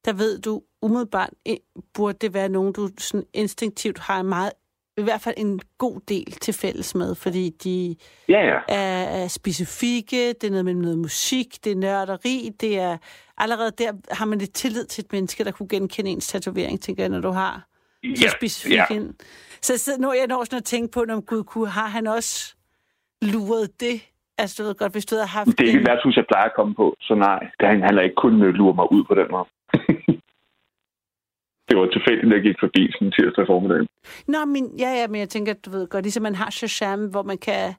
der 0.04 0.12
ved 0.12 0.38
du 0.40 0.62
umiddelbart, 0.82 1.30
burde 1.94 2.18
det 2.20 2.34
være 2.34 2.48
nogen, 2.48 2.72
du 2.72 2.88
sådan 2.98 3.26
instinktivt 3.34 3.98
har 3.98 4.20
en 4.20 4.26
meget, 4.26 4.52
i 4.96 5.02
hvert 5.02 5.20
fald 5.20 5.34
en 5.38 5.60
god 5.78 6.00
del 6.08 6.32
til 6.32 6.54
fælles 6.54 6.94
med, 6.94 7.14
fordi 7.14 7.50
de 7.64 7.96
Ja, 8.28 8.40
ja. 8.46 8.58
er, 8.68 9.22
er 9.22 9.28
specifikke, 9.28 10.28
det 10.32 10.44
er 10.44 10.50
noget 10.50 10.64
med 10.64 10.74
noget 10.74 10.98
musik, 10.98 11.64
det 11.64 11.72
er 11.72 11.76
nørderi, 11.76 12.50
det 12.60 12.78
er 12.78 12.96
allerede 13.38 13.70
der 13.78 13.92
har 14.14 14.24
man 14.26 14.38
lidt 14.38 14.54
tillid 14.54 14.84
til 14.84 15.04
et 15.04 15.12
menneske, 15.12 15.44
der 15.44 15.50
kunne 15.50 15.68
genkende 15.68 16.10
ens 16.10 16.28
tatovering, 16.28 16.80
tænker 16.80 17.02
jeg, 17.02 17.10
når 17.10 17.20
du 17.20 17.30
har 17.30 17.64
så 18.16 18.24
Ja, 18.24 18.30
specifik 18.30 18.72
ja. 18.72 18.84
ind. 18.90 19.14
Så 19.62 19.72
er 19.72 20.14
jeg 20.18 20.26
når 20.26 20.44
sådan 20.44 20.56
at 20.56 20.64
tænke 20.64 20.92
på, 20.92 21.04
om 21.10 21.22
Gud 21.22 21.44
kunne, 21.44 21.68
har 21.68 21.86
han 21.86 22.06
også 22.06 22.54
luret 23.22 23.80
det? 23.80 24.00
Altså, 24.38 24.62
du 24.62 24.66
ved 24.68 24.74
godt, 24.74 24.92
hvis 24.92 25.06
du 25.06 25.14
havde 25.14 25.26
haft 25.26 25.46
Det 25.48 25.60
er 25.60 25.64
ikke 25.64 25.78
en... 25.80 25.86
værtshus, 25.86 26.16
jeg 26.16 26.24
plejer 26.28 26.44
at 26.44 26.52
komme 26.56 26.74
på, 26.74 26.96
så 27.00 27.14
nej. 27.14 27.38
Det 27.60 27.68
han 27.68 27.82
handler 27.82 28.02
ikke 28.02 28.14
kun 28.14 28.42
øh, 28.42 28.48
lure 28.54 28.74
mig 28.74 28.92
ud 28.92 29.04
på 29.04 29.14
den 29.14 29.26
måde. 29.30 29.44
det 31.68 31.76
var 31.78 31.86
tilfældigt, 31.86 32.32
at 32.32 32.36
jeg 32.36 32.42
gik 32.42 32.58
forbi 32.60 32.82
sådan 32.92 33.12
tirsdag 33.16 33.46
formiddag. 33.46 33.80
Nå, 34.34 34.40
men, 34.54 34.64
ja, 34.78 34.90
ja, 35.00 35.06
men 35.08 35.18
jeg 35.20 35.28
tænker, 35.28 35.52
du 35.64 35.70
ved 35.70 35.86
godt, 35.88 36.04
ligesom 36.04 36.22
man 36.22 36.34
har 36.34 36.50
Shazam, 36.50 37.00
hvor 37.12 37.22
man 37.22 37.38
kan 37.38 37.74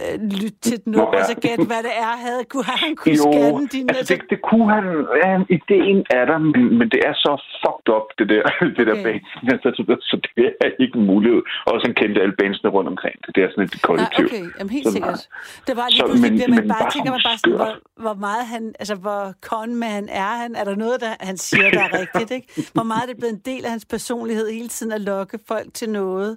øh, 0.00 0.14
lytte 0.40 0.58
til 0.68 0.76
den 0.84 0.90
nu, 0.92 0.98
Nå, 0.98 1.04
ja. 1.12 1.18
og 1.18 1.24
så 1.30 1.34
gætte, 1.46 1.64
hvad 1.70 1.82
det 1.88 1.94
er, 2.06 2.12
havde, 2.26 2.42
kunne 2.52 2.64
han 2.84 2.96
kunne 2.96 3.14
Jo, 3.20 3.26
scanne 3.32 3.66
din... 3.74 3.86
altså 3.88 4.14
det, 4.14 4.22
det 4.32 4.38
kunne 4.48 4.68
han... 4.76 4.84
Ja, 5.22 5.30
ideen 5.58 5.98
er 6.18 6.24
der, 6.30 6.38
men, 6.38 6.62
men 6.78 6.86
det 6.94 7.00
er 7.08 7.14
så 7.24 7.32
fucked 7.62 7.88
up, 7.96 8.06
det 8.18 8.26
der, 8.32 8.42
det 8.76 8.84
der 8.88 8.92
Okay. 8.98 9.04
band. 9.06 9.20
Altså, 9.52 9.68
så, 9.76 9.82
så 10.10 10.16
det 10.36 10.46
er 10.64 10.70
ikke 10.84 10.96
en 11.00 11.06
mulighed. 11.12 11.40
Og 11.66 11.74
så 11.84 11.86
kendte 12.00 12.18
alle 12.24 12.34
bandsene 12.40 12.70
rundt 12.76 12.88
omkring 12.94 13.16
det. 13.24 13.30
Det 13.34 13.40
er 13.44 13.48
sådan 13.50 13.64
et 13.64 13.72
Nej, 13.74 13.80
kollektiv. 13.88 14.24
okay, 14.26 14.44
Jamen, 14.58 14.70
helt 14.76 14.86
Så- 14.86 14.92
sikkert. 14.92 15.20
Det 15.66 15.74
var 15.80 15.86
lige 15.88 15.98
så- 16.00 16.06
pludselig, 16.06 16.30
men- 16.32 16.38
bliver 16.38 16.50
man 16.54 16.58
men 16.58 16.68
bare, 16.74 16.90
tænker 16.94 17.10
man 17.16 17.20
bare 17.28 17.38
sådan, 17.42 17.56
hvor, 17.62 17.72
hvor 18.04 18.14
meget 18.26 18.44
han, 18.54 18.62
altså 18.82 18.94
hvor 19.04 19.22
conman 19.50 20.04
er 20.24 20.32
han? 20.42 20.50
Er 20.60 20.64
der 20.64 20.76
noget, 20.84 21.00
der 21.04 21.12
han 21.20 21.36
siger, 21.36 21.70
der 21.70 21.82
er 21.88 21.92
rigtigt, 22.02 22.30
ikke? 22.38 22.46
Hvor 22.76 22.82
meget 22.90 23.02
er 23.02 23.06
det 23.12 23.16
blevet 23.20 23.34
en 23.38 23.42
del 23.50 23.64
af 23.64 23.70
hans 23.70 23.86
personlighed 23.94 24.46
hele 24.58 24.68
tiden 24.68 24.92
at 24.92 25.00
lokke 25.00 25.38
folk 25.48 25.68
til 25.74 25.88
noget? 25.90 26.36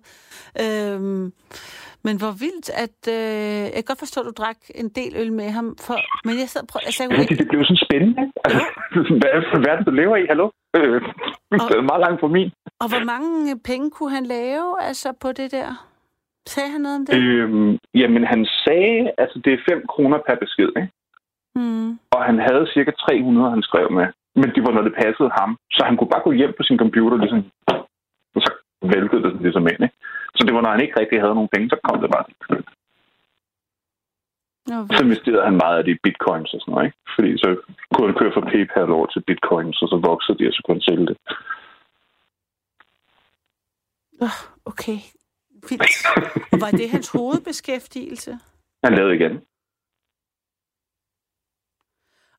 Øhm, 0.64 1.32
men 2.08 2.16
hvor 2.22 2.34
vildt, 2.44 2.68
at... 2.86 3.00
Øh, 3.18 3.64
jeg 3.76 3.80
kan 3.82 3.92
godt 3.92 4.04
forstå, 4.06 4.18
at 4.22 4.28
du 4.30 4.36
drak 4.42 4.60
en 4.82 4.90
del 5.00 5.12
øl 5.22 5.32
med 5.42 5.50
ham, 5.58 5.68
for, 5.86 5.96
men 6.28 6.34
jeg 6.42 6.48
sad 6.54 6.62
og 6.66 6.70
prøvede... 6.72 6.86
Jeg 6.88 6.94
Ja, 7.00 7.16
kunne 7.16 7.38
det, 7.42 7.48
blev 7.52 7.62
sådan 7.70 7.86
spændende. 7.88 8.24
Altså, 8.46 8.62
hvad 9.20 9.30
er 9.34 9.40
det 9.40 9.48
for 9.52 9.58
en 9.60 9.66
verden, 9.70 9.84
du 9.90 9.92
lever 10.02 10.16
i? 10.22 10.26
Hallo? 10.32 10.46
Øh, 10.78 10.98
det 11.70 11.76
er 11.82 11.90
meget 11.92 12.04
langt 12.06 12.20
fra 12.22 12.28
min. 12.38 12.50
og 12.84 12.88
hvor 12.92 13.04
mange 13.14 13.60
penge 13.70 13.88
kunne 13.96 14.14
han 14.18 14.26
lave 14.38 14.70
altså, 14.90 15.10
på 15.24 15.30
det 15.40 15.50
der? 15.58 15.70
Sagde 16.54 16.70
han 16.74 16.82
noget 16.82 16.98
om 17.00 17.06
det? 17.06 17.14
Øhm, 17.18 17.72
jamen, 18.02 18.24
han 18.34 18.42
sagde, 18.66 19.12
altså 19.18 19.38
det 19.46 19.52
er 19.54 19.58
5 19.70 19.88
kroner 19.94 20.18
per 20.28 20.36
besked, 20.44 20.70
ikke? 20.82 20.92
Hmm. 21.56 21.90
Og 22.16 22.22
han 22.30 22.38
havde 22.48 22.64
cirka 22.74 22.92
300, 22.92 23.50
han 23.56 23.64
skrev 23.70 23.92
med. 23.92 24.08
Men 24.36 24.50
det 24.56 24.62
var, 24.66 24.72
når 24.74 24.82
det 24.88 24.94
passede 25.04 25.32
ham. 25.40 25.50
Så 25.76 25.82
han 25.88 25.98
kunne 25.98 26.14
bare 26.14 26.26
gå 26.28 26.32
hjem 26.32 26.54
på 26.58 26.64
sin 26.64 26.78
computer, 26.84 27.18
ligesom, 27.18 27.42
væltede 28.94 29.24
det 29.24 29.42
ligesom 29.42 29.68
ind, 29.72 29.84
ikke? 29.88 29.98
Så 30.36 30.42
det 30.46 30.54
var, 30.56 30.62
når 30.62 30.72
han 30.72 30.82
ikke 30.82 31.00
rigtig 31.00 31.20
havde 31.22 31.36
nogen 31.36 31.54
penge, 31.54 31.70
så 31.70 31.78
kom 31.84 32.02
det 32.02 32.12
bare. 32.16 32.26
Nå, 34.70 34.78
Så 34.96 35.04
investerede 35.04 35.46
han 35.50 35.58
meget 35.64 35.78
af 35.78 35.84
det 35.84 35.92
i 35.92 36.04
bitcoins 36.04 36.54
og 36.54 36.60
sådan 36.62 36.72
noget, 36.72 36.86
ikke? 36.86 36.98
Fordi 37.16 37.32
så 37.38 37.50
kunne 37.94 38.08
han 38.08 38.20
køre 38.20 38.34
fra 38.34 38.48
PayPal 38.52 38.92
over 38.98 39.08
til 39.08 39.22
bitcoins, 39.28 39.82
og 39.82 39.88
så 39.90 39.98
voksede 40.10 40.38
de, 40.38 40.48
og 40.48 40.54
så 40.54 40.62
kunne 40.64 40.76
han 40.76 40.88
sælge 40.90 41.08
det. 41.12 41.18
Okay. 44.66 44.98
Vildt. 45.70 46.06
Og 46.54 46.58
var 46.62 46.72
det 46.72 46.90
hans 46.90 47.10
hovedbeskæftigelse? 47.18 48.32
Han 48.84 48.94
lavede 48.94 49.16
igen. 49.16 49.42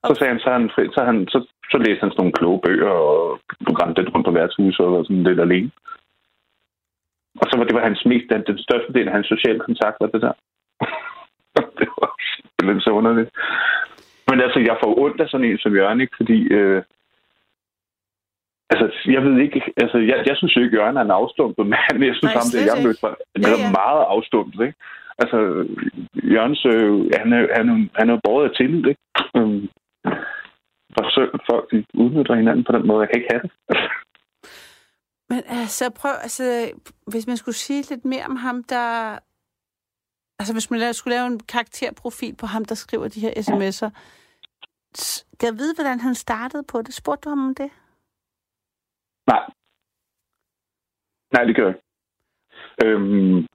Så 0.06 0.14
sagde 0.18 0.32
han, 0.32 0.40
så, 0.40 0.50
han, 0.50 0.70
så, 0.94 1.04
han, 1.04 1.28
så, 1.28 1.38
så 1.70 1.78
læste 1.78 2.00
han 2.00 2.10
sådan 2.10 2.20
nogle 2.20 2.38
kloge 2.38 2.60
bøger, 2.64 2.90
og 2.90 3.40
rendte 3.80 4.02
lidt 4.02 4.14
rundt 4.14 4.26
på 4.26 4.30
værtshuset 4.30 4.86
og 4.86 4.92
var 4.92 5.02
sådan 5.02 5.22
lidt 5.22 5.40
alene. 5.40 5.70
Og 7.40 7.46
så 7.48 7.54
var 7.56 7.64
det 7.64 7.74
var 7.76 7.88
hans 7.88 8.04
mest, 8.10 8.26
den, 8.30 8.42
den 8.50 8.58
største 8.58 8.92
del 8.92 9.08
af 9.08 9.14
hans 9.14 9.26
sociale 9.34 9.60
kontakt, 9.60 9.96
var 10.00 10.06
det 10.06 10.22
der. 10.26 10.34
det 11.80 11.88
var 12.00 12.10
simpelthen 12.54 12.86
så 12.86 12.90
underligt. 12.90 13.30
Men 14.28 14.40
altså, 14.40 14.58
jeg 14.68 14.76
får 14.82 14.98
ondt 15.04 15.20
af 15.20 15.28
sådan 15.28 15.46
en 15.46 15.58
som 15.58 15.76
Jørgen, 15.76 16.00
ikke? 16.00 16.16
Fordi, 16.16 16.38
øh, 16.58 16.82
altså, 18.70 18.86
jeg 19.14 19.22
ved 19.24 19.36
ikke, 19.38 19.62
altså, 19.82 19.98
jeg, 19.98 20.18
jeg 20.28 20.36
synes 20.36 20.56
jo 20.56 20.60
ikke, 20.60 20.76
Jørgen 20.76 20.96
er 20.96 21.04
en 21.04 21.18
afstumpet 21.20 21.66
mand. 21.66 22.04
Jeg 22.10 22.16
synes, 22.16 22.34
Nej, 22.34 22.40
ham, 22.40 22.50
det 22.54 22.66
jeg 22.70 22.84
mødte, 22.84 23.02
var 23.02 23.16
Ja, 23.44 23.50
ja, 23.50 23.70
meget 23.80 24.02
afstumpet, 24.14 24.60
ikke? 24.66 24.78
Altså, 25.22 25.38
Jørgens, 26.34 26.62
øh, 26.72 26.92
han 27.20 27.32
er, 27.32 27.42
han 27.56 27.66
er, 27.72 27.78
han 28.00 28.10
er 28.10 28.20
båret 28.24 28.48
af 28.48 28.54
tillid, 28.56 28.86
ikke? 28.92 29.02
Øhm, 29.36 29.68
synd, 31.14 31.30
at 31.34 31.42
folk 31.50 31.70
de 31.72 31.84
udnytter 31.94 32.34
hinanden 32.34 32.64
på 32.64 32.72
den 32.72 32.86
måde. 32.86 33.00
Jeg 33.00 33.08
kan 33.08 33.20
ikke 33.20 33.32
have 33.34 33.42
det. 33.44 33.50
Men 35.28 35.42
altså, 35.46 35.90
prøv, 35.90 36.12
altså, 36.26 36.72
hvis 37.06 37.26
man 37.26 37.36
skulle 37.36 37.54
sige 37.54 37.82
lidt 37.90 38.04
mere 38.04 38.24
om 38.24 38.36
ham, 38.36 38.64
der... 38.64 39.18
Altså, 40.38 40.52
hvis 40.54 40.70
man 40.70 40.94
skulle 40.94 41.16
lave 41.16 41.26
en 41.26 41.40
karakterprofil 41.40 42.36
på 42.36 42.46
ham, 42.46 42.64
der 42.64 42.74
skriver 42.74 43.08
de 43.08 43.20
her 43.20 43.32
sms'er, 43.46 43.90
kan 45.38 45.46
jeg 45.48 45.58
vide, 45.58 45.74
hvordan 45.74 46.00
han 46.00 46.14
startede 46.14 46.62
på 46.62 46.82
det? 46.82 46.94
Spurgte 46.94 47.24
du 47.24 47.28
ham 47.28 47.46
om 47.48 47.54
det? 47.54 47.70
Nej. 49.26 49.42
Nej, 51.34 51.44
det 51.44 51.56
gør 51.56 51.66
jeg. 51.70 51.78
Øhm, 52.84 53.46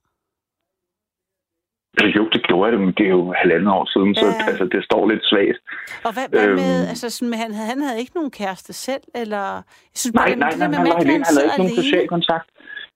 jo, 2.18 2.22
det 2.34 2.40
gjorde 2.48 2.70
jeg 2.72 2.80
men 2.80 2.92
det 2.98 3.04
er 3.06 3.14
jo 3.20 3.24
halvandet 3.42 3.70
år 3.78 3.86
siden, 3.94 4.14
så 4.14 4.26
Ja. 4.26 4.46
altså, 4.50 4.64
det 4.74 4.80
står 4.88 5.02
lidt 5.10 5.24
svagt. 5.30 5.58
Og 6.06 6.10
hvad, 6.16 6.26
hvad 6.32 6.46
med, 6.60 6.72
Øhm. 6.80 6.90
altså 6.92 7.06
sådan, 7.16 7.34
han, 7.44 7.50
havde, 7.56 7.68
han 7.72 7.80
havde 7.86 7.98
ikke 8.02 8.14
nogen 8.18 8.30
kæreste 8.40 8.72
selv, 8.86 9.04
eller... 9.22 9.44
Jeg 9.92 9.96
synes 10.00 10.14
Nej, 10.14 10.26
det- 10.28 10.38
nej, 10.44 10.52
nej, 10.58 10.66
han 10.78 10.86
var 10.90 10.96
alene. 11.02 11.12
Han 11.12 11.22
havde 11.28 11.34
sidder 11.34 11.48
ikke 11.52 11.62
nogen 11.62 11.78
social 11.82 12.06
kontakt. 12.16 12.48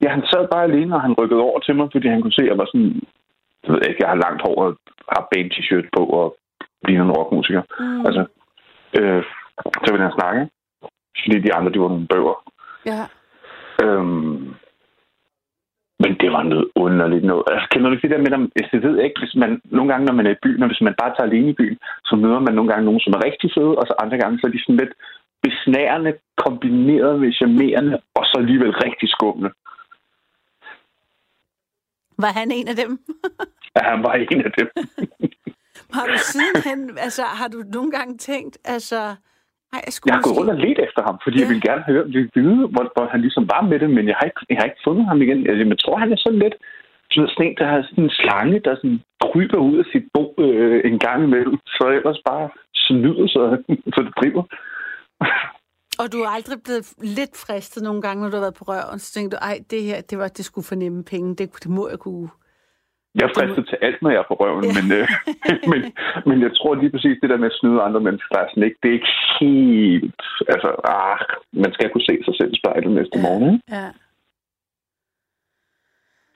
Ja, 0.02 0.09
han 0.16 0.22
sad 0.33 0.42
bare 0.54 0.64
alene, 0.70 0.94
og 0.96 1.02
han 1.07 1.12
rykkede 1.20 1.40
over 1.48 1.59
til 1.66 1.74
mig, 1.78 1.87
fordi 1.94 2.07
han 2.14 2.20
kunne 2.22 2.37
se, 2.38 2.42
at 2.46 2.50
jeg 2.52 2.59
var 2.62 2.68
sådan... 2.72 2.92
Jeg 3.64 3.70
ved 3.72 3.80
ikke, 3.88 4.02
jeg 4.04 4.11
har 4.12 4.20
langt 4.26 4.40
hår 4.46 4.57
og 4.64 4.70
har 5.16 5.22
band 5.30 5.48
t-shirt 5.54 5.87
på 5.96 6.02
og 6.20 6.26
ligner 6.87 7.04
en 7.04 7.16
rockmusiker. 7.18 7.62
Mm, 7.80 8.00
Altså, 8.09 8.22
øh, 8.98 9.22
så 9.85 9.88
ville 9.92 10.07
han 10.09 10.18
snakke. 10.20 10.40
Fordi 11.22 11.37
de 11.46 11.54
andre, 11.57 11.72
de 11.72 11.80
var 11.85 11.88
nogle 11.94 12.11
bøger. 12.12 12.37
ja. 12.92 13.02
Øhm, 13.85 14.54
men 16.02 16.11
det 16.20 16.30
var 16.33 16.42
noget 16.42 16.66
underligt 16.74 17.24
noget. 17.24 17.44
Altså, 17.52 17.66
kender 17.70 17.88
du 17.88 17.94
ikke 17.94 18.09
det 18.09 18.14
der 18.14 18.24
med, 18.24 18.33
at 18.33 18.40
altså, 18.61 18.72
jeg 18.76 18.83
ved 18.87 18.96
ikke, 19.04 19.20
hvis 19.22 19.35
man, 19.42 19.50
nogle 19.64 19.88
gange, 19.92 20.07
når 20.07 20.14
man 20.18 20.26
er 20.26 20.35
i 20.35 20.42
byen, 20.44 20.62
og 20.62 20.68
hvis 20.68 20.85
man 20.87 20.94
bare 21.00 21.12
tager 21.14 21.28
alene 21.30 21.50
i 21.50 21.59
byen, 21.61 21.78
så 22.09 22.16
møder 22.16 22.40
man 22.40 22.54
nogle 22.54 22.70
gange 22.70 22.85
nogen, 22.85 23.00
som 23.00 23.12
er 23.16 23.24
rigtig 23.28 23.50
fede, 23.57 23.74
og 23.80 23.85
så 23.87 23.94
andre 24.02 24.18
gange, 24.18 24.38
så 24.38 24.46
er 24.46 24.52
de 24.52 24.62
sådan 24.62 24.80
lidt 24.83 24.94
besnærende, 25.46 26.12
kombineret 26.44 27.20
med 27.20 27.33
charmerende, 27.33 27.94
og 28.18 28.24
så 28.24 28.35
alligevel 28.42 28.72
rigtig 28.87 29.09
skumle. 29.16 29.50
Var 32.18 32.33
han 32.38 32.50
en 32.50 32.68
af 32.68 32.76
dem? 32.76 32.90
Ja, 33.76 33.83
han 33.92 34.02
var 34.02 34.12
en 34.12 34.40
af 34.48 34.52
dem. 34.59 34.68
Har 35.96 36.07
du 36.07 36.18
sidenhen, 36.18 36.98
altså, 36.98 37.22
har 37.22 37.48
du 37.48 37.59
nogle 37.72 37.90
gange 37.90 38.18
tænkt, 38.18 38.59
altså... 38.64 39.16
Ej, 39.74 39.80
jeg 39.87 39.92
skulle 39.94 40.10
Jeg 40.10 40.16
har 40.18 40.26
gået 40.26 40.38
rundt 40.38 40.54
og 40.54 40.60
let 40.66 40.78
efter 40.87 41.02
ham, 41.08 41.16
fordi 41.24 41.37
Ja. 41.37 41.42
jeg 41.42 41.48
ville 41.50 41.66
gerne 41.68 41.84
høre, 41.90 42.04
vil 42.14 42.30
vide, 42.38 42.60
hvor, 42.72 42.84
hvor 42.94 43.06
han 43.12 43.20
ligesom 43.26 43.44
var 43.54 43.62
med 43.70 43.78
det, 43.82 43.90
men 43.96 44.04
jeg 44.10 44.16
har 44.18 44.26
ikke, 44.30 44.40
jeg 44.50 44.58
har 44.60 44.66
ikke 44.70 44.84
fundet 44.87 45.04
ham 45.10 45.18
igen. 45.24 45.38
Altså, 45.48 45.62
jeg 45.72 45.78
tror, 45.84 45.96
han 46.02 46.12
er 46.12 46.20
sådan 46.24 46.42
lidt 46.46 46.56
sådan 47.10 47.28
sådan 47.28 47.46
en, 47.46 47.56
der 47.60 47.66
har 47.72 47.80
sådan 47.82 48.04
en 48.04 48.16
slange, 48.20 48.60
der 48.66 48.74
sådan 48.76 49.00
kryber 49.24 49.60
ud 49.68 49.76
af 49.82 49.87
sit 49.92 50.04
bo 50.14 50.24
øh, 50.44 50.80
en 50.90 50.98
gang 51.06 51.18
imellem, 51.24 51.56
så 51.76 51.84
ellers 51.98 52.20
bare 52.30 52.46
snyder 52.87 53.26
sig, 53.34 53.46
så 53.94 53.98
det 54.06 54.14
driver. 54.20 54.42
Og 56.00 56.06
du 56.12 56.18
er 56.24 56.28
aldrig 56.37 56.58
blevet 56.64 56.87
lidt 57.18 57.34
fristet 57.46 57.82
nogle 57.82 58.02
gange, 58.02 58.22
når 58.22 58.30
du 58.30 58.37
har 58.37 58.46
været 58.46 58.60
på 58.60 58.64
røven, 58.68 58.98
så 58.98 59.12
tænkte 59.12 59.37
du, 59.37 59.40
ej, 59.50 59.56
det 59.70 59.82
her, 59.82 60.00
det 60.10 60.18
var, 60.18 60.28
det 60.28 60.44
skulle 60.44 60.66
fornemme 60.72 61.04
penge, 61.04 61.37
det, 61.37 61.46
det 61.62 61.70
må 61.70 61.88
jeg 61.88 61.98
kunne... 61.98 62.28
Jeg 63.18 63.24
er 63.29 63.35
fristet 63.37 63.64
til 63.68 63.79
alt, 63.87 64.03
når 64.03 64.11
jeg 64.11 64.18
er 64.22 64.29
på 64.31 64.37
røven, 64.42 64.64
Ja. 64.64 64.72
men, 64.79 64.87
øh, 64.98 65.09
men, 65.70 65.81
men 66.29 66.37
jeg 66.46 66.53
tror 66.59 66.74
lige 66.74 66.90
præcis, 66.94 67.16
det 67.22 67.31
der 67.31 67.37
med 67.42 67.50
at 67.53 67.59
snyde 67.61 67.81
andre 67.87 68.00
mennesker, 68.07 68.29
der 68.35 68.40
er 68.42 68.48
sådan 68.50 68.62
ikke, 68.68 68.79
det 68.83 68.88
er 68.90 68.98
ikke 69.00 69.14
helt... 69.40 70.22
Altså, 70.55 70.68
ah, 70.96 71.18
man 71.64 71.72
skal 71.74 71.90
kunne 71.90 72.09
se 72.11 72.14
sig 72.27 72.35
selv 72.38 72.50
i 72.55 72.61
spejlet 72.62 72.90
næste 72.98 73.16
morgen, 73.24 73.46
ikke? 73.55 73.64
Ja. 73.79 73.88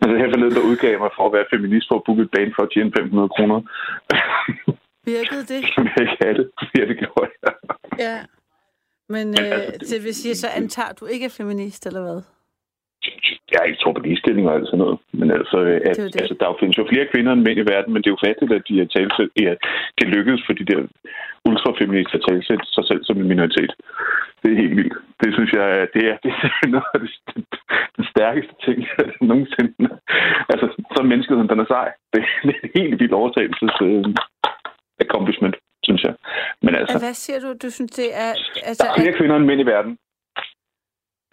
Altså 0.03 0.15
her 0.21 0.31
forleden, 0.33 0.55
der 0.59 0.69
udgav 0.71 0.95
mig 1.05 1.11
for 1.17 1.25
at 1.27 1.33
være 1.37 1.51
feminist 1.55 1.87
for 1.89 1.97
at 1.99 2.05
booke 2.07 2.23
et 2.23 2.31
bane 2.35 2.53
for 2.57 2.63
at 2.63 2.71
tjene 2.75 2.93
500 2.99 3.29
kroner. 3.37 3.59
Virkede 5.13 5.45
det? 5.53 5.61
Som 5.75 5.85
jeg 5.93 6.01
ikke 6.05 6.19
havde 6.23 6.37
det. 6.41 6.47
Ja, 6.79 6.83
det 6.91 6.97
gjorde 7.03 7.31
jeg. 7.45 7.53
Ja. 8.07 8.17
Men 9.15 9.27
Men 9.31 9.39
øh, 9.45 9.53
altså, 9.53 9.73
det- 9.81 9.91
det 9.91 10.05
vil 10.05 10.15
sige, 10.15 10.35
så 10.35 10.49
antager 10.61 10.93
du 10.93 11.05
ikke 11.07 11.27
er 11.27 11.35
feminist, 11.41 11.87
eller 11.87 12.03
hvad? 12.03 12.21
Jeg 13.55 13.63
ikke 13.69 13.81
tror 13.83 13.93
på 13.97 14.03
ligestilling 14.07 14.45
og 14.49 14.55
alt 14.55 14.67
sådan 14.69 14.79
noget. 14.85 14.99
Men 15.21 15.29
altså, 15.39 15.59
at, 15.89 15.97
Det 15.97 16.13
det. 16.15 16.21
altså, 16.23 16.35
der 16.41 16.57
findes 16.61 16.79
jo 16.81 16.85
flere 16.93 17.07
kvinder 17.13 17.33
end 17.33 17.43
mænd 17.47 17.59
i 17.63 17.67
verden, 17.75 17.91
men 17.93 18.01
det 18.03 18.09
er 18.11 18.17
jo 18.17 18.25
fattigt, 18.29 18.53
at 18.59 18.63
de 18.69 18.75
er 18.83 18.87
talsæt, 18.95 19.31
ja, 19.47 19.53
det 19.99 20.07
lykkedes 20.15 20.43
for 20.47 20.53
de 20.61 20.65
der 20.71 20.81
ultrafeminister 21.49 22.17
at 22.19 22.25
talsætte 22.29 22.67
sig 22.77 22.85
selv 22.91 23.03
som 23.05 23.17
en 23.21 23.29
minoritet. 23.33 23.73
Det 24.43 24.49
er 24.53 24.57
helt 24.63 24.77
vildt. 24.79 24.95
Det 25.23 25.31
synes 25.37 25.51
jeg, 25.59 25.67
er- 25.79 25.91
det 25.95 26.03
er, 26.11 26.17
det 26.25 26.33
er 26.43 26.67
noget 26.75 26.91
af 26.95 27.01
det, 27.01 27.11
den 27.97 28.05
stærkeste 28.13 28.55
ting, 28.67 28.77
jeg 28.99 29.07
nogensinde. 29.31 29.75
Altså, 30.53 30.67
så 30.93 30.99
er 31.03 31.11
menneskeheden, 31.13 31.49
den 31.53 31.61
er 31.65 31.69
sej. 31.75 31.89
Det, 32.13 32.23
det 32.47 32.55
er 32.55 32.61
en 32.65 32.71
helt 32.81 33.01
vild 33.01 33.13
overtagelses 33.21 33.75
øh, 33.89 34.05
accomplishment, 35.05 35.57
synes 35.87 36.03
jeg. 36.09 36.15
Men 36.65 36.73
altså, 36.75 36.93
Altså, 36.95 37.07
Hvad 37.07 37.15
siger 37.25 37.39
du? 37.45 37.49
Du 37.65 37.71
synes, 37.77 37.91
det 38.01 38.09
er... 38.25 38.31
der 38.35 38.69
Altså, 38.69 38.85
er 38.87 38.95
flere 39.01 39.13
at, 39.15 39.19
kvinder 39.19 39.37
end 39.37 39.45
mænd 39.51 39.61
i 39.61 39.67
verden. 39.75 39.93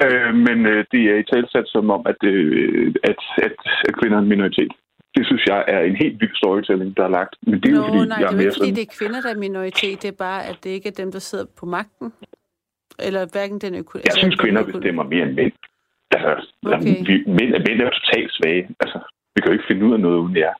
Øh, 0.04 0.36
men 0.48 0.66
øh, 0.66 0.86
det 0.92 1.02
er 1.12 1.16
i 1.16 1.24
talsat 1.24 1.68
som 1.68 1.90
om, 1.90 2.02
at, 2.12 2.20
øh, 2.24 2.94
at, 3.04 3.20
at, 3.46 3.56
at 3.88 3.94
kvinder 4.00 4.18
er 4.18 4.22
en 4.22 4.30
minoritet. 4.30 4.72
Det 5.16 5.26
synes 5.26 5.44
jeg 5.48 5.66
er 5.68 5.80
en 5.80 5.96
helt 5.96 6.22
vild 6.22 6.36
storytelling, 6.36 6.98
der 6.98 7.04
er 7.04 7.08
lagt. 7.20 7.36
Men 7.42 7.54
det 7.62 7.66
er 7.66 7.76
jo 7.76 7.82
Nå, 7.82 7.88
fordi, 7.88 8.08
nej, 8.08 8.18
jeg 8.20 8.20
det 8.20 8.24
er 8.24 8.28
er 8.28 8.32
jo 8.32 8.38
mere 8.38 8.44
ikke, 8.46 8.54
fordi 8.60 8.70
sådan... 8.70 8.76
det 8.76 8.82
er 8.88 8.96
kvinder, 9.00 9.22
der 9.22 9.30
er 9.36 9.40
minoritet. 9.48 10.02
Det 10.02 10.08
er 10.08 10.18
bare, 10.28 10.42
at 10.46 10.58
det 10.64 10.70
ikke 10.70 10.88
er 10.90 10.98
dem, 11.02 11.12
der 11.12 11.20
sidder 11.20 11.46
på 11.60 11.66
magten. 11.66 12.14
Eller 13.08 13.22
hverken 13.34 13.60
den 13.60 13.76
øko... 13.76 14.00
Jeg 14.04 14.14
synes, 14.18 14.36
kvinder 14.36 14.64
bestemmer 14.66 15.04
mere 15.04 15.24
end 15.28 15.34
mænd. 15.34 15.52
Altså, 16.12 16.32
Okay. 16.66 16.76
okay. 16.76 17.06
vi, 17.08 17.14
mænd, 17.38 17.52
er- 17.56 17.64
mænd 17.68 17.78
er 17.82 17.86
jo 17.86 17.92
totalt 18.00 18.32
svage. 18.34 18.64
Altså, 18.80 19.00
vi 19.36 19.42
kan 19.42 19.48
jo 19.52 19.54
ikke 19.58 19.68
finde 19.70 19.86
ud 19.86 19.94
af 19.94 20.00
noget 20.00 20.18
uden 20.18 20.38
jer. 20.38 20.54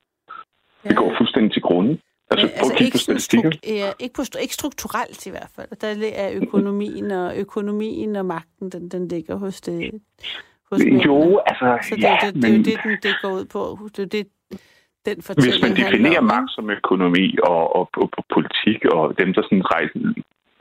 Ja. 0.84 0.88
Det 0.88 0.96
går 0.96 1.14
fuldstændig 1.18 1.52
til 1.52 1.62
grunden. 1.62 2.00
Altså, 2.30 2.46
Men, 2.80 2.90
sådan 2.92 2.98
statistikker. 2.98 3.50
struk- 3.50 3.70
ja, 3.72 3.90
ikke, 4.00 4.14
på, 4.14 4.22
stru- 4.22 4.40
ikke 4.42 4.54
strukturelt 4.54 5.26
i 5.26 5.30
hvert 5.30 5.50
fald. 5.56 5.68
Der 5.80 6.10
er 6.14 6.30
økonomien 6.42 7.10
og 7.10 7.36
økonomien 7.38 8.16
og 8.16 8.26
magten, 8.26 8.70
den, 8.70 8.88
den 8.88 9.08
ligger 9.08 9.34
hos 9.36 9.60
det. 9.60 9.90
Hos 10.72 10.78
mændene. 10.84 11.02
Jo, 11.04 11.40
altså, 11.46 11.78
Så 11.88 11.94
det, 11.96 12.02
ja, 12.02 12.10
jo 12.10 12.16
det, 12.26 12.34
det, 12.34 12.44
er 12.44 12.52
men... 12.52 12.56
jo 12.60 12.64
det, 12.70 12.78
den, 12.84 12.96
det 13.02 13.14
går 13.22 13.30
ud 13.38 13.44
på. 13.44 13.78
Det 13.96 13.98
er 13.98 14.02
jo 14.02 14.08
det, 14.18 14.26
den 15.06 15.16
Hvis 15.44 15.62
man 15.62 15.76
definerer 15.76 16.18
om, 16.18 16.24
magt 16.24 16.50
som 16.50 16.70
økonomi 16.70 17.26
og, 17.42 17.76
og, 17.76 17.88
og, 18.02 18.08
og 18.18 18.24
politik, 18.34 18.84
og 18.84 19.18
dem, 19.20 19.28
der 19.34 19.42
sådan 19.42 19.64
rejser, 19.74 19.98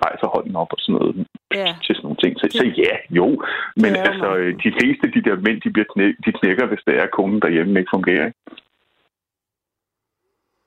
rejser 0.05 0.27
hånden 0.35 0.55
op 0.55 0.71
og 0.75 0.77
sådan 0.79 0.95
noget 0.95 1.27
Ja. 1.61 1.75
til 1.85 1.95
sådan 1.95 2.05
nogle 2.07 2.21
ting, 2.23 2.33
så, 2.39 2.45
så 2.59 2.65
ja, 2.83 2.93
jo. 3.19 3.27
Men 3.75 3.91
Det 3.93 3.99
er 3.99 4.03
altså, 4.11 4.29
magten. 4.29 4.59
de 4.63 4.71
fleste 4.77 5.05
de 5.15 5.21
der 5.27 5.35
mænd, 5.45 5.57
de, 5.61 5.69
bliver 5.75 5.89
knæ, 5.93 6.05
de 6.25 6.31
knækker, 6.39 6.65
hvis 6.71 6.83
det 6.87 6.95
er, 7.01 7.07
konen 7.17 7.39
derhjemme 7.41 7.79
ikke 7.79 7.93
fungerer. 7.97 8.25
Ikke? 8.25 8.39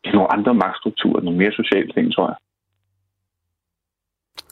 Det 0.03 0.09
er 0.11 0.19
nogle 0.19 0.33
andre 0.37 0.55
magtstrukturer, 0.55 1.21
nogle 1.21 1.39
mere 1.39 1.53
sociale 1.53 1.93
ting, 1.93 2.15
tror 2.15 2.29
jeg. 2.33 2.39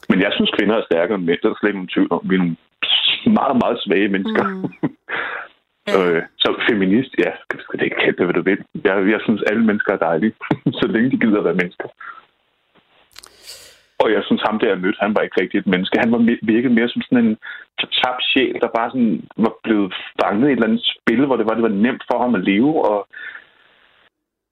Men 0.09 0.21
jeg 0.21 0.31
synes, 0.33 0.51
kvinder 0.57 0.75
er 0.75 0.87
stærkere 0.89 1.17
end 1.17 1.25
mænd. 1.25 1.39
Der 1.41 1.47
er 1.47 1.53
der 1.53 1.59
slet 1.59 1.69
ikke 1.69 1.79
nogen 1.79 1.95
tvivl 1.95 2.11
om. 2.11 2.21
Vi 2.29 2.35
er 2.35 2.39
nogle 2.39 2.57
meget, 3.39 3.55
meget 3.63 3.77
svage 3.85 4.09
mennesker. 4.15 4.43
Mm. 4.47 4.69
Så, 5.93 5.99
øh, 6.11 6.23
så 6.37 6.49
feminist, 6.69 7.11
ja, 7.23 7.31
skal, 7.59 7.79
det 7.79 7.85
ikke 7.85 8.03
kalde 8.03 8.17
det, 8.17 8.25
hvad 8.25 8.37
du 8.39 8.41
vil. 8.49 8.61
Jeg, 8.87 8.95
jeg 9.15 9.21
synes, 9.23 9.41
alle 9.49 9.63
mennesker 9.65 9.93
er 9.93 10.05
dejlige, 10.09 10.33
så 10.79 10.85
længe 10.87 11.11
de 11.11 11.19
gider 11.19 11.39
at 11.39 11.47
være 11.47 11.61
mennesker. 11.61 11.87
Og 13.99 14.07
jeg 14.15 14.21
synes, 14.25 14.41
ham 14.47 14.59
der 14.59 14.67
jeg 14.67 14.79
mødte, 14.83 15.03
han 15.05 15.15
var 15.15 15.21
ikke 15.21 15.41
rigtig 15.41 15.57
et 15.57 15.71
menneske. 15.73 15.99
Han 16.03 16.11
var 16.11 16.21
virket 16.53 16.71
mere 16.71 16.89
som 16.89 17.01
sådan 17.01 17.25
en 17.25 17.37
tabt 17.99 18.23
sjæl, 18.31 18.57
der 18.61 18.75
bare 18.77 18.89
sådan 18.89 19.15
var 19.37 19.53
blevet 19.63 19.93
fanget 20.21 20.47
i 20.47 20.51
et 20.51 20.55
eller 20.55 20.67
andet 20.67 20.85
spil, 20.93 21.25
hvor 21.25 21.37
det 21.37 21.45
var, 21.47 21.53
det 21.53 21.67
var 21.69 21.79
nemt 21.85 22.03
for 22.11 22.17
ham 22.23 22.35
at 22.35 22.45
leve, 22.51 22.71
og 22.89 23.07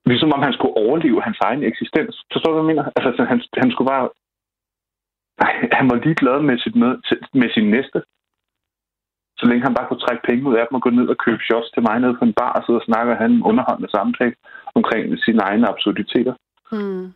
ligesom 0.05 0.33
om 0.33 0.41
han 0.47 0.53
skulle 0.53 0.77
overleve 0.83 1.21
hans 1.27 1.39
egen 1.47 1.63
eksistens. 1.63 2.15
Forstår 2.31 2.51
du, 2.51 2.55
hvad 2.55 2.63
jeg 2.63 2.71
mener? 2.71 2.85
Altså, 2.95 3.09
så 3.17 3.23
han, 3.31 3.39
han 3.63 3.71
skulle 3.71 3.89
bare... 3.93 4.09
Han 5.79 5.89
var 5.89 5.97
ligeglad 6.05 6.39
med, 6.49 6.57
sit 6.63 6.75
med, 6.75 6.91
med 7.41 7.49
sin 7.55 7.67
næste. 7.75 7.99
Så 9.39 9.43
længe 9.49 9.63
han 9.67 9.75
bare 9.77 9.87
kunne 9.87 10.05
trække 10.05 10.23
penge 10.29 10.49
ud 10.49 10.55
af 10.55 10.65
dem 10.67 10.75
og 10.75 10.81
gå 10.81 10.89
ned 10.89 11.07
og 11.13 11.17
købe 11.25 11.41
shots 11.47 11.69
til 11.71 11.83
mig 11.87 11.99
nede 11.99 12.15
på 12.19 12.25
en 12.25 12.33
bar 12.33 12.53
og 12.57 12.63
sidde 12.63 12.79
og 12.81 12.85
snakke 12.89 13.11
og 13.13 13.17
have 13.17 13.31
en 13.31 13.43
underholdende 13.43 13.91
samtale 13.91 14.35
omkring 14.75 15.19
sine 15.25 15.41
egne 15.41 15.69
absurditeter. 15.69 16.33
Mm. 16.71 17.13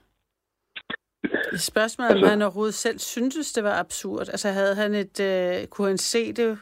Spørgsmålet 1.69 2.09
er, 2.09 2.13
om 2.13 2.17
Altså- 2.17 2.29
han 2.29 2.41
overhovedet 2.41 2.73
selv 2.73 2.99
syntes, 2.99 3.53
det 3.53 3.63
var 3.63 3.79
absurd. 3.79 4.19
Altså, 4.19 4.47
havde 4.49 4.75
han 4.75 4.91
et... 4.93 5.19
Øh, 5.19 5.67
kunne 5.67 5.87
han 5.87 5.97
se 5.97 6.33
det 6.33 6.59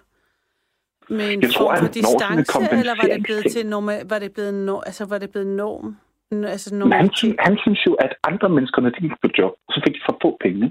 med 1.10 1.34
en 1.34 1.42
Jeg 1.42 1.52
tror, 1.52 1.76
form 1.76 1.86
for 1.86 1.94
distance, 1.94 2.78
eller 2.80 2.96
var 3.02 3.08
det 3.16 3.24
blevet 3.24 3.46
til 3.52 3.66
normal, 3.66 4.10
var 4.10 4.20
det 4.20 4.34
blevet 4.34 4.54
no, 4.54 4.80
altså 4.86 5.06
var 5.06 5.18
det 5.18 5.32
blevet 5.32 5.48
norm? 5.48 5.98
Altså 6.32 6.70
Men 6.76 6.92
han, 7.02 7.10
sy- 7.16 7.26
normalitet? 7.26 7.36
han 7.48 7.56
synes 7.64 7.82
jo, 7.88 7.94
at 8.06 8.12
andre 8.30 8.50
mennesker, 8.56 8.80
når 8.82 8.90
de 8.90 9.04
gik 9.06 9.16
på 9.24 9.30
job, 9.38 9.54
så 9.74 9.78
fik 9.84 9.94
de 9.96 10.06
for 10.08 10.18
få 10.24 10.30
penge. 10.46 10.66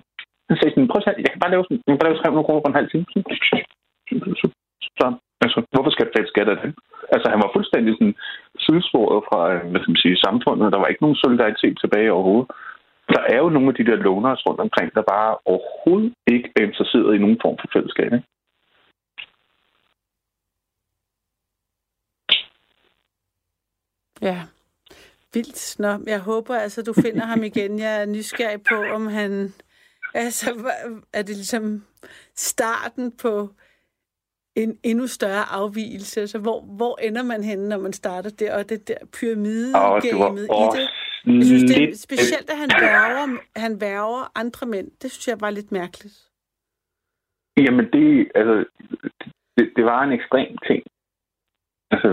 Han 0.49 0.57
sagde 0.57 0.73
sådan, 0.73 0.89
prøv 0.91 1.01
at 1.01 1.07
jeg 1.25 1.31
kan 1.33 1.43
bare 1.45 1.55
lave, 1.55 1.65
sådan, 1.65 1.83
jeg 1.87 1.93
kan 1.93 2.01
bare 2.03 2.11
lave 2.11 2.23
300 2.23 2.47
kroner 2.47 2.63
på 2.65 2.71
en 2.71 2.79
halv 2.81 2.91
time. 2.91 3.05
Så, 4.41 4.47
så, 4.99 5.07
altså, 5.45 5.59
hvorfor 5.73 5.91
skal 5.91 6.03
jeg 6.05 6.11
betale 6.13 6.33
skat 6.33 6.49
af 6.55 6.59
det? 6.63 6.71
Altså, 7.15 7.27
han 7.33 7.41
var 7.45 7.51
fuldstændig 7.57 7.93
sådan 7.95 8.15
sidesporet 8.65 9.21
fra, 9.29 9.41
øh, 9.55 9.61
hvad 9.71 9.81
skal 9.81 9.93
man 9.95 10.05
sige, 10.05 10.25
samfundet. 10.27 10.73
Der 10.73 10.81
var 10.83 10.89
ikke 10.91 11.05
nogen 11.05 11.23
solidaritet 11.25 11.75
tilbage 11.83 12.15
overhovedet. 12.17 12.49
Der 13.15 13.23
er 13.35 13.39
jo 13.45 13.49
nogle 13.55 13.69
af 13.71 13.75
de 13.79 13.87
der 13.91 13.97
loners 14.07 14.43
rundt 14.47 14.61
omkring, 14.67 14.89
der 14.97 15.03
bare 15.15 15.31
overhovedet 15.53 16.13
ikke 16.35 16.49
er 16.57 16.63
interesseret 16.69 17.15
i 17.15 17.23
nogen 17.25 17.39
form 17.45 17.57
for 17.61 17.69
fællesskab. 17.75 18.11
Ikke? 18.19 18.29
Ja. 24.23 24.39
Vildt. 25.37 25.77
Nå, 25.79 25.91
jeg 26.07 26.21
håber 26.21 26.55
altså, 26.57 26.83
du 26.83 26.93
finder 26.93 27.25
ham 27.27 27.43
igen. 27.43 27.79
Jeg 27.79 28.03
er 28.03 28.07
nysgerrig 28.07 28.63
på, 28.63 28.75
om 28.75 29.07
han... 29.07 29.53
Altså, 30.15 30.73
er 31.13 31.23
det 31.23 31.37
ligesom 31.37 31.85
starten 32.35 33.13
på 33.23 33.51
en 34.57 34.79
endnu 34.83 35.07
større 35.07 35.45
afvielse? 35.51 36.21
Altså, 36.21 36.39
hvor, 36.39 36.61
hvor 36.61 36.99
ender 37.03 37.23
man 37.23 37.45
henne, 37.45 37.69
når 37.69 37.79
man 37.79 37.93
starter 37.93 38.31
der? 38.31 38.59
Og 38.59 38.69
det 38.69 38.89
der 38.89 38.95
Og 38.95 40.03
det 40.03 40.15
var 40.15 40.19
pyramidegame 40.19 40.41
i 40.41 40.69
det? 40.77 40.89
Jeg 41.39 41.45
synes, 41.45 41.63
det 41.71 41.83
er 41.83 41.97
specielt, 41.97 42.51
at 42.51 42.59
han 42.59 42.71
værger, 42.81 43.39
han 43.57 43.81
værger 43.81 44.33
andre 44.35 44.67
mænd. 44.67 44.91
Det 45.03 45.11
synes 45.11 45.29
jeg 45.29 45.41
var 45.41 45.51
lidt 45.51 45.73
mærkeligt. 45.73 46.19
Jamen, 47.57 47.85
det, 47.93 48.33
altså, 48.35 48.65
det, 49.57 49.73
det 49.77 49.85
var 49.85 50.03
en 50.03 50.13
ekstrem 50.13 50.59
ting. 50.69 50.83
Altså, 51.91 52.09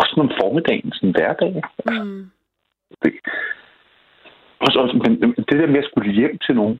også 0.00 0.14
om 0.24 0.30
formiddagen, 0.40 0.92
sådan 0.92 1.08
en 1.08 1.14
hverdag. 1.16 1.54
Mm. 1.86 2.30
Det, 3.02 3.12
også, 4.64 4.78
også, 4.82 4.94
men 5.04 5.12
det 5.48 5.56
der 5.60 5.66
med 5.74 5.82
at 5.84 5.88
skulle 5.90 6.12
hjem 6.12 6.38
til 6.38 6.54
nogen, 6.60 6.78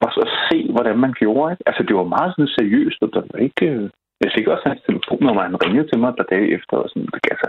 og 0.00 0.10
så 0.12 0.22
se, 0.50 0.72
hvordan 0.72 0.98
man 0.98 1.12
gjorde. 1.12 1.52
Ikke? 1.52 1.62
Altså, 1.68 1.82
det 1.82 1.96
var 1.96 2.14
meget 2.16 2.32
sådan 2.32 2.54
seriøst, 2.58 3.02
og 3.02 3.10
der 3.14 3.22
var 3.30 3.38
ikke... 3.38 3.66
øh, 3.66 3.90
Jeg 4.24 4.32
fik 4.36 4.46
også 4.46 4.64
hans 4.68 4.82
telefonnummer, 4.88 5.42
han 5.42 5.62
ringede 5.64 5.88
til 5.88 5.98
mig 5.98 6.08
et 6.08 6.16
par 6.16 6.28
dage 6.34 6.48
efter, 6.56 6.76
og 6.76 6.88
sådan, 6.88 7.08
det, 7.14 7.20
altså... 7.34 7.48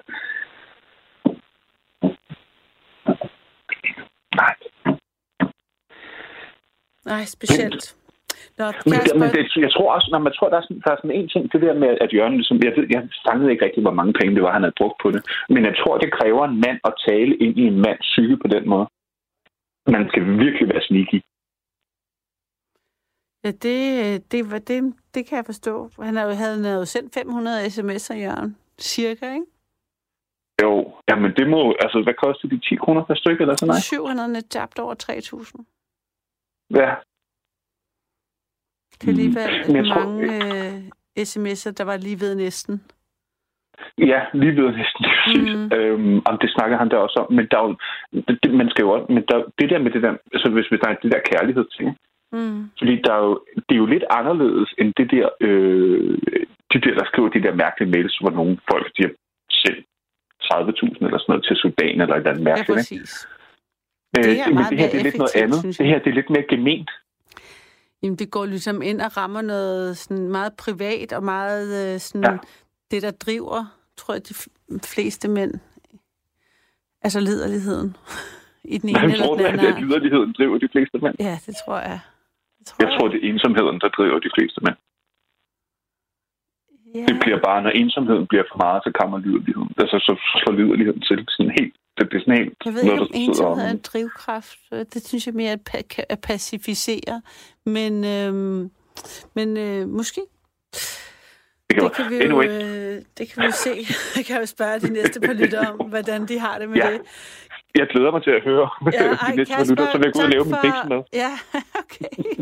Nej, 4.41 4.55
Nej, 7.05 7.24
specielt. 7.26 7.97
Nå, 8.60 8.66
Men, 8.91 8.99
det, 9.06 9.14
men 9.22 9.30
det, 9.36 9.41
jeg 9.66 9.72
tror 9.76 9.89
også, 9.95 10.08
når 10.12 10.22
man 10.28 10.34
tror, 10.34 10.49
der 10.49 10.58
er, 10.58 10.66
sådan, 10.66 10.82
der 10.86 10.91
er 10.91 10.99
sådan 10.99 11.18
en 11.20 11.30
ting, 11.30 11.43
det 11.54 11.62
der 11.62 11.76
med, 11.84 11.91
at 12.04 12.14
Jørgen, 12.14 12.36
ligesom, 12.39 12.58
jeg, 12.68 12.74
ved, 12.78 12.86
jeg 12.95 13.01
fangede 13.28 13.51
ikke 13.51 13.66
rigtig, 13.66 13.82
hvor 13.84 13.97
mange 13.99 14.14
penge 14.20 14.36
det 14.36 14.43
var, 14.43 14.54
han 14.58 14.66
havde 14.66 14.80
brugt 14.82 14.97
på 15.04 15.08
det. 15.12 15.22
Men 15.54 15.62
jeg 15.70 15.76
tror, 15.80 15.97
det 15.97 16.16
kræver 16.18 16.43
en 16.45 16.58
mand 16.66 16.80
at 16.89 16.93
tale 17.08 17.34
ind 17.45 17.56
i 17.64 17.66
en 17.72 17.80
mands 17.86 18.06
psyke 18.12 18.38
på 18.43 18.47
den 18.56 18.64
måde. 18.74 18.88
Man 19.95 20.04
skal 20.10 20.24
virkelig 20.43 20.68
være 20.74 20.88
sneaky. 20.89 21.20
Ja, 23.43 23.51
det, 23.66 24.32
det, 24.32 24.51
var, 24.51 24.60
det, 24.70 24.93
det 25.14 25.22
kan 25.28 25.36
jeg 25.38 25.45
forstå. 25.45 25.89
Han 26.08 26.16
havde, 26.16 26.36
havde 26.36 26.74
jo 26.80 26.86
sendt 26.86 27.14
500 27.14 27.66
sms'er, 27.66 28.18
Jørgen. 28.26 28.58
Cirka, 28.80 29.26
ikke? 29.34 29.45
Jo, 30.62 30.93
jamen 31.10 31.32
det 31.38 31.49
må, 31.49 31.76
altså 31.84 32.01
hvad 32.06 32.14
koster 32.14 32.47
de 32.47 32.60
10 32.60 32.76
kroner 32.76 33.04
per 33.06 33.16
stykke 33.16 33.41
eller 33.41 33.56
sådan 33.56 33.68
noget? 33.68 33.84
700 33.84 34.34
net 34.34 34.49
tabt 34.49 34.80
over 34.80 34.95
3.000. 35.04 36.80
Ja, 36.80 36.95
Det 39.06 39.10
er 39.10 39.47
alligevel 39.47 39.51
Men 39.68 39.76
jeg 39.76 39.86
tror- 39.86 40.06
mange 40.06 40.26
øh, 40.36 41.26
sms'er, 41.32 41.72
der 41.80 41.84
var 41.84 41.97
lige 41.97 42.20
ved 42.20 42.36
næsten. 42.36 42.82
ja 43.97 44.20
lige 44.34 44.56
ved 44.62 44.70
næsten. 44.80 45.06
Mm. 45.36 45.60
Mm. 45.60 45.72
Øhm, 45.78 46.22
om 46.30 46.36
det 46.41 46.49
snakker 46.56 46.78
han 46.78 46.89
der 46.89 46.97
også 46.97 47.18
om, 47.24 47.34
men 47.38 47.45
der 47.51 47.58
er 47.60 47.66
jo, 47.68 47.76
det, 48.43 48.54
man 48.62 48.70
skal 48.70 48.84
jo 48.84 48.89
også, 48.95 49.06
men 49.16 49.24
der, 49.30 49.38
det 49.60 49.70
der 49.70 49.80
med 49.80 49.91
det 49.91 50.01
der, 50.06 50.14
altså 50.34 50.49
hvis 50.56 50.72
vi 50.72 50.78
snakker 50.78 51.01
det 51.04 51.12
der 51.12 51.20
kærlighed 51.32 51.66
ting, 51.78 51.97
Mm. 52.39 52.70
Fordi 52.78 52.95
der 53.06 53.14
er 53.14 53.24
jo, 53.30 53.39
det 53.70 53.76
er 53.76 53.82
jo 53.84 53.86
lidt 53.86 54.04
anderledes 54.10 54.70
end 54.78 54.93
det 54.97 55.12
der, 55.12 55.30
øh, 55.41 56.18
de 56.74 56.78
der, 56.84 56.93
der 56.99 57.06
skriver 57.12 57.30
de 57.30 57.43
der 57.43 57.56
mærkelige 57.56 57.91
mails, 57.91 58.18
hvor 58.18 58.30
nogle 58.30 58.58
folk, 58.72 58.88
de 58.97 59.01
har 59.04 59.14
sendt 59.62 59.86
30.000 60.43 61.06
eller 61.06 61.18
sådan 61.20 61.26
noget 61.28 61.45
til 61.47 61.56
Sudan 61.56 62.01
eller 62.01 62.16
et 62.16 62.18
eller 62.18 62.30
andet 62.32 62.43
Ja, 62.43 62.49
mærkeligt. 62.49 62.91
ikke? 62.91 63.01
præcis. 63.01 63.28
Øh, 64.18 64.24
det 64.24 64.39
er 64.39 64.45
men 64.47 64.56
meget 64.56 64.70
det 64.72 64.80
her 64.80 64.89
det 64.91 64.99
er 64.99 65.04
lidt 65.04 65.18
noget 65.24 65.36
andet. 65.43 65.60
Det 65.80 65.86
her 65.91 65.99
det 66.04 66.10
er 66.10 66.18
lidt 66.20 66.30
mere 66.30 66.45
gement. 66.54 66.89
Jamen, 68.04 68.16
det 68.18 68.32
går 68.32 68.45
ligesom 68.45 68.82
ind 68.82 69.01
og 69.01 69.18
rammer 69.18 69.41
noget 69.41 69.97
sådan 69.97 70.28
meget 70.28 70.54
privat 70.58 71.14
og 71.14 71.24
meget 71.24 71.93
øh, 71.93 71.99
sådan, 71.99 72.24
Ja. 72.32 72.38
det, 72.91 73.01
der 73.01 73.12
driver, 73.12 73.60
tror 73.97 74.14
jeg, 74.14 74.24
de 74.30 74.34
fleste 74.95 75.28
mænd. 75.28 75.54
Altså 77.01 77.20
liderligheden. 77.20 77.95
I 78.64 78.78
den 78.78 78.89
ene 78.89 78.99
Jeg 78.99 79.12
eller 79.12 79.26
tror, 79.26 79.36
den 79.36 79.45
at 79.45 79.51
anden 79.54 79.66
er 79.74 79.80
liderligheden 79.80 80.34
driver 80.38 80.58
de 80.58 80.70
fleste 80.72 80.97
mænd. 81.04 81.16
Ja, 81.20 81.36
det 81.45 81.56
tror 81.66 81.78
jeg. 81.80 81.99
Det 82.60 82.68
tror 82.68 82.78
Jeg 82.86 82.89
tror, 82.99 83.08
det 83.08 83.18
er 83.26 83.30
ensomheden, 83.34 83.80
der 83.84 83.89
driver 83.97 84.20
de 84.20 84.32
fleste 84.38 84.60
mænd. 84.66 84.78
ja. 86.95 87.06
Det 87.10 87.16
bliver 87.24 87.39
bare, 87.47 87.60
når 87.66 87.70
ensomheden 87.82 88.26
bliver 88.32 88.45
for 88.51 88.58
meget, 88.66 88.80
så 88.86 88.91
kommer 88.99 89.18
liderligheden. 89.26 89.72
Altså, 89.84 89.97
så 90.08 90.14
slår 90.41 90.54
liderligheden 90.62 91.01
til 91.10 91.20
sådan 91.36 91.54
helt. 91.60 91.76
Det 91.98 92.10
bliver 92.10 92.22
sådan 92.22 92.38
helt... 92.38 92.54
Jeg 92.66 92.74
ved 92.74 92.82
ikke, 92.84 93.02
om 93.02 93.08
ensomhed 93.14 93.66
er 93.66 93.72
en 93.72 93.82
drivkraft. 93.84 94.60
Det 94.72 95.08
synes 95.08 95.28
jeg 95.28 95.36
mere 95.36 95.52
er 95.52 96.06
at 96.10 96.22
pacificere. 96.22 97.22
Men, 97.66 98.06
øhm, 98.06 98.72
men 99.34 99.58
øh, 99.58 99.89
måske. 99.89 100.22
Det 101.70 101.76
kan, 101.80 101.84
Det 101.84 101.93
kan 101.95 102.09
vi 102.09 102.16
jo, 102.16 102.22
anyway, 102.24 102.47
øh, 102.47 103.01
det 103.18 103.32
kan 103.32 103.41
vi 103.41 103.45
jo 103.45 103.51
se. 103.51 103.76
Jeg 104.18 104.26
kan 104.26 104.39
jo 104.39 104.45
spørge 104.45 104.80
de 104.80 104.93
næste 104.93 105.20
par 105.22 105.34
lytter 105.34 105.68
om, 105.68 105.89
hvordan 105.89 106.26
de 106.26 106.39
har 106.39 106.59
det 106.59 106.70
med 106.70 106.78
Ja. 106.78 106.91
det. 106.91 107.01
jeg 107.76 107.88
glæder 107.91 108.11
mig 108.11 108.24
til 108.24 108.32
at 108.32 108.43
høre 108.43 108.70
Ja, 108.93 109.03
de 109.03 109.18
ej, 109.22 109.36
næste 109.36 109.53
Kasper, 109.53 109.76
minutter, 109.76 109.91
så 109.91 109.97
jeg 110.03 110.14
gå 110.14 110.20
ud 110.20 110.24
og 110.24 110.30
lave 110.30 110.43
min 110.45 110.53
for- 110.53 110.61
piksmad. 110.61 111.03
Ja, 111.14 111.32
okay. 111.84 112.34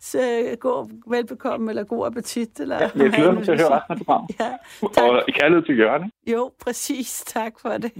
Så 0.00 0.20
god 0.60 1.10
velbekomme, 1.10 1.70
eller 1.70 1.84
god 1.84 2.06
appetit. 2.06 2.60
Eller 2.60 2.78
Jeg 2.78 2.90
glæder 3.12 3.32
mig 3.32 3.44
til 3.44 3.52
at 3.52 3.60
høre 3.60 3.70
resten 3.76 3.92
af 3.92 3.98
programmet. 3.98 4.30
Ja, 4.40 4.50
tak. 4.94 5.04
Og 5.04 5.22
kærlighed 5.28 5.64
til 5.66 5.78
Jørgen. 5.78 6.10
Jo, 6.26 6.52
præcis. 6.64 7.24
Tak 7.26 7.52
for 7.62 7.68
det. 7.70 7.92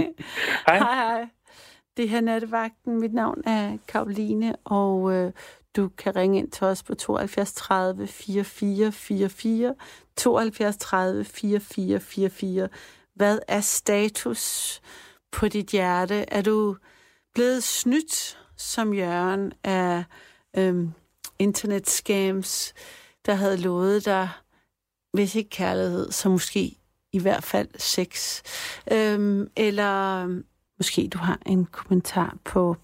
Hej. 0.66 0.78
Hej, 0.78 0.94
hej. 0.94 1.26
Det 1.96 2.08
her 2.08 2.16
er 2.16 2.20
Nattevagten. 2.22 3.00
Mit 3.00 3.14
navn 3.14 3.42
er 3.46 3.76
Karoline, 3.88 4.56
og 4.64 5.12
øh, 5.12 5.32
du 5.76 5.88
kan 5.88 6.16
ringe 6.16 6.38
ind 6.38 6.50
til 6.50 6.66
os 6.66 6.82
på 6.82 6.94
72 6.94 7.52
30 7.52 8.06
44 8.06 8.92
44. 8.92 9.74
72 10.16 10.76
30 10.76 11.24
44 11.24 12.00
44. 12.00 12.68
Hvad 13.14 13.38
er 13.48 13.60
status 13.60 14.80
på 15.32 15.48
dit 15.48 15.66
hjerte? 15.66 16.14
Er 16.14 16.42
du 16.42 16.76
blevet 17.34 17.62
snydt 17.62 18.38
som 18.56 18.94
Jørgen 18.94 19.52
af 19.64 20.04
øhm, 20.56 20.92
internetscams, 21.38 22.74
der 23.26 23.34
havde 23.34 23.56
lovet 23.56 24.04
dig, 24.04 24.28
hvis 25.12 25.34
ikke 25.34 25.50
kærlighed, 25.50 26.12
så 26.12 26.28
måske 26.28 26.78
i 27.12 27.18
hvert 27.18 27.44
fald 27.44 27.68
sex. 27.78 28.42
Øhm, 28.92 29.50
eller 29.56 30.26
måske 30.78 31.08
du 31.08 31.18
har 31.18 31.38
en 31.46 31.64
kommentar 31.64 32.36
på 32.44 32.76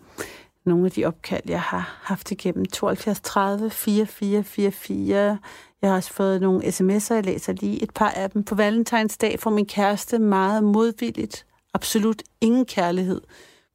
nogle 0.65 0.87
af 0.87 0.91
de 0.91 1.05
opkald, 1.05 1.43
jeg 1.47 1.61
har 1.61 2.01
haft 2.03 2.31
igennem 2.31 2.65
72 2.65 3.21
30 3.21 3.71
4444. 3.71 5.39
Jeg 5.83 5.91
har 5.91 5.97
også 5.97 6.13
fået 6.13 6.41
nogle 6.41 6.65
sms'er, 6.65 7.15
jeg 7.15 7.25
læser 7.25 7.53
lige 7.53 7.83
et 7.83 7.95
par 7.95 8.11
af 8.11 8.31
dem. 8.31 8.45
På 8.45 8.55
valentinsdag 8.55 9.41
får 9.41 9.51
min 9.51 9.67
kæreste 9.67 10.19
meget 10.19 10.65
modvilligt 10.65 11.47
absolut 11.75 12.23
ingen 12.41 12.65
kærlighed. 12.65 13.21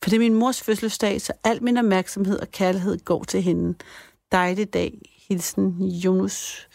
For 0.04 0.10
det 0.10 0.16
er 0.16 0.20
min 0.20 0.34
mors 0.34 0.62
fødselsdag, 0.62 1.22
så 1.22 1.34
al 1.44 1.64
min 1.64 1.78
opmærksomhed 1.78 2.40
og 2.40 2.52
kærlighed 2.52 3.06
går 3.06 3.24
til 3.24 3.42
hende. 3.42 3.78
Dejlig 4.32 4.74
dag. 4.74 5.02
Hilsen 5.30 5.82
Jonas. 5.82 6.68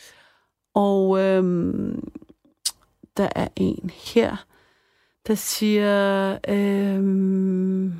Og 0.74 1.18
øhm, 1.18 2.08
der 3.16 3.28
er 3.36 3.48
en 3.56 3.90
her, 3.94 4.36
der 5.26 5.34
siger... 5.34 6.38
Øhm, 6.48 7.92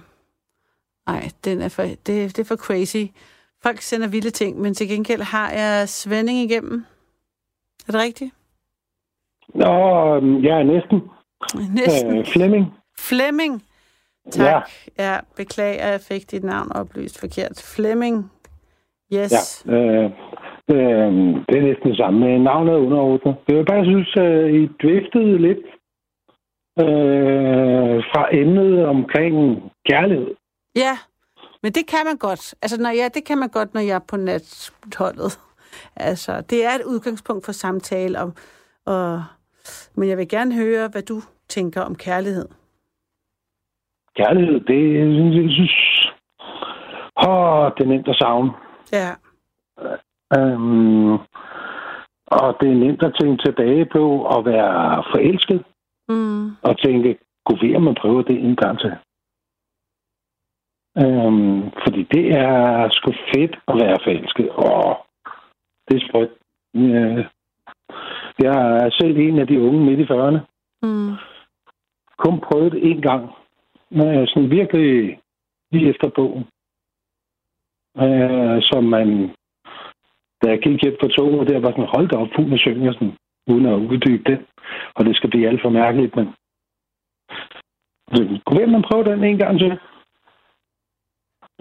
ej, 1.10 1.28
den 1.44 1.62
er 1.62 1.68
for, 1.68 1.82
det, 1.82 2.06
det 2.06 2.38
er 2.38 2.44
for 2.44 2.56
crazy. 2.56 3.04
Folk 3.62 3.80
sender 3.80 4.08
vilde 4.08 4.30
ting, 4.30 4.60
men 4.60 4.74
til 4.74 4.88
gengæld 4.88 5.22
har 5.22 5.50
jeg 5.50 5.88
Svending 5.88 6.38
igennem. 6.38 6.84
Er 7.88 7.92
det 7.92 8.00
rigtigt? 8.00 8.34
Nå, 9.54 9.72
ja, 10.48 10.62
næsten. 10.62 11.00
Næsten. 11.74 12.18
Øh, 12.18 12.26
Flemming. 12.26 12.74
Flemming. 12.98 13.62
Tak. 14.30 14.70
Ja. 14.98 15.04
ja, 15.04 15.18
beklager, 15.36 15.86
jeg 15.86 16.00
fik 16.00 16.30
dit 16.30 16.44
navn 16.44 16.72
oplyst 16.72 17.20
forkert. 17.20 17.72
Flemming. 17.76 18.30
Yes. 19.14 19.64
Ja, 19.66 19.72
øh, 19.72 20.04
øh, 20.70 21.12
det 21.48 21.56
er 21.58 21.66
næsten 21.68 21.88
det 21.90 21.96
samme. 21.96 22.38
Navnet 22.38 22.74
er 22.74 22.78
underordnet. 22.78 23.36
Jeg 23.48 23.56
vil 23.56 23.64
bare 23.64 23.84
synes, 23.84 24.16
at 24.16 24.54
I 24.54 24.66
driftede 24.82 25.38
lidt 25.38 25.64
øh, 26.82 27.96
fra 28.12 28.28
emnet 28.32 28.86
omkring 28.86 29.62
kærlighed. 29.88 30.34
Ja, 30.76 30.98
men 31.62 31.72
det 31.72 31.86
kan 31.86 32.04
man 32.04 32.16
godt. 32.16 32.54
Altså, 32.62 32.82
når 32.82 32.90
jeg, 32.90 33.10
det 33.14 33.24
kan 33.24 33.38
man 33.38 33.48
godt, 33.48 33.74
når 33.74 33.80
jeg 33.80 33.94
er 33.94 34.06
på 34.10 34.16
natholdet. 34.16 35.40
Altså, 35.96 36.40
det 36.40 36.64
er 36.64 36.70
et 36.70 36.84
udgangspunkt 36.86 37.44
for 37.44 37.52
samtale 37.52 38.20
om, 38.20 38.32
og, 38.86 39.24
men 39.94 40.08
jeg 40.08 40.18
vil 40.18 40.28
gerne 40.28 40.54
høre, 40.54 40.88
hvad 40.88 41.02
du 41.02 41.20
tænker 41.48 41.80
om 41.80 41.94
kærlighed. 41.94 42.48
Kærlighed, 44.16 44.60
det 44.60 44.80
jeg 45.36 45.50
synes... 45.50 45.76
Åh, 47.26 47.70
det 47.76 47.82
er 47.84 47.88
nemt 47.88 48.08
at 48.08 48.16
savne. 48.16 48.50
Ja. 48.92 49.10
Øhm, 50.38 51.12
og 52.26 52.56
det 52.60 52.68
er 52.70 52.80
nemt 52.84 53.02
at 53.02 53.16
tænke 53.20 53.42
tilbage 53.44 53.84
på 53.84 54.26
at 54.26 54.44
være 54.44 55.04
forelsket. 55.12 55.64
Mm. 56.08 56.50
Og 56.62 56.78
tænke, 56.78 57.18
kunne 57.46 57.76
om 57.76 57.82
man 57.82 57.94
prøver 57.94 58.22
det 58.22 58.44
en 58.44 58.56
gang 58.56 58.78
til. 58.78 58.92
Øhm, 60.98 61.70
fordi 61.82 62.02
det 62.02 62.32
er 62.32 62.88
sgu 62.90 63.12
fedt 63.34 63.58
at 63.68 63.74
være 63.82 63.96
forelsket. 64.04 64.48
Åh, 64.50 64.94
det 65.88 65.96
er 65.96 66.08
sprødt. 66.08 66.32
Øh, 66.76 67.24
jeg 68.38 68.56
er 68.84 68.90
selv 68.90 69.16
en 69.16 69.38
af 69.38 69.46
de 69.46 69.60
unge 69.60 69.80
midt 69.84 70.00
i 70.00 70.12
40'erne. 70.12 70.40
Mm. 70.82 71.12
Kun 72.16 72.40
prøvet 72.40 72.72
det 72.72 72.90
en 72.90 73.02
gang. 73.02 73.30
Men 73.90 74.06
jeg 74.06 74.28
sådan 74.28 74.50
virkelig 74.50 75.20
lige 75.72 75.88
efter 75.88 76.08
bogen. 76.08 76.44
Øh, 77.98 78.62
som 78.62 78.84
man... 78.84 79.30
Da 80.42 80.50
jeg 80.50 80.58
gik 80.58 80.82
hjem 80.82 80.96
på 81.00 81.08
toget, 81.08 81.48
der 81.48 81.60
var 81.60 81.70
sådan, 81.70 81.92
hold 81.94 82.08
da 82.08 82.16
op, 82.16 82.28
fuld 82.36 82.46
med 82.46 82.58
synger, 82.58 82.92
sådan, 82.92 83.16
uden 83.46 83.66
at 83.66 83.78
uddybe 83.90 84.30
den. 84.30 84.46
Og 84.94 85.04
det 85.04 85.16
skal 85.16 85.30
blive 85.30 85.48
alt 85.48 85.62
for 85.62 85.68
mærkeligt, 85.70 86.16
men... 86.16 86.26
Kunne 88.46 88.66
man 88.66 88.82
prøve 88.82 89.04
den 89.04 89.24
en 89.24 89.38
gang 89.38 89.58
til? 89.58 89.78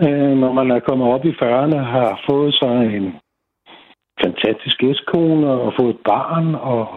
Øh, 0.04 0.38
når 0.38 0.52
man 0.54 0.72
er 0.72 0.80
kommet 0.80 1.08
op 1.08 1.26
i 1.26 1.30
40'erne, 1.30 1.78
har 1.78 2.22
fået 2.30 2.54
sig 2.54 2.96
en 2.96 3.16
fantastisk 4.24 4.78
gæstkone 4.78 5.48
og 5.52 5.74
fået 5.80 5.90
et 5.96 6.02
barn 6.06 6.56
og 6.56 6.88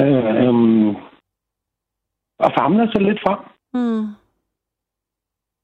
øh, 0.00 0.24
øh, 0.42 0.96
og 2.38 2.50
famler 2.58 2.86
sig 2.92 3.02
lidt 3.02 3.20
frem. 3.26 3.38
Mm. 3.74 4.06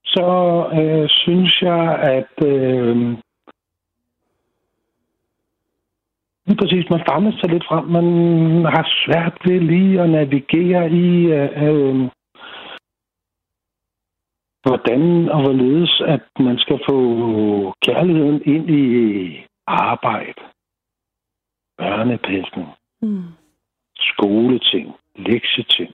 Så 0.05 0.29
øh, 0.81 1.09
synes 1.09 1.63
jeg, 1.63 1.99
at 2.17 2.47
øh, 2.47 2.97
lige 6.47 6.59
præcis, 6.61 6.91
man 6.91 7.03
famler 7.11 7.33
sig 7.33 7.51
lidt 7.51 7.67
frem. 7.69 7.85
Man 7.85 8.09
har 8.65 8.87
svært 9.05 9.39
ved 9.45 9.61
lige 9.61 10.01
at 10.01 10.11
navigere 10.11 10.91
i 10.91 11.27
øh, 11.27 11.63
øh, 11.65 12.09
hvordan 14.67 15.29
og 15.29 15.41
hvorledes, 15.43 16.03
at 16.07 16.25
man 16.41 16.59
skal 16.59 16.81
få 16.89 16.99
kærligheden 17.87 18.43
ind 18.45 18.71
i 18.71 18.85
arbejde, 19.67 20.43
børnepasning, 21.79 22.69
Mm. 23.01 23.23
skoleting, 23.99 24.95
lektieting. 25.17 25.93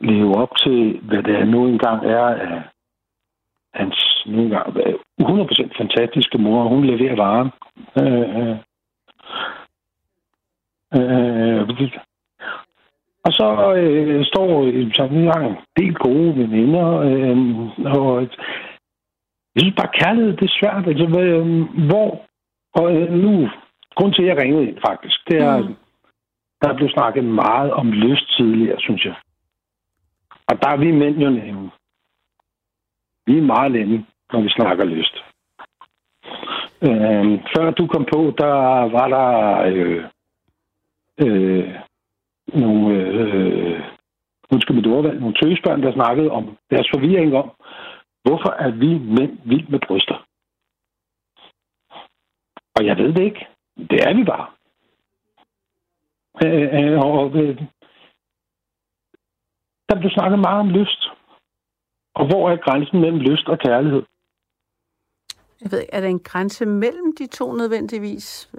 Leve 0.00 0.34
op 0.36 0.56
til, 0.56 1.00
hvad 1.02 1.22
det 1.22 1.48
nu 1.48 1.66
engang 1.66 2.06
er 2.06 2.24
af 2.26 2.62
hans 3.74 4.24
nu 4.26 4.42
engang 4.42 4.76
100% 5.20 5.76
fantastiske 5.78 6.38
mor. 6.38 6.68
Hun 6.68 6.84
leverer 6.84 7.16
varen. 7.16 7.50
Øh, 7.98 8.56
øh, 10.94 11.60
øh, 11.60 11.68
og 13.24 13.32
så 13.32 13.74
øh, 13.76 14.24
står 14.24 14.48
så 14.94 15.02
en 15.04 15.24
gang 15.24 15.46
en 15.46 15.56
del 15.76 15.94
gode 15.94 16.36
veninder, 16.38 16.88
øh, 17.08 17.36
og 17.96 18.28
jeg 19.54 19.60
synes 19.60 19.76
bare, 19.76 19.98
kærlighed, 20.00 20.36
det 20.36 20.46
er 20.50 20.58
svært. 20.60 20.88
Altså, 20.88 21.20
øh, 21.20 21.46
hvor, 21.88 22.10
og 22.74 22.96
øh, 22.96 23.12
nu, 23.12 23.48
grund 23.96 24.14
til, 24.14 24.22
at 24.22 24.28
jeg 24.28 24.42
ringede 24.42 24.68
ind 24.68 24.78
faktisk, 24.86 25.18
det 25.28 25.38
er, 25.38 25.58
mm. 25.58 25.74
der 26.60 26.68
er 26.68 26.76
blevet 26.76 26.92
snakket 26.92 27.24
meget 27.24 27.70
om 27.72 27.92
lyst 27.92 28.36
tidligere, 28.36 28.80
synes 28.80 29.04
jeg. 29.04 29.14
Og 30.48 30.62
der 30.62 30.68
er 30.68 30.76
vi 30.76 30.90
mænd 30.90 31.18
jo 31.18 31.30
nemme. 31.30 31.70
Vi 33.26 33.38
er 33.38 33.42
meget 33.42 33.72
nemme, 33.72 34.06
når 34.32 34.40
vi 34.40 34.48
snakker 34.48 34.84
lyst. 34.84 35.16
Øh, 36.82 37.40
før 37.56 37.70
du 37.70 37.86
kom 37.86 38.06
på, 38.12 38.34
der 38.38 38.54
var 38.96 39.08
der 39.08 39.58
øh, 39.60 40.04
øh, 41.18 41.74
nogle, 42.46 42.94
øh, 42.96 43.80
undskyld 44.54 44.76
mit 44.76 44.86
ordvalg, 44.86 45.20
nogle 45.20 45.38
tøsbørn, 45.40 45.82
der 45.82 45.92
snakkede 45.92 46.30
om 46.30 46.44
deres 46.70 46.88
forvirring 46.94 47.34
om, 47.42 47.48
hvorfor 48.24 48.50
er 48.64 48.70
vi 48.70 48.90
mænd 49.16 49.38
vildt 49.50 49.68
med 49.70 49.80
bryster? 49.86 50.26
Og 52.76 52.86
jeg 52.86 52.96
ved 52.96 53.12
det 53.14 53.22
ikke. 53.22 53.46
Det 53.90 53.98
er 54.08 54.14
vi 54.18 54.24
bare. 54.24 54.46
Øh, 56.44 56.68
øh, 56.76 56.98
og 56.98 57.36
øh, 57.40 57.56
der 59.88 60.00
blev 60.00 60.10
snakket 60.10 60.38
meget 60.38 60.60
om 60.60 60.70
lyst. 60.70 61.02
Og 62.14 62.26
hvor 62.26 62.50
er 62.50 62.56
grænsen 62.56 63.00
mellem 63.00 63.20
lyst 63.20 63.48
og 63.48 63.58
kærlighed? 63.58 64.02
Jeg 65.60 65.72
ved 65.72 65.80
ikke, 65.80 65.94
er 65.94 66.00
der 66.00 66.08
en 66.08 66.24
grænse 66.30 66.66
mellem 66.66 67.16
de 67.18 67.26
to 67.26 67.52
nødvendigvis? 67.52 68.50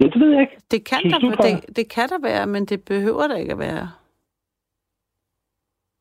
Ja, 0.00 0.06
det 0.06 0.20
ved 0.20 0.30
jeg 0.30 0.40
ikke. 0.40 0.56
Det 0.70 0.84
kan, 0.84 0.98
Synes 1.00 1.14
der, 1.14 1.20
du, 1.20 1.30
det, 1.30 1.76
det 1.76 1.90
kan 1.90 2.08
der 2.08 2.18
være, 2.22 2.46
men 2.46 2.66
det 2.66 2.84
behøver 2.84 3.28
der 3.28 3.36
ikke 3.36 3.52
at 3.52 3.58
være. 3.58 3.88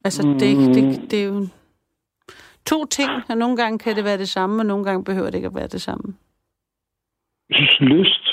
Altså, 0.03 0.27
mm. 0.27 0.33
det, 0.39 0.75
det, 0.75 1.11
det 1.11 1.19
er 1.23 1.27
jo 1.27 1.47
to 2.65 2.85
ting, 2.85 3.09
og 3.29 3.37
nogle 3.37 3.57
gange 3.57 3.79
kan 3.79 3.95
det 3.95 4.03
være 4.03 4.17
det 4.17 4.29
samme, 4.29 4.61
og 4.61 4.65
nogle 4.65 4.85
gange 4.85 5.03
behøver 5.03 5.25
det 5.29 5.35
ikke 5.35 5.47
at 5.47 5.55
være 5.55 5.67
det 5.67 5.81
samme. 5.81 6.15
Jeg 7.49 7.55
synes, 7.57 7.77
lyst... 7.79 8.25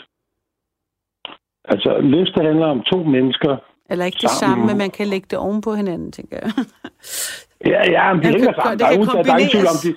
Altså, 1.65 1.99
lyst, 2.01 2.35
det 2.35 2.45
handler 2.47 2.67
om 2.67 2.83
to 2.93 3.03
mennesker. 3.05 3.57
Eller 3.91 4.05
ikke 4.05 4.19
det 4.23 4.31
Sammen. 4.31 4.57
samme, 4.59 4.67
men 4.67 4.79
man 4.79 4.91
kan 4.91 5.07
lægge 5.07 5.27
det 5.31 5.39
oven 5.39 5.61
på 5.61 5.75
hinanden, 5.75 6.13
tænker 6.13 6.37
jeg. 6.43 6.51
Ja, 7.67 7.83
ja, 7.91 8.13
men 8.15 8.23
de 8.23 8.29
Ja, 8.29 8.33
hænger 8.33 8.53
det 8.53 8.57
sammen. 8.63 8.79
kan 8.79 8.79
Der 8.79 8.87
er, 8.87 8.91
ingen, 8.93 9.09
der, 9.09 9.33
er 9.35 9.39
ingen 9.39 9.51
tvivl 9.51 9.67
om, 9.67 9.77
kombineres. 9.77 9.83
de, 9.83 9.97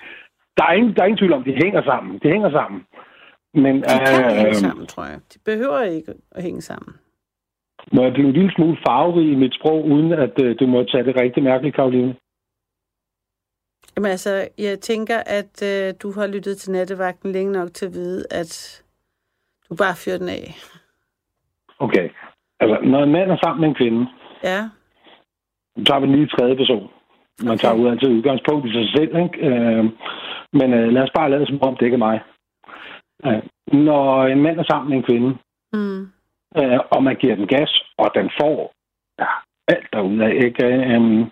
der, 0.57 0.63
er 0.63 0.73
ingen, 0.73 0.95
der 0.95 1.01
er 1.01 1.05
ingen 1.05 1.17
tvivl 1.17 1.33
om, 1.33 1.43
de 1.43 1.53
hænger 1.63 1.83
sammen. 1.83 2.19
De 2.23 2.27
hænger 2.29 2.51
sammen. 2.51 2.79
Men 3.53 3.75
De 3.75 3.99
kan 4.05 4.25
øh, 4.25 4.31
hænge 4.37 4.55
sammen, 4.55 4.87
tror 4.87 5.03
jeg. 5.05 5.19
De 5.33 5.39
behøver 5.45 5.81
ikke 5.81 6.13
at 6.31 6.43
hænge 6.43 6.61
sammen. 6.61 6.95
Må 7.91 8.03
jeg 8.03 8.13
blive 8.13 8.27
en 8.27 8.33
lille 8.33 8.51
smule 8.55 8.77
farverig 8.87 9.31
i 9.31 9.35
mit 9.35 9.55
sprog, 9.55 9.85
uden 9.85 10.11
at 10.11 10.41
øh, 10.43 10.55
du 10.59 10.67
må 10.67 10.83
tage 10.83 11.03
det 11.03 11.21
rigtig 11.21 11.43
mærkeligt, 11.43 11.75
Karoline? 11.75 12.15
Jamen 13.95 14.11
altså, 14.11 14.47
jeg 14.57 14.79
tænker, 14.79 15.17
at 15.25 15.63
øh, 15.63 15.93
du 16.03 16.11
har 16.11 16.27
lyttet 16.27 16.57
til 16.57 16.71
nattevagten 16.71 17.31
længe 17.31 17.51
nok 17.51 17.73
til 17.73 17.85
at 17.85 17.93
vide, 17.93 18.25
at 18.31 18.83
du 19.69 19.75
bare 19.75 19.95
fyrer 20.05 20.17
den 20.17 20.29
af. 20.29 20.55
Okay. 21.79 22.09
Altså, 22.59 22.77
når 22.83 23.03
en 23.03 23.11
mand 23.11 23.31
er 23.31 23.37
sammen 23.43 23.61
med 23.61 23.69
en 23.69 23.75
kvinde, 23.75 24.07
Ja, 24.43 24.69
så 25.85 25.93
har 25.93 25.99
vi 25.99 26.07
lige 26.07 26.27
tredje 26.27 26.55
person. 26.55 26.89
Man 27.43 27.51
Okay. 27.53 27.57
tager 27.61 27.75
ud 27.75 27.87
altid 27.87 28.09
udgangspunkt 28.09 28.67
i 28.67 28.73
sig 28.73 28.87
selv, 28.95 29.15
ikke? 29.23 29.47
Øh, 29.47 29.83
men 30.53 30.73
øh, 30.73 30.87
lad 30.93 31.01
os 31.01 31.11
bare 31.15 31.29
lade 31.29 31.45
som 31.45 31.61
om, 31.61 31.75
det 31.75 31.85
ikke 31.85 31.95
er 31.95 32.07
mig. 32.09 32.21
Øh, 33.25 33.41
når 33.85 34.23
en 34.25 34.41
mand 34.41 34.59
er 34.59 34.63
sammen 34.63 34.89
med 34.89 34.97
en 34.97 35.03
kvinde, 35.03 35.29
mm. 35.73 36.12
Øh, 36.57 36.79
og 36.91 37.03
man 37.03 37.15
giver 37.15 37.35
den 37.35 37.47
gas, 37.47 37.83
og 37.97 38.11
den 38.15 38.31
får 38.41 38.73
ja, 39.19 39.27
alt 39.67 39.87
derude 39.93 40.35
ikke? 40.35 40.65
Øhm, 40.65 41.31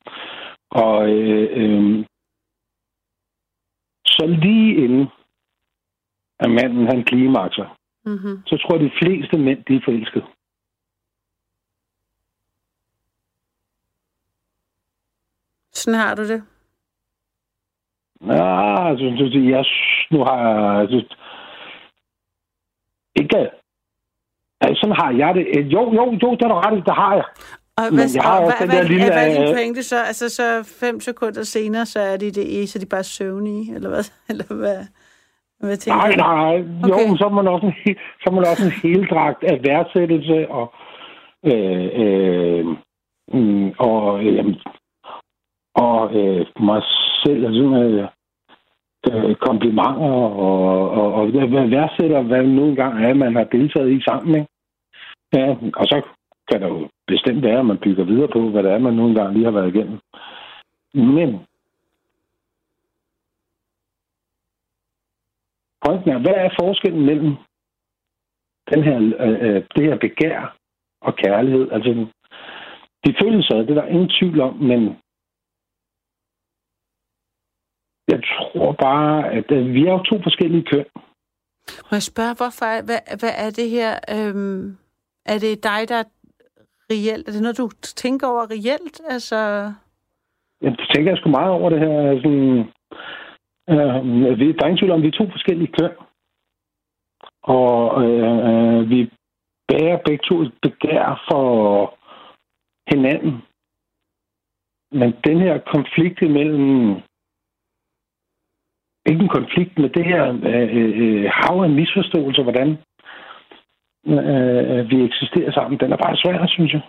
og 0.70 1.10
øh, 1.10 1.48
øh, 1.60 2.06
så 4.06 4.26
lige 4.28 4.76
inden 4.84 5.08
at 6.40 6.50
manden 6.52 6.88
han 6.88 7.04
klimakser, 7.04 7.78
Mm-hmm. 8.06 8.44
så 8.46 8.58
tror 8.58 8.76
jeg, 8.76 8.86
de 8.86 8.98
fleste 9.02 9.38
mænd, 9.38 9.64
de 9.64 9.76
er 9.76 9.82
forelskede. 9.86 10.26
Sådan 15.72 16.00
har 16.00 16.16
du 16.16 16.22
det. 16.28 16.44
Ja, 18.22 18.90
altså, 18.90 19.06
jeg, 19.34 19.66
nu 20.12 20.24
har 20.24 20.38
jeg... 20.50 20.82
Altså, 20.82 21.16
ikke... 23.16 23.61
Sådan 24.82 24.96
har 25.02 25.12
jeg 25.22 25.36
det. 25.36 25.46
Øh, 25.58 25.74
Jo, 25.74 25.82
jo, 25.98 26.04
jo, 26.22 26.32
det 26.38 26.44
er 26.46 26.48
du 26.48 26.56
ret 26.66 26.78
i, 26.78 26.82
det 26.90 26.96
har 27.02 27.14
jeg. 27.16 27.26
Og 27.78 27.84
Men 27.90 27.96
hvad, 27.96 28.08
jeg 28.16 28.24
har 28.24 28.38
og 28.38 28.46
også 28.46 28.58
hvad, 28.58 28.68
den 28.68 28.76
der 28.76 28.82
hvad, 28.82 28.90
lille, 28.90 29.06
hvad 29.06 29.28
er 29.28 29.34
din 29.34 29.48
øh, 29.50 29.54
pointe 29.56 29.84
så? 29.84 29.96
Altså 30.12 30.30
så 30.30 30.46
fem 30.84 31.00
sekunder 31.00 31.44
senere, 31.44 31.86
så 31.86 32.00
er 32.00 32.18
de 32.18 32.32
det 32.32 32.46
i, 32.58 32.66
så 32.66 32.80
er 32.80 32.82
de 32.82 32.90
bare 32.96 33.04
søvnige, 33.04 33.76
eller 33.76 33.90
hvad? 33.90 34.06
Eller 34.30 34.48
hvad, 34.62 34.80
hvad 35.60 35.78
tænker 35.78 35.98
Nej, 35.98 36.16
nej, 36.16 36.56
jo, 36.90 36.94
Okay. 36.94 37.18
så 37.18 37.26
er 37.26 37.36
man 37.40 37.48
også 37.48 37.66
en, 37.66 37.96
så 38.22 38.26
er 38.30 38.32
man 38.32 38.46
også 38.52 38.66
en 38.66 38.78
heldragt 38.84 39.44
af 39.44 39.60
værdsættelse 39.68 40.50
og, 40.50 40.74
øh, 41.46 41.88
øh, 42.04 42.66
mm, 43.34 43.70
og, 43.80 44.24
øh, 44.26 44.46
og 45.76 46.16
øh, 46.16 46.46
mig 46.60 46.82
selv, 47.24 47.46
altså, 47.46 47.64
øh, 47.84 48.08
øh, 49.10 49.36
komplimenter 49.36 50.12
og, 50.20 50.90
og, 51.00 51.14
og 51.14 51.28
hvad 51.28 51.68
værdsætter, 51.68 52.22
hvad 52.22 52.44
nu 52.44 52.66
engang 52.66 53.06
er, 53.06 53.14
man 53.14 53.36
har 53.36 53.44
deltaget 53.44 53.92
i 53.92 54.02
sammen. 54.02 54.36
Ikke? 54.36 54.51
Ja, 55.34 55.56
og 55.76 55.86
så 55.92 56.02
kan 56.52 56.62
der 56.62 56.68
jo 56.68 56.90
bestemt 57.08 57.44
være, 57.44 57.60
at 57.60 57.66
man 57.66 57.78
bygger 57.84 58.04
videre 58.04 58.28
på, 58.34 58.50
hvad 58.50 58.64
det 58.64 58.72
er, 58.72 58.78
man 58.78 58.94
nu 58.94 59.08
engang 59.08 59.34
lige 59.34 59.46
har 59.46 59.52
været 59.52 59.76
igennem. 59.76 60.00
Men 60.94 61.30
pointen 65.86 66.10
er, 66.12 66.20
hvad 66.20 66.34
er 66.46 66.50
forskellen 66.62 67.06
mellem 67.06 67.36
den 68.72 68.84
her, 68.84 68.98
øh, 69.26 69.56
øh 69.56 69.64
det 69.76 69.84
her 69.84 69.98
begær 69.98 70.58
og 71.02 71.16
kærlighed? 71.16 71.72
Altså, 71.72 72.08
de 73.06 73.16
følelser, 73.22 73.56
det 73.56 73.70
er 73.70 73.82
der 73.82 73.86
ingen 73.86 74.12
tvivl 74.20 74.42
om, 74.42 74.56
men 74.56 74.82
jeg 78.08 78.22
tror 78.24 78.72
bare, 78.72 79.32
at 79.32 79.52
øh, 79.52 79.74
vi 79.74 79.86
er 79.86 79.92
jo 79.92 80.04
to 80.04 80.22
forskellige 80.24 80.66
køn. 80.72 80.86
Må 81.88 81.92
jeg 81.92 82.04
spørge, 82.04 82.36
hvorfor, 82.40 82.66
er- 82.66 82.86
hvad, 82.88 83.02
hvad 83.20 83.34
er 83.46 83.50
det 83.50 83.70
her? 83.70 83.92
Øhm, 84.16 84.78
er 85.26 85.38
det 85.40 85.64
dig, 85.64 85.82
der 85.90 86.04
reelt? 86.92 87.28
Er 87.28 87.32
det 87.32 87.42
noget, 87.42 87.58
du 87.58 87.70
tænker 87.84 88.28
over 88.28 88.52
reelt? 88.52 89.02
Altså, 89.10 89.38
Jeg 90.62 90.76
tænker 90.94 91.12
jeg 91.12 91.18
sgu 91.18 91.30
meget 91.30 91.52
over 91.52 91.70
det 91.70 91.80
her. 91.80 91.96
Sådan, 92.22 92.58
øh, 93.70 94.40
vi, 94.40 94.52
der 94.52 94.64
er 94.64 94.68
ingen 94.68 94.78
tvivl 94.78 94.92
om, 94.92 95.00
at 95.00 95.04
vi 95.04 95.08
er 95.08 95.20
to 95.20 95.32
forskellige 95.32 95.74
køn. 95.80 95.96
Og 97.44 98.04
øh, 98.04 98.38
øh, 98.50 98.90
vi 98.90 99.12
bærer 99.68 99.98
begge 100.06 100.24
to 100.30 100.42
et 100.42 100.54
begær 100.62 101.24
for 101.32 101.46
hinanden. 102.92 103.34
Men 104.92 105.14
den 105.28 105.38
her 105.40 105.58
konflikt 105.74 106.22
imellem... 106.22 106.96
Ikke 109.06 109.24
en 109.24 109.38
konflikt 109.40 109.80
med 109.80 109.90
det 109.90 110.06
her 110.06 110.24
øh, 110.30 110.78
øh, 110.78 110.92
øh, 111.04 111.32
hav 111.34 111.64
af 111.64 111.70
misforståelser, 111.70 112.44
hvordan 112.44 112.78
øh, 114.06 114.90
vi 114.90 115.04
eksisterer 115.04 115.52
sammen, 115.52 115.80
den 115.80 115.92
er 115.92 115.98
bare 115.98 116.18
svær, 116.18 116.48
synes 116.48 116.74
jeg. 116.74 116.82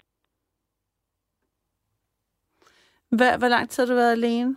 hvad, 3.16 3.38
hvor 3.38 3.48
lang 3.48 3.70
tid 3.70 3.82
har 3.82 3.88
du 3.88 3.94
været 3.94 4.12
alene? 4.12 4.56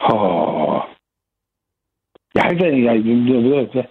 Og 0.00 0.82
jeg 2.34 2.42
har 2.42 2.50
ikke 2.50 2.64
været, 2.64 2.84
jeg, 2.84 2.94
jeg 3.06 3.42
ved, 3.44 3.68
jeg, 3.74 3.86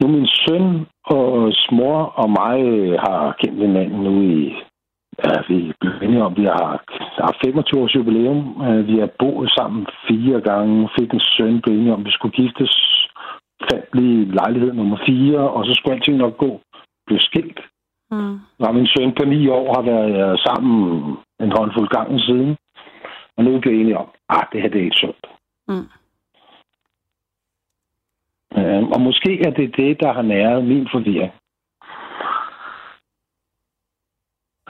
nu 0.00 0.08
min 0.08 0.26
søn 0.26 0.86
og 1.04 1.52
mor 1.72 1.98
og 2.04 2.30
mig 2.30 2.58
har 3.00 3.36
kendt 3.40 3.60
hinanden 3.60 4.00
nu 4.00 4.22
i, 4.22 4.54
ja, 5.24 5.32
vi 5.48 5.72
blevet 5.80 6.02
enige 6.02 6.22
om, 6.22 6.36
vi 6.36 6.44
har, 6.44 6.84
har 7.24 7.36
25 7.44 7.80
års 7.82 7.94
jubilæum. 7.94 8.62
Øh, 8.66 8.86
Vi 8.86 8.98
har 8.98 9.10
boet 9.18 9.50
sammen 9.58 9.86
fire 10.08 10.40
gange, 10.40 10.88
fik 10.98 11.10
en 11.12 11.20
søn, 11.20 11.60
blev 11.62 11.74
enige 11.74 11.94
om, 11.94 12.04
vi 12.04 12.10
skulle 12.10 12.36
giftes, 12.42 12.91
fandt 13.70 13.86
lige 13.92 14.24
lejlighed 14.24 14.72
nummer 14.72 14.98
fire, 15.06 15.38
og 15.38 15.66
så 15.66 15.74
skulle 15.74 15.94
alting 15.96 16.16
nok 16.16 16.36
gå. 16.36 16.60
Blev 17.06 17.18
skilt. 17.18 17.60
Mm. 18.10 18.38
Og 18.58 18.74
min 18.74 18.86
søn 18.86 19.12
på 19.14 19.24
ni 19.24 19.48
år 19.48 19.74
har 19.74 19.82
været 19.82 20.32
øh, 20.32 20.38
sammen 20.46 20.76
en 21.40 21.52
håndfuld 21.56 21.88
gange 21.88 22.20
siden. 22.20 22.56
Og 23.36 23.44
nu 23.44 23.50
er 23.50 23.54
vi 23.54 23.60
blevet 23.60 23.80
enige 23.80 23.98
om, 23.98 24.08
at 24.28 24.48
det 24.52 24.62
her 24.62 24.68
det 24.68 24.80
er 24.80 24.84
ikke 24.84 25.02
sundt. 25.04 25.26
Mm. 25.68 25.88
Øh, 28.58 28.82
og 28.94 29.00
måske 29.00 29.40
er 29.46 29.50
det 29.50 29.76
det, 29.76 30.00
der 30.00 30.12
har 30.12 30.22
næret 30.22 30.64
min 30.64 30.88
forvirring. 30.92 31.32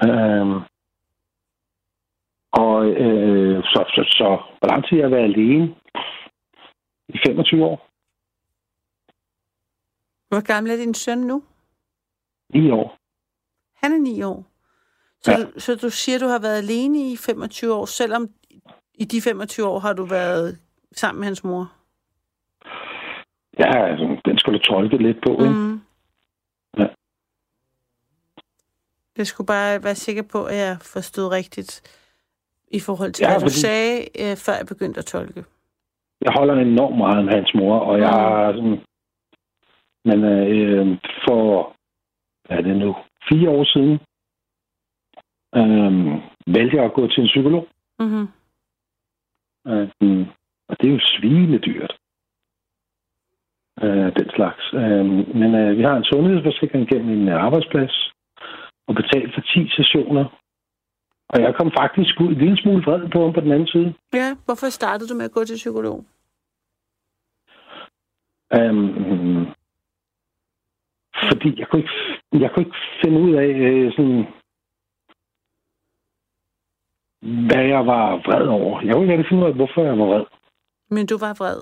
Øh, 0.05 0.63
og 2.53 2.87
øh, 2.87 3.65
så, 3.65 3.85
så, 3.95 4.03
så, 4.19 4.29
hvor 4.59 4.69
lang 4.69 4.85
tid 4.85 4.97
har 4.97 5.03
jeg 5.03 5.11
været 5.11 5.33
alene? 5.33 5.75
I 7.09 7.19
25 7.27 7.65
år? 7.65 7.92
Hvor 10.33 10.41
gammel 10.41 10.73
er 10.73 10.77
din 10.77 10.95
søn 10.95 11.19
nu? 11.19 11.43
9 12.55 12.71
år. 12.71 12.97
Han 13.83 13.93
er 13.93 13.99
ni 13.99 14.23
år. 14.23 14.47
Så, 15.21 15.31
Ja. 15.33 15.37
du, 15.45 15.61
så 15.61 15.75
du 15.75 15.91
siger, 15.91 16.19
du 16.19 16.27
har 16.27 16.39
været 16.39 16.59
alene 16.59 17.13
i 17.13 17.17
25 17.17 17.75
år, 17.75 17.87
selvom 17.87 18.29
i 18.95 19.05
de 19.05 19.21
25 19.23 19.67
år 19.67 19.79
har 19.79 19.93
du 19.93 20.05
været 20.05 20.59
sammen 20.93 21.21
med 21.21 21.27
hans 21.27 21.45
mor? 21.45 21.73
Ja, 23.59 23.87
altså, 23.91 24.21
den 24.25 24.39
skal 24.39 24.53
du 24.53 24.59
tolke 24.59 24.97
lidt 24.97 25.17
på, 25.27 25.33
ikke? 25.33 25.55
Mm. 25.55 25.81
Ja. 26.79 26.87
Jeg 29.17 29.27
skulle 29.27 29.47
bare 29.47 29.85
være 29.85 29.95
sikker 29.95 30.23
på, 30.23 30.45
at 30.45 30.57
jeg 30.57 30.77
forstod 30.81 31.29
rigtigt 31.29 31.83
i 32.69 32.81
forhold 32.81 33.13
til, 33.13 33.23
Ja, 33.25 33.29
hvad 33.31 33.41
du 33.41 33.45
fordi- 33.45 33.61
sagde, 33.61 34.01
øh, 34.23 34.37
før 34.37 34.53
jeg 34.53 34.67
begyndte 34.67 34.99
at 34.99 35.07
tolke. 35.07 35.45
Jeg 36.21 36.33
holder 36.37 36.55
enormt 36.55 36.97
meget 36.99 37.25
med 37.25 37.33
hans 37.35 37.55
mor, 37.55 37.79
og 37.79 37.99
jeg 38.01 38.11
Mm. 38.11 38.17
har 38.17 38.53
sådan... 38.53 38.79
Men 40.05 40.25
øh, 40.25 40.99
for, 41.25 41.73
hvad 42.47 42.59
er 42.59 42.63
det 42.63 42.77
nu, 42.77 42.97
fire 43.29 43.51
år 43.51 43.65
siden, 43.65 43.95
øh, 45.59 45.93
valgte 46.47 46.77
jeg 46.77 46.85
at 46.85 46.95
gå 46.95 47.09
til 47.09 47.21
en 47.23 47.33
psykolog. 47.33 47.69
Mm-hmm. 47.99 48.27
Øh, 49.69 50.27
og 50.69 50.77
det 50.81 50.89
er 50.89 50.93
jo 50.93 51.01
svinedyrt. 51.03 51.97
Øh, 53.83 54.11
den 54.19 54.29
slags. 54.37 54.65
Øh, 54.75 55.05
men 55.41 55.55
øh, 55.55 55.79
vi 55.79 55.83
har 55.83 55.97
en 55.97 56.05
sundhedsforsikring 56.05 56.89
gennem 56.89 57.11
en 57.11 57.29
arbejdsplads, 57.29 58.13
og 58.87 58.95
betalt 58.95 59.35
for 59.35 59.41
10 59.41 59.69
sessioner. 59.77 60.25
Og 61.29 61.43
jeg 61.43 61.55
kom 61.55 61.71
faktisk 61.81 62.21
ud 62.21 62.29
en 62.29 62.39
lille 62.39 62.63
smule 62.63 62.83
vred 62.85 63.11
på 63.11 63.23
ham 63.25 63.33
på 63.33 63.41
den 63.41 63.53
anden 63.53 63.69
side. 63.69 63.95
Ja, 64.13 64.37
hvorfor 64.45 64.69
startede 64.69 65.09
du 65.09 65.15
med 65.15 65.25
at 65.25 65.33
gå 65.33 65.45
til 65.45 65.57
psykolog? 65.57 66.05
Øhm, 68.55 69.47
fordi 71.31 71.61
jeg 71.61 71.69
kunne 71.69 71.83
ikke, 71.83 71.95
jeg 72.33 72.51
kunne 72.51 72.65
ikke 72.67 72.79
finde 73.03 73.19
ud 73.21 73.33
af, 73.35 73.51
øh, 73.69 73.93
sådan, 73.97 74.25
hvad 77.49 77.65
jeg 77.75 77.87
var 77.87 78.07
vred 78.27 78.47
over. 78.47 78.81
Jeg 78.81 78.93
kunne 78.93 79.05
ikke 79.05 79.13
rigtig 79.13 79.29
finde 79.29 79.43
ud 79.43 79.49
af, 79.49 79.55
hvorfor 79.55 79.83
jeg 79.83 79.99
var 79.99 80.07
vred. 80.07 80.25
Men 80.91 81.07
du 81.07 81.17
var 81.19 81.35
vred. 81.41 81.59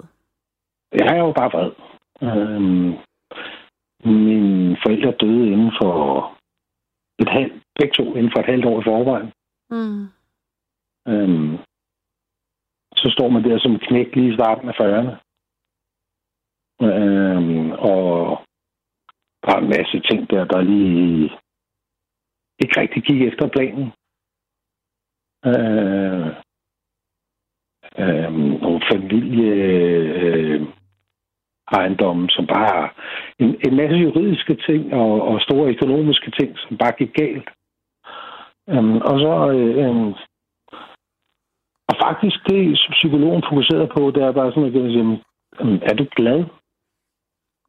Jeg 0.92 1.16
er 1.16 1.20
jo 1.26 1.32
bare 1.32 1.50
vred. 1.54 1.72
Øhm, 2.28 2.90
mine 4.04 4.76
forældre 4.82 5.12
døde 5.20 5.52
inden 5.52 5.72
for 5.80 5.92
et 7.18 7.28
halvt, 7.28 7.52
begge 7.78 7.94
to 7.94 8.04
inden 8.14 8.32
for 8.32 8.40
et 8.40 8.46
halvt 8.46 8.66
år 8.66 8.80
i 8.80 8.84
forvejen. 8.84 9.32
Mm. 9.70 10.02
Øhm, 11.12 11.58
så 12.96 13.06
står 13.14 13.28
man 13.28 13.44
der 13.44 13.58
som 13.58 13.78
knæk 13.78 14.16
lige 14.16 14.32
i 14.32 14.34
starten 14.34 14.68
af 14.68 14.74
40'erne. 14.80 15.14
Øhm, 16.86 17.70
og 17.72 18.42
der 19.42 19.54
er 19.54 19.58
en 19.60 19.68
masse 19.68 20.00
ting 20.00 20.30
der, 20.30 20.44
der 20.44 20.60
lige 20.60 21.30
ikke 22.58 22.80
rigtig 22.80 23.02
gik 23.02 23.22
efter 23.22 23.48
planen. 23.48 23.92
Øh, 25.46 26.26
øh, 27.98 28.32
nogle 28.62 28.82
familie 28.92 29.52
øh, 30.22 30.62
ejendomme, 31.72 32.30
som 32.30 32.46
bare 32.46 32.90
en, 33.38 33.48
en 33.66 33.76
masse 33.76 33.96
juridiske 33.96 34.54
ting 34.66 34.94
og, 34.94 35.22
og 35.22 35.40
store 35.40 35.70
økonomiske 35.74 36.30
ting, 36.30 36.58
som 36.58 36.76
bare 36.76 36.92
gik 36.98 37.12
galt. 37.14 37.50
Øhm, 38.68 38.96
og 38.96 39.20
så 39.20 39.50
øh, 39.56 39.84
øhm, 39.84 40.12
og 41.90 41.96
faktisk 42.06 42.38
det, 42.48 42.78
som 42.78 42.92
psykologen 42.92 43.42
fokuserede 43.48 43.90
på, 43.96 44.10
det 44.10 44.22
er 44.22 44.32
bare 44.32 44.52
sådan, 44.52 44.68
at 44.68 44.74
jeg 44.74 44.82
kan 44.82 44.92
sige, 44.92 45.24
er 45.90 45.94
du 45.94 46.06
glad? 46.16 46.44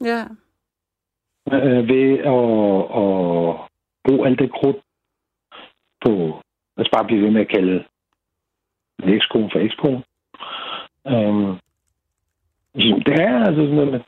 Ja 0.04 0.22
øh, 1.54 1.88
ved 1.88 2.08
at, 2.34 2.46
at 3.02 3.56
bruge 4.04 4.28
alt 4.28 4.40
det 4.40 4.52
krudt 4.52 4.78
på, 6.06 6.12
lad 6.78 6.86
os 6.86 6.92
bare 6.94 7.06
blive 7.06 7.22
ved 7.22 7.32
med 7.32 7.42
at 7.42 7.50
kalde 7.50 7.84
ekskone 9.04 9.50
for 9.52 9.60
ekskone. 9.60 10.04
Øhm, 11.08 11.58
det 13.06 13.20
er 13.20 13.46
altså 13.46 13.62
sådan 13.62 13.76
noget, 13.76 14.04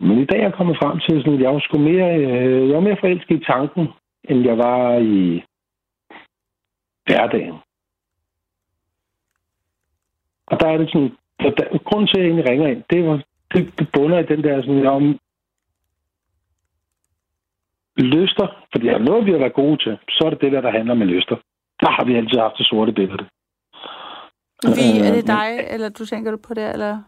men 0.00 0.18
i 0.18 0.24
dag 0.24 0.38
er 0.38 0.42
jeg 0.42 0.54
kommet 0.54 0.76
frem 0.82 0.98
til, 0.98 1.20
sådan, 1.20 1.34
at 1.34 1.40
jeg 1.40 1.54
var, 1.54 1.60
sgu 1.60 1.78
mere, 1.78 2.18
øh, 2.18 2.68
jeg 2.68 2.74
var 2.74 2.80
mere 2.80 3.00
forelsket 3.00 3.40
i 3.40 3.44
tanken, 3.44 3.88
end 4.24 4.44
jeg 4.44 4.58
var 4.58 4.98
i 4.98 5.42
hverdagen. 7.06 7.56
Og 10.46 10.60
der 10.60 10.68
er 10.68 10.76
det 10.78 10.88
sådan, 10.88 11.12
så 11.40 11.54
der, 11.56 11.78
grunden 11.78 12.08
til, 12.08 12.18
at 12.18 12.22
jeg 12.22 12.28
egentlig 12.30 12.50
ringer 12.50 12.66
ind, 12.66 12.82
det, 12.90 13.06
var, 13.06 13.24
det, 13.54 13.78
det 13.78 13.88
bunder 13.92 14.18
i 14.18 14.26
den 14.26 14.44
der 14.44 14.62
sådan, 14.62 14.86
om 14.86 15.18
lyster, 18.02 18.46
fordi 18.72 18.88
er 18.88 18.98
noget, 18.98 19.26
vi 19.26 19.30
har 19.30 19.38
været 19.38 19.60
gode 19.62 19.76
til, 19.84 19.98
så 20.08 20.22
er 20.26 20.30
det 20.30 20.40
det 20.40 20.52
der, 20.52 20.60
der 20.60 20.70
handler 20.70 20.94
med 20.94 21.06
lyster. 21.06 21.36
Der 21.80 21.90
har 21.90 22.04
vi 22.04 22.14
altid 22.14 22.38
haft 22.38 22.58
det 22.58 22.66
sorte 22.66 22.92
billede. 22.92 23.24
Vi, 24.78 24.86
er 25.08 25.12
det 25.14 25.26
dig, 25.26 25.50
eller 25.74 25.88
du 25.88 26.06
tænker 26.06 26.30
du 26.30 26.36
på 26.36 26.54
det, 26.54 26.72
eller? 26.72 27.02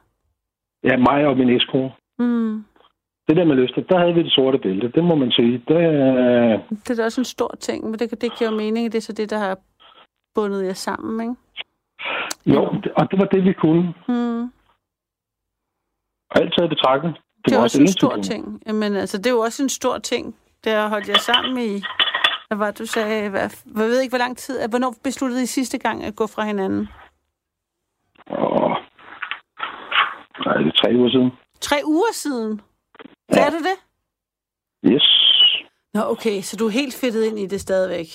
Ja, 0.84 0.96
mig 0.96 1.26
og 1.26 1.36
min 1.36 1.48
ekskone. 1.48 1.92
Mm. 2.18 2.64
Det 3.28 3.36
der 3.36 3.44
med 3.44 3.56
lyster, 3.56 3.82
der 3.82 3.98
havde 3.98 4.14
vi 4.14 4.22
det 4.22 4.32
sorte 4.32 4.58
bælte. 4.58 4.88
Det 4.88 5.04
må 5.04 5.14
man 5.14 5.30
sige. 5.30 5.62
Det, 5.68 5.76
øh... 5.76 6.58
det 6.70 6.90
er 6.90 6.94
da 6.96 7.04
også 7.04 7.20
en 7.20 7.24
stor 7.24 7.54
ting, 7.60 7.84
men 7.84 7.98
det, 7.98 8.10
det 8.10 8.38
giver 8.38 8.50
jo 8.50 8.56
mening. 8.56 8.92
Det 8.92 8.98
er 8.98 9.02
så 9.02 9.12
det, 9.12 9.30
der 9.30 9.38
har 9.38 9.58
bundet 10.34 10.66
jer 10.66 10.72
sammen, 10.72 11.20
ikke? 11.20 11.34
Jo, 12.46 12.62
og 12.96 13.10
det 13.10 13.18
var 13.20 13.24
det, 13.24 13.44
vi 13.44 13.52
kunne. 13.52 13.94
Mm. 14.08 14.42
Og 16.30 16.40
alt 16.40 16.54
taget 16.58 16.70
betragtet. 16.70 17.14
Det, 17.14 17.44
det 17.46 17.56
er 17.56 17.62
også 17.62 17.80
en 17.80 17.88
stor 17.88 18.16
ting. 18.16 18.62
Jamen, 18.66 18.96
altså, 18.96 19.18
det 19.18 19.26
er 19.26 19.30
jo 19.30 19.40
også 19.40 19.62
en 19.62 19.68
stor 19.68 19.98
ting. 19.98 20.36
Det 20.64 20.72
har 20.72 20.88
holdt 20.88 21.08
jer 21.08 21.18
sammen 21.18 21.58
i... 21.58 21.82
Hvad 22.48 22.58
var 22.58 22.70
du 22.70 22.86
sagde? 22.86 23.30
Hvad, 23.30 23.40
jeg 23.40 23.74
ved 23.74 24.00
ikke, 24.00 24.12
hvor 24.12 24.18
lang 24.18 24.38
tid... 24.38 24.68
Hvornår 24.68 24.94
besluttede 25.04 25.42
I 25.42 25.46
sidste 25.46 25.78
gang 25.78 26.04
at 26.04 26.16
gå 26.16 26.26
fra 26.26 26.44
hinanden? 26.44 26.88
Åh, 28.30 28.70
nej, 30.46 30.56
det 30.56 30.66
er 30.66 30.76
tre 30.82 30.90
uger 30.96 31.10
siden. 31.10 31.30
Tre 31.60 31.76
uger 31.84 32.12
siden? 32.12 32.60
Ja. 33.34 33.46
Er 33.46 33.50
du 33.50 33.58
det? 33.58 33.76
Yes. 34.92 35.08
Nå, 35.94 36.00
okay, 36.00 36.40
så 36.40 36.56
du 36.56 36.66
er 36.66 36.70
helt 36.70 36.94
fedtet 36.94 37.24
ind 37.24 37.38
i 37.38 37.46
det 37.46 37.60
stadigvæk? 37.60 38.06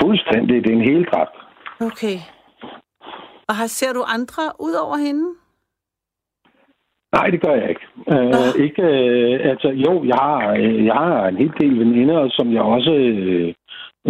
Fuldstændig. 0.00 0.64
Det 0.64 0.70
er 0.70 0.76
en 0.76 0.90
hel 0.90 1.04
dragt. 1.04 1.36
Okay. 1.80 2.18
Og 3.48 3.56
har, 3.56 3.66
ser 3.66 3.92
du 3.92 4.04
andre 4.06 4.52
ud 4.60 4.72
over 4.72 4.96
hende? 4.96 5.34
Nej, 7.12 7.26
det 7.30 7.40
gør 7.40 7.54
jeg 7.54 7.68
ikke. 7.68 7.86
Uh, 8.06 8.64
ikke 8.64 8.82
uh, 8.82 9.50
altså, 9.50 9.68
jo, 9.68 10.04
jeg 10.04 10.16
har, 10.16 10.52
uh, 10.52 10.84
jeg 10.84 10.94
har 10.94 11.28
en 11.28 11.36
hel 11.36 11.52
del 11.60 11.78
veninder, 11.78 12.28
som 12.30 12.52
jeg 12.52 12.62
også 12.62 12.90
uh, 12.90 13.48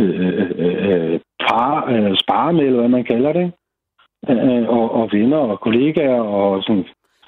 uh, 0.03 0.49
uh, 0.65 1.21
par, 1.45 1.75
uh, 1.93 2.17
sparer 2.23 2.53
med, 2.53 2.65
eller 2.65 2.79
hvad 2.79 2.89
man 2.89 3.05
kalder 3.05 3.33
det. 3.33 3.53
Uh, 4.29 4.69
og, 4.77 4.95
og 4.95 5.09
venner 5.13 5.37
og 5.37 5.61
kollegaer 5.61 6.21
og 6.21 6.63
sådan 6.63 6.85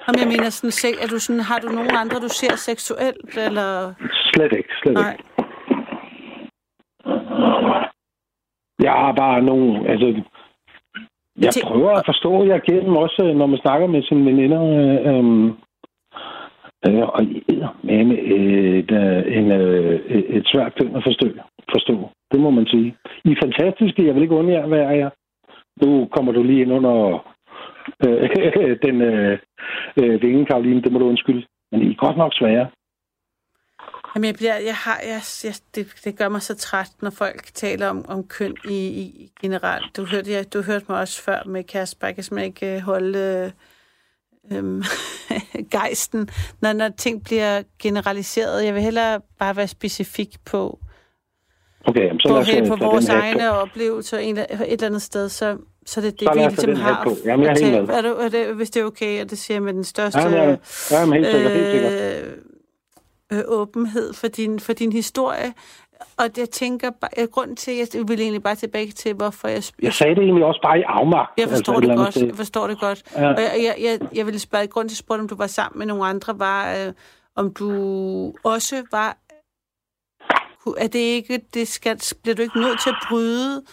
om 0.07 0.15
jeg 0.19 0.27
mener 0.27 0.49
sådan, 0.49 0.71
se, 0.71 0.87
er 1.01 1.07
du 1.07 1.19
sådan, 1.19 1.41
har 1.41 1.59
du 1.59 1.67
nogen 1.67 1.95
andre, 1.95 2.19
du 2.19 2.29
ser 2.29 2.55
seksuelt, 2.55 3.37
eller? 3.37 3.93
Slet 4.33 4.51
ikke, 4.51 4.69
slet 4.81 4.93
Nej. 4.93 5.11
ikke. 5.11 5.23
Jeg 8.79 8.91
har 8.91 9.11
bare 9.11 9.41
nogen, 9.41 9.85
altså... 9.85 10.23
Jeg 11.39 11.53
prøver 11.63 11.91
at 11.91 12.05
forstå 12.05 12.43
jer 12.43 12.59
gennem 12.69 12.95
også, 12.95 13.33
når 13.35 13.45
man 13.45 13.59
snakker 13.59 13.87
med 13.87 14.03
sine 14.03 14.25
veninder. 14.25 14.61
Øh, 15.09 15.45
øh, 16.87 17.07
og 17.15 17.23
med, 17.83 18.03
med 18.05 18.17
et, 18.79 18.91
øh, 18.91 19.37
en, 19.37 19.51
øh, 19.51 19.99
et 20.37 20.47
svært 20.47 20.73
ting 20.79 20.95
at 20.95 21.03
forstå, 21.03 21.27
forstå. 21.71 22.09
Det 22.31 22.39
må 22.39 22.49
man 22.49 22.65
sige. 22.65 22.95
I 23.25 23.31
er 23.31 23.41
fantastiske. 23.43 24.05
Jeg 24.05 24.15
vil 24.15 24.23
ikke 24.23 24.35
undre 24.35 24.53
jer, 24.53 24.67
hvad 24.67 24.79
er 24.79 24.91
jeg. 24.91 25.11
Nu 25.81 26.07
kommer 26.11 26.31
du 26.31 26.43
lige 26.43 26.61
ind 26.61 26.73
under 26.73 27.25
øh, 28.05 28.29
den 28.85 29.01
øh, 29.01 29.39
øh, 30.01 30.21
vinge, 30.21 30.45
Karoline, 30.45 30.81
det 30.81 30.91
må 30.91 30.99
du 30.99 31.05
undskylde. 31.05 31.45
Men 31.71 31.81
I 31.81 31.91
er 31.91 32.05
godt 32.05 32.17
nok 32.17 32.33
svære. 32.33 32.67
Jamen, 34.15 34.27
jeg 34.27 34.35
bliver, 34.35 34.57
jeg 34.57 34.75
har, 34.75 34.99
jeg, 35.03 35.21
jeg, 35.43 35.53
det, 35.75 35.87
det 36.03 36.17
gør 36.17 36.29
mig 36.29 36.41
så 36.41 36.55
træt, 36.55 36.91
når 37.01 37.09
folk 37.09 37.53
taler 37.53 37.87
om, 37.87 38.05
om 38.07 38.27
køn 38.27 38.55
i, 38.65 38.75
i 38.87 39.31
generelt. 39.41 39.97
Du 39.97 40.05
hørte, 40.05 40.31
jeg, 40.31 40.53
du 40.53 40.61
hørte 40.61 40.85
mig 40.89 40.99
også 40.99 41.21
før 41.21 41.43
med 41.45 41.63
Kasper, 41.63 42.07
jeg 42.07 42.15
kan 42.15 42.23
simpelthen 42.23 42.47
ikke 42.47 42.75
øh, 42.75 42.81
holde 42.81 43.51
øh, 44.51 44.83
gejsten, 45.71 46.29
når, 46.61 46.73
når 46.73 46.89
ting 46.89 47.23
bliver 47.23 47.63
generaliseret. 47.79 48.65
Jeg 48.65 48.73
vil 48.73 48.81
hellere 48.81 49.21
bare 49.39 49.55
være 49.55 49.67
specifik 49.67 50.35
på, 50.45 50.79
okay, 51.85 52.05
jamen, 52.05 52.19
så 52.19 52.27
på, 52.29 52.41
helt 52.41 52.67
på 52.67 52.75
vores 52.75 53.09
egne 53.09 53.51
oplevelser 53.51 54.17
et 54.17 54.29
eller 54.29 54.85
andet 54.85 55.01
sted, 55.01 55.29
så, 55.29 55.57
så 55.85 56.01
det 56.01 56.07
er 56.07 56.11
det, 56.11 56.27
så 56.27 56.33
vi 56.33 56.39
ligesom 56.39 56.75
har. 56.75 57.03
På. 57.03 57.15
Jamen, 57.25 57.45
jeg 57.45 57.51
er 57.61 57.65
helt 57.65 57.89
er 57.89 58.01
du, 58.01 58.07
er 58.07 58.29
det, 58.29 58.55
hvis 58.55 58.69
det 58.69 58.81
er 58.81 58.85
okay, 58.85 59.21
og 59.21 59.29
det 59.29 59.37
siger 59.37 59.55
jeg 59.55 59.63
med 59.63 59.73
den 59.73 59.83
største 59.83 60.19
ja, 60.19 60.29
ja, 60.29 60.57
ja, 60.91 61.05
helt 61.13 61.27
sikkert, 61.27 61.51
helt 61.51 61.71
sikkert. 61.71 62.50
Øh, 63.31 63.37
øh, 63.37 63.43
åbenhed 63.47 64.13
for 64.13 64.27
din, 64.27 64.59
for 64.59 64.73
din 64.73 64.91
historie. 64.91 65.53
Og 66.17 66.25
jeg 66.37 66.49
tænker, 66.49 66.89
bare, 66.89 67.27
grunden 67.27 67.55
til, 67.55 67.71
at 67.71 67.95
jeg 67.95 68.07
vil 68.07 68.21
egentlig 68.21 68.43
bare 68.43 68.55
tilbage 68.55 68.91
til, 68.91 69.13
hvorfor 69.13 69.47
jeg... 69.47 69.63
Jeg 69.81 69.93
sagde 69.93 70.15
det 70.15 70.23
egentlig 70.23 70.45
også 70.45 70.59
bare 70.63 70.79
i 70.79 70.83
afmagt. 70.87 71.31
Jeg 71.37 71.49
forstår 71.49 71.73
altså, 71.73 71.89
det 71.89 71.97
godt, 71.97 72.17
jeg 72.17 72.35
forstår 72.35 72.67
det 72.67 72.79
godt. 72.79 73.03
Ja. 73.15 73.33
Og 73.33 73.41
jeg, 73.41 73.51
jeg, 73.57 73.75
jeg, 73.81 74.15
jeg 74.15 74.25
ville 74.25 74.39
spørge, 74.39 74.67
grund 74.67 74.89
til 74.89 74.93
at 74.93 74.97
spørge, 74.97 75.21
om 75.21 75.27
du 75.27 75.35
var 75.35 75.47
sammen 75.47 75.79
med 75.79 75.85
nogle 75.85 76.05
andre, 76.05 76.39
var, 76.39 76.75
øh, 76.75 76.93
om 77.35 77.53
du 77.53 77.69
også 78.43 78.83
var... 78.91 79.17
Er 80.77 80.87
det 80.87 80.99
ikke, 80.99 81.41
det 81.53 81.67
skal, 81.67 81.99
bliver 82.23 82.35
du 82.35 82.41
ikke 82.41 82.59
nødt 82.59 82.81
til 82.81 82.89
at 82.89 82.95
bryde 83.09 83.63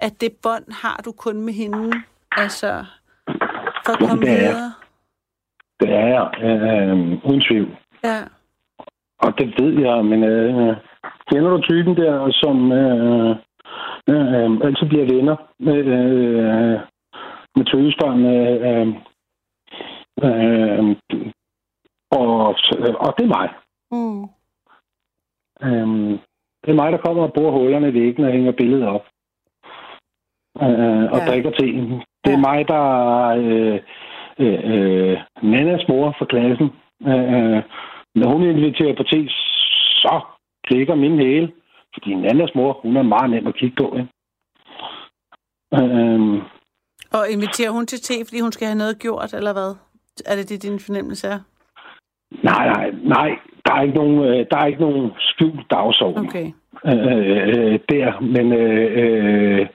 at 0.00 0.20
det 0.20 0.32
bånd 0.42 0.72
har 0.72 1.00
du 1.04 1.12
kun 1.12 1.40
med 1.42 1.52
hende, 1.52 2.02
altså 2.32 2.84
for 3.86 3.92
at 3.92 4.08
komme 4.08 4.26
det 4.26 4.32
er, 4.32 4.38
videre? 4.38 4.72
Det 5.80 5.90
er 5.90 6.06
jeg, 6.06 6.26
øh, 6.44 6.96
uden 7.24 7.42
tvivl. 7.48 7.76
Ja. 8.04 8.22
Og 9.24 9.38
det 9.38 9.46
ved 9.58 9.80
jeg, 9.80 10.04
men 10.04 10.24
øh, 10.24 10.76
kender 11.30 11.50
du 11.50 11.60
typen 11.60 11.96
der, 11.96 12.30
som 12.32 12.72
øh, 12.72 13.30
øh, 14.10 14.50
altid 14.66 14.86
bliver 14.88 15.14
venner 15.14 15.36
med, 15.58 15.78
øh, 15.78 16.80
med 17.56 17.64
tøsbørn? 17.64 18.24
Øh, 18.36 18.88
øh, 20.26 20.96
og, 22.10 22.46
og 23.04 23.14
det 23.18 23.24
er 23.24 23.34
mig. 23.38 23.48
Mm. 23.90 24.22
Øh, 25.66 26.18
det 26.62 26.70
er 26.70 26.82
mig, 26.82 26.92
der 26.92 26.98
kommer 26.98 27.22
og 27.22 27.32
bor 27.32 27.50
hullerne 27.50 27.88
i 27.88 27.94
væggen 27.94 28.24
og 28.24 28.32
hænger 28.32 28.52
billedet 28.52 28.88
op 28.88 29.06
øh, 30.62 31.04
og 31.12 31.18
ja. 31.18 31.26
drikker 31.28 31.50
teen. 31.50 32.02
Det 32.24 32.32
er 32.32 32.40
ja. 32.42 32.46
mig, 32.48 32.68
der 32.68 32.84
er 33.30 33.36
øh, 33.36 33.80
øh, 34.38 34.60
øh, 34.64 35.18
Nannas 35.42 35.88
mor 35.88 36.14
for 36.18 36.24
klassen. 36.24 36.70
Øh, 37.06 37.62
når 38.14 38.28
hun 38.32 38.42
inviterer 38.42 38.96
på 38.96 39.02
te, 39.02 39.28
så 40.02 40.20
klikker 40.66 40.94
min 40.94 41.18
hæle. 41.18 41.52
Fordi 41.94 42.14
Nannas 42.14 42.54
mor, 42.54 42.72
hun 42.82 42.96
er 42.96 43.02
meget 43.02 43.30
nem 43.30 43.46
at 43.46 43.54
kigge 43.54 43.76
på. 43.76 43.96
Ikke? 43.96 44.08
Øh, 45.74 46.42
og 47.12 47.30
inviterer 47.30 47.70
hun 47.70 47.86
til 47.86 48.00
te, 48.00 48.14
fordi 48.24 48.40
hun 48.40 48.52
skal 48.52 48.66
have 48.66 48.78
noget 48.78 48.98
gjort, 48.98 49.34
eller 49.34 49.52
hvad? 49.52 49.76
Er 50.26 50.36
det 50.36 50.48
det, 50.48 50.62
din 50.62 50.80
fornemmelse 50.80 51.28
er? 51.28 51.40
Nej, 52.42 52.66
nej, 52.68 52.90
nej. 52.90 53.30
Der 53.66 53.74
er 53.74 53.82
ikke 53.82 53.94
nogen, 53.94 54.18
øh, 54.18 54.46
der 54.50 54.56
er 54.56 54.66
ikke 54.66 54.80
nogen 54.80 55.10
skjult 55.18 55.70
dagsorden. 55.70 56.26
Okay. 56.26 56.46
Øh, 56.86 57.48
øh, 57.48 57.78
der, 57.88 58.20
men 58.20 58.52
øh, 58.52 58.88
øh, 59.00 59.66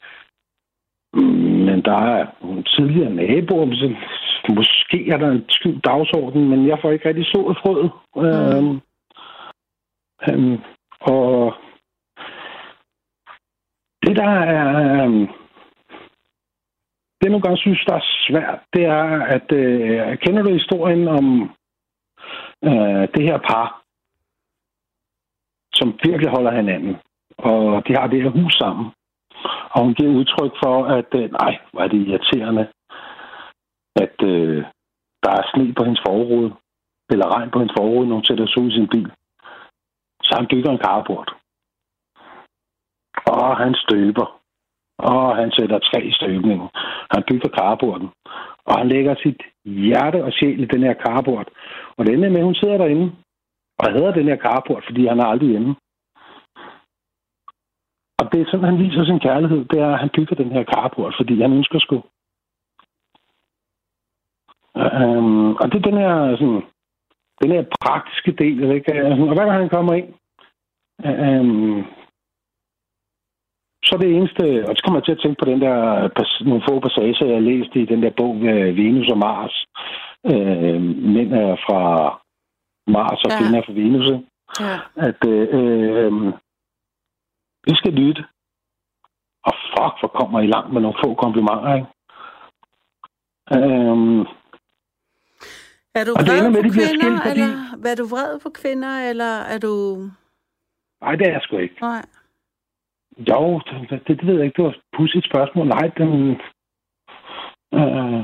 men 1.65 1.81
der 1.85 1.99
er 2.15 2.25
nogle 2.41 2.63
tidligere 2.63 3.13
naboer, 3.13 3.75
så 3.75 3.95
måske 4.85 5.11
er 5.11 5.17
der 5.17 5.31
en 5.31 5.45
skjult 5.49 5.85
dagsorden, 5.85 6.49
men 6.49 6.67
jeg 6.67 6.77
får 6.81 6.91
ikke 6.91 7.09
rigtig 7.09 7.25
så 7.25 7.39
et 7.51 7.57
frød. 7.63 7.89
Mm. 8.15 8.23
Øhm, 8.25 8.81
øhm, 10.29 10.61
og 11.01 11.53
det, 14.03 14.15
der 14.15 14.29
er... 14.29 15.03
Øhm, 15.03 15.27
det, 17.17 17.23
jeg 17.23 17.29
nogle 17.29 17.41
gange 17.41 17.57
synes, 17.57 17.85
der 17.87 17.95
er 17.95 18.05
svært, 18.27 18.59
det 18.73 18.85
er, 18.85 19.21
at 19.35 19.51
øh, 19.51 20.17
kender 20.17 20.43
du 20.43 20.53
historien 20.53 21.07
om 21.07 21.51
øh, 22.63 23.07
det 23.15 23.23
her 23.23 23.37
par, 23.37 23.81
som 25.73 25.99
virkelig 26.03 26.29
holder 26.29 26.51
hinanden, 26.51 26.95
og 27.37 27.87
de 27.87 27.93
har 27.95 28.07
det 28.07 28.23
her 28.23 28.29
hus 28.29 28.53
sammen. 28.53 28.91
Og 29.71 29.83
hun 29.83 29.93
giver 29.93 30.11
udtryk 30.11 30.51
for, 30.63 30.85
at 30.85 31.09
øh, 31.15 31.31
nej, 31.31 31.59
hvor 31.71 31.81
er 31.81 31.87
det 31.87 32.07
irriterende, 32.07 32.67
at 33.95 34.23
øh, 34.23 34.65
der 35.25 35.33
er 35.39 35.49
sne 35.51 35.73
på 35.73 35.83
hendes 35.83 36.01
forrude, 36.07 36.49
eller 37.11 37.27
regn 37.35 37.51
på 37.51 37.59
hendes 37.59 37.75
forrude, 37.77 38.07
når 38.07 38.15
hun 38.15 38.25
sætter 38.29 38.47
sig 38.47 38.61
ud 38.63 38.71
i 38.71 38.75
sin 38.77 38.89
bil. 38.93 39.11
Så 40.23 40.31
han 40.39 40.47
bygger 40.51 40.71
en 40.71 40.83
carport. 40.87 41.29
Og 43.27 43.57
han 43.57 43.73
støber. 43.83 44.27
Og 44.97 45.35
han 45.35 45.51
sætter 45.51 45.79
tre 45.79 45.99
i 46.05 46.11
støbningen. 46.11 46.69
Han 47.13 47.23
bygger 47.29 47.49
carporten. 47.59 48.09
Og 48.65 48.77
han 48.79 48.87
lægger 48.87 49.15
sit 49.15 49.41
hjerte 49.65 50.23
og 50.23 50.31
sjæl 50.31 50.59
i 50.63 50.65
den 50.65 50.83
her 50.83 50.95
carport. 51.05 51.49
Og 51.97 52.05
det 52.05 52.13
ender 52.13 52.29
med, 52.29 52.39
at 52.39 52.45
hun 52.45 52.55
sidder 52.55 52.77
derinde 52.77 53.15
Og 53.79 53.91
hader 53.91 54.11
den 54.11 54.27
her 54.27 54.37
carport, 54.37 54.83
fordi 54.87 55.07
han 55.07 55.19
er 55.19 55.25
aldrig 55.25 55.49
hjemme. 55.49 55.75
Og 58.19 58.25
det 58.31 58.41
er 58.41 58.45
sådan, 58.45 58.69
han 58.71 58.79
viser 58.79 59.05
sin 59.05 59.19
kærlighed, 59.19 59.65
det 59.65 59.79
er, 59.79 59.93
at 59.93 59.99
han 59.99 60.09
bygger 60.15 60.35
den 60.35 60.51
her 60.51 60.63
carport, 60.63 61.13
fordi 61.19 61.41
han 61.41 61.53
ønsker 61.53 61.79
sgu. 61.79 62.03
Um, 64.75 65.55
og 65.55 65.71
det 65.71 65.77
er 65.77 65.89
den 65.89 65.97
her, 65.97 66.35
sådan, 66.37 66.63
den 67.41 67.51
her 67.51 67.63
praktiske 67.81 68.31
del, 68.31 68.71
ikke? 68.71 69.05
Og 69.05 69.15
hver 69.15 69.45
gang 69.45 69.51
han 69.51 69.69
kommer 69.69 69.93
ind, 69.93 70.09
um, 71.39 71.85
så 73.87 73.97
det 73.97 74.09
eneste, 74.15 74.43
og 74.69 74.75
så 74.75 74.81
kommer 74.83 74.99
jeg 74.99 75.05
til 75.05 75.17
at 75.17 75.21
tænke 75.21 75.39
på 75.39 75.45
den 75.51 75.61
der, 75.61 75.77
nogle 76.43 76.63
få 76.69 76.79
passager, 76.79 77.25
jeg 77.27 77.35
har 77.35 77.49
læst 77.51 77.75
i 77.75 77.85
den 77.85 78.03
der 78.03 78.11
bog, 78.17 78.41
Venus 78.79 79.09
og 79.09 79.17
Mars. 79.17 79.65
Øh, 80.31 80.81
mænd 81.15 81.33
er 81.33 81.55
fra 81.65 81.81
Mars 82.87 83.23
og 83.25 83.31
ja. 83.31 83.37
kvinder 83.37 83.59
er 83.59 83.65
fra 83.65 83.73
Venus. 83.81 84.07
Ja. 84.59 84.75
At 85.07 85.21
øh, 85.27 85.47
øh, 85.59 86.13
vi 87.67 87.73
skal 87.75 87.93
lytte. 87.93 88.23
Og 89.47 89.53
fuck, 89.71 89.93
hvor 89.99 90.11
kommer 90.19 90.39
I 90.39 90.47
langt 90.47 90.73
med 90.73 90.81
nogle 90.81 90.97
få 91.03 91.13
komplimenter, 91.13 91.73
ikke? 91.75 91.87
Øhm, 93.55 94.25
er 95.95 96.03
du 96.07 96.13
vred 96.13 96.53
på 96.53 96.61
kvinder, 96.75 96.87
skilt, 96.87 97.21
fordi... 97.27 97.41
eller 97.41 97.89
er 97.91 97.95
du 97.95 98.05
vred 98.13 98.39
på 98.39 98.49
kvinder, 98.49 98.93
eller 99.09 99.31
er 99.53 99.57
du... 99.57 99.71
Nej, 101.01 101.15
det 101.15 101.27
er 101.27 101.31
jeg 101.31 101.41
sgu 101.43 101.57
ikke. 101.57 101.77
Nej. 101.81 102.05
Jo, 103.29 103.61
det, 103.89 104.01
det 104.07 104.27
ved 104.27 104.35
jeg 104.35 104.45
ikke. 104.45 104.57
Det 104.57 104.63
var 104.63 104.69
et 104.69 104.81
pudsigt 104.97 105.25
spørgsmål. 105.25 105.67
Nej, 105.67 105.87
den... 105.97 106.11
Øh, 107.77 108.23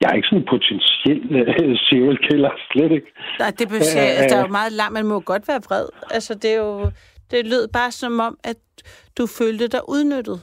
jeg 0.00 0.08
er 0.10 0.16
ikke 0.16 0.28
sådan 0.28 0.42
en 0.42 0.52
potentiel 0.54 1.24
uh, 1.40 1.76
serial 1.88 2.18
killer, 2.28 2.50
slet 2.70 2.92
ikke. 2.92 3.10
Nej, 3.38 3.50
det 3.58 3.68
betyder, 3.68 4.08
uh, 4.10 4.18
altså, 4.18 4.36
der 4.36 4.42
er 4.42 4.46
jo 4.46 4.52
meget 4.60 4.72
langt. 4.72 4.92
Man 4.92 5.06
må 5.06 5.20
godt 5.20 5.48
være 5.48 5.60
vred. 5.68 5.86
Altså, 6.10 6.34
det 6.34 6.50
er 6.54 6.58
jo... 6.58 6.90
Det 7.30 7.46
lød 7.46 7.68
bare 7.68 7.90
som 7.90 8.20
om, 8.20 8.38
at 8.44 8.56
du 9.18 9.26
følte 9.26 9.68
dig 9.68 9.80
udnyttet, 9.88 10.38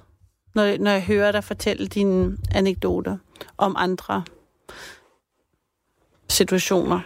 når, 0.56 0.66
når 0.84 0.92
jeg 0.92 1.06
hører 1.08 1.32
dig 1.32 1.44
fortælle 1.44 1.88
dine 1.88 2.38
anekdoter 2.56 3.18
om 3.58 3.76
andre 3.78 4.24
situationer. 6.32 7.00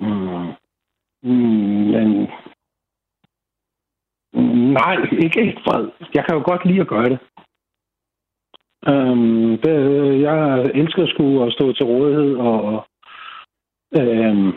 Mm. 0.00 0.54
Mm, 1.22 1.90
men 1.92 2.28
mm, 4.32 4.72
Nej, 4.72 4.96
ikke 5.24 5.44
helt 5.44 5.60
fred. 5.64 5.88
Jeg 6.14 6.24
kan 6.24 6.34
jo 6.36 6.42
godt 6.44 6.64
lide 6.64 6.80
at 6.80 6.88
gøre 6.88 7.08
det. 7.08 7.18
Øhm, 8.88 9.58
det 9.62 9.74
jeg 10.20 10.70
elsker 10.74 11.02
at 11.02 11.08
skulle 11.08 11.46
at 11.46 11.52
stå 11.52 11.72
til 11.72 11.86
rådighed 11.86 12.36
og, 12.36 12.86
øhm, 13.98 14.52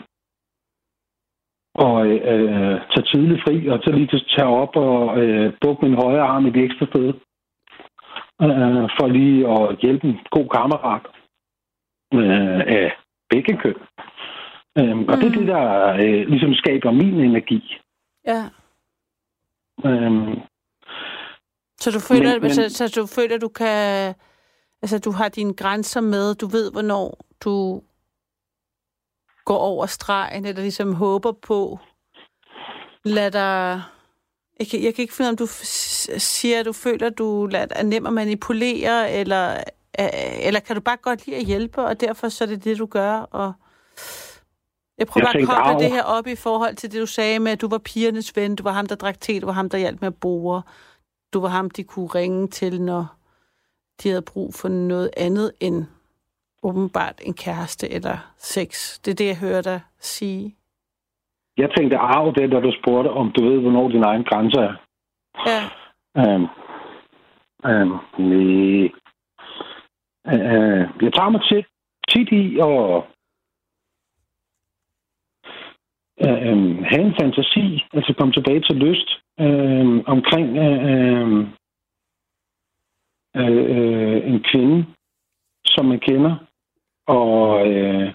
og 1.74 2.06
øh, 2.06 2.80
tage 2.90 3.06
tidligt 3.12 3.42
fri, 3.46 3.68
og 3.68 3.80
så 3.84 3.90
lige 3.90 4.08
tage 4.36 4.48
op 4.62 4.76
og 4.76 5.18
øh, 5.22 5.52
bukke 5.60 5.84
min 5.86 5.94
højre 5.94 6.26
arm 6.26 6.46
i 6.46 6.50
det 6.50 6.64
ekstra 6.64 6.86
sted. 6.86 7.08
Øh, 8.42 8.88
for 8.96 9.06
lige 9.06 9.48
at 9.48 9.78
hjælpe 9.78 10.06
en 10.06 10.18
god 10.30 10.48
kammerat 10.48 11.06
øh, 12.18 12.60
af 12.60 12.92
begge 13.30 13.56
køn. 13.56 13.74
Øhm, 14.78 15.08
og 15.08 15.14
mm. 15.14 15.20
det 15.20 15.26
er 15.26 15.38
det, 15.38 15.46
der 15.46 15.92
øh, 15.92 16.28
ligesom 16.28 16.54
skaber 16.54 16.90
min 16.90 17.14
energi. 17.20 17.78
Ja. 18.26 18.48
Øhm, 19.84 20.40
så 21.80 21.90
du 21.90 22.00
føler, 22.00 22.32
men, 22.32 22.40
men, 22.40 22.50
så, 22.50 22.68
så 22.68 23.00
du 23.00 23.06
føler, 23.06 23.38
du 23.38 23.48
kan... 23.48 24.14
Altså, 24.82 24.98
du 24.98 25.10
har 25.10 25.28
dine 25.28 25.54
grænser 25.54 26.00
med. 26.00 26.34
Du 26.34 26.46
ved, 26.46 26.72
hvornår 26.72 27.26
du 27.44 27.82
går 29.44 29.58
over 29.58 29.86
stregen, 29.86 30.46
eller 30.46 30.62
ligesom 30.62 30.94
håber 30.94 31.32
på, 31.32 31.78
lad 33.04 33.30
dig... 33.30 33.82
Jeg 34.58 34.66
kan, 34.70 34.82
jeg 34.82 34.94
kan 34.94 35.02
ikke 35.02 35.14
finde 35.14 35.28
om 35.28 35.36
du 35.36 35.46
siger, 36.18 36.60
at 36.60 36.66
du 36.66 36.72
føler, 36.72 37.06
at 37.06 37.18
du 37.18 37.44
er 37.44 37.82
nem 37.82 38.06
at 38.06 38.12
manipulere, 38.12 39.12
eller, 39.12 39.56
eller 39.98 40.60
kan 40.60 40.76
du 40.76 40.82
bare 40.82 40.96
godt 40.96 41.26
lide 41.26 41.36
at 41.36 41.44
hjælpe, 41.44 41.82
og 41.82 42.00
derfor 42.00 42.28
så 42.28 42.44
er 42.44 42.48
det 42.48 42.64
det, 42.64 42.78
du 42.78 42.86
gør, 42.86 43.12
og 43.12 43.52
jeg 44.98 45.06
prøver 45.06 45.26
jeg 45.34 45.46
bare 45.48 45.58
at 45.58 45.64
koble 45.66 45.84
det 45.84 45.92
her 45.92 46.02
op 46.02 46.26
i 46.26 46.36
forhold 46.36 46.74
til 46.74 46.92
det, 46.92 47.00
du 47.00 47.06
sagde 47.06 47.38
med, 47.38 47.52
at 47.52 47.60
du 47.60 47.68
var 47.68 47.78
pigernes 47.78 48.36
ven, 48.36 48.56
du 48.56 48.62
var 48.62 48.72
ham, 48.72 48.86
der 48.86 48.94
drak 48.94 49.20
te, 49.20 49.40
du 49.40 49.46
var 49.46 49.52
ham, 49.52 49.68
der 49.68 49.78
hjalp 49.78 50.00
med 50.00 50.06
at 50.06 50.20
bore. 50.20 50.62
Du 51.32 51.40
var 51.40 51.48
ham, 51.48 51.70
de 51.70 51.84
kunne 51.84 52.06
ringe 52.06 52.48
til, 52.48 52.82
når 52.82 53.06
de 54.02 54.08
havde 54.08 54.22
brug 54.22 54.54
for 54.54 54.68
noget 54.68 55.10
andet 55.16 55.52
end 55.60 55.84
åbenbart 56.62 57.20
en 57.22 57.34
kæreste 57.34 57.90
eller 57.90 58.16
sex. 58.38 59.00
Det 59.04 59.10
er 59.10 59.14
det, 59.14 59.26
jeg 59.26 59.38
hører 59.38 59.62
dig 59.62 59.80
sige. 59.98 60.56
Jeg 61.56 61.70
tænkte 61.76 61.96
arv 61.96 62.34
det, 62.34 62.52
da 62.52 62.60
du 62.60 62.72
spurgte, 62.82 63.08
om 63.08 63.32
du 63.32 63.44
ved, 63.44 63.60
hvornår 63.60 63.88
din 63.88 64.04
egen 64.04 64.24
grænse 64.24 64.60
er. 64.60 64.74
Ja. 65.46 65.62
Um, 66.34 66.48
um, 67.64 68.00
nej. 68.18 68.90
Øh, 70.26 70.82
jeg 71.02 71.12
tager 71.12 71.30
mig 71.30 71.42
tit, 71.48 71.66
tit 72.08 72.28
i 72.32 72.58
og 72.60 73.06
øh, 76.20 76.42
øh, 76.48 76.84
have 76.90 77.02
en 77.02 77.14
fantasi, 77.20 77.84
altså 77.92 78.14
komme 78.18 78.32
tilbage 78.32 78.60
til 78.60 78.76
lyst 78.76 79.08
øh, 79.40 80.02
omkring 80.06 80.56
øh, 80.56 81.38
øh, 83.36 83.76
øh, 83.76 84.28
en 84.30 84.44
kvinde, 84.52 84.86
som 85.66 85.86
man 85.86 86.00
kender, 86.00 86.36
og 87.06 87.66
øh, 87.68 88.12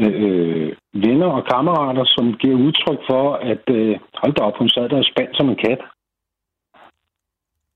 øh, 0.00 0.22
øh 0.22 0.76
venner 0.92 1.26
og 1.26 1.44
kammerater, 1.44 2.04
som 2.04 2.34
giver 2.34 2.56
udtryk 2.56 3.00
for, 3.10 3.34
at 3.34 3.62
øh, 3.70 3.98
hold 4.14 4.34
da 4.34 4.42
op, 4.42 4.58
hun 4.58 4.68
sad 4.68 4.88
der 4.88 5.02
spændt 5.02 5.36
som 5.36 5.48
en 5.48 5.56
kat. 5.56 5.80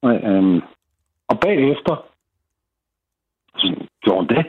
Og, 0.03 0.15
øh, 0.15 0.63
og 1.29 1.41
bagefter, 1.41 2.12
så 3.57 3.87
gjorde 4.03 4.19
hun 4.19 4.29
det. 4.29 4.45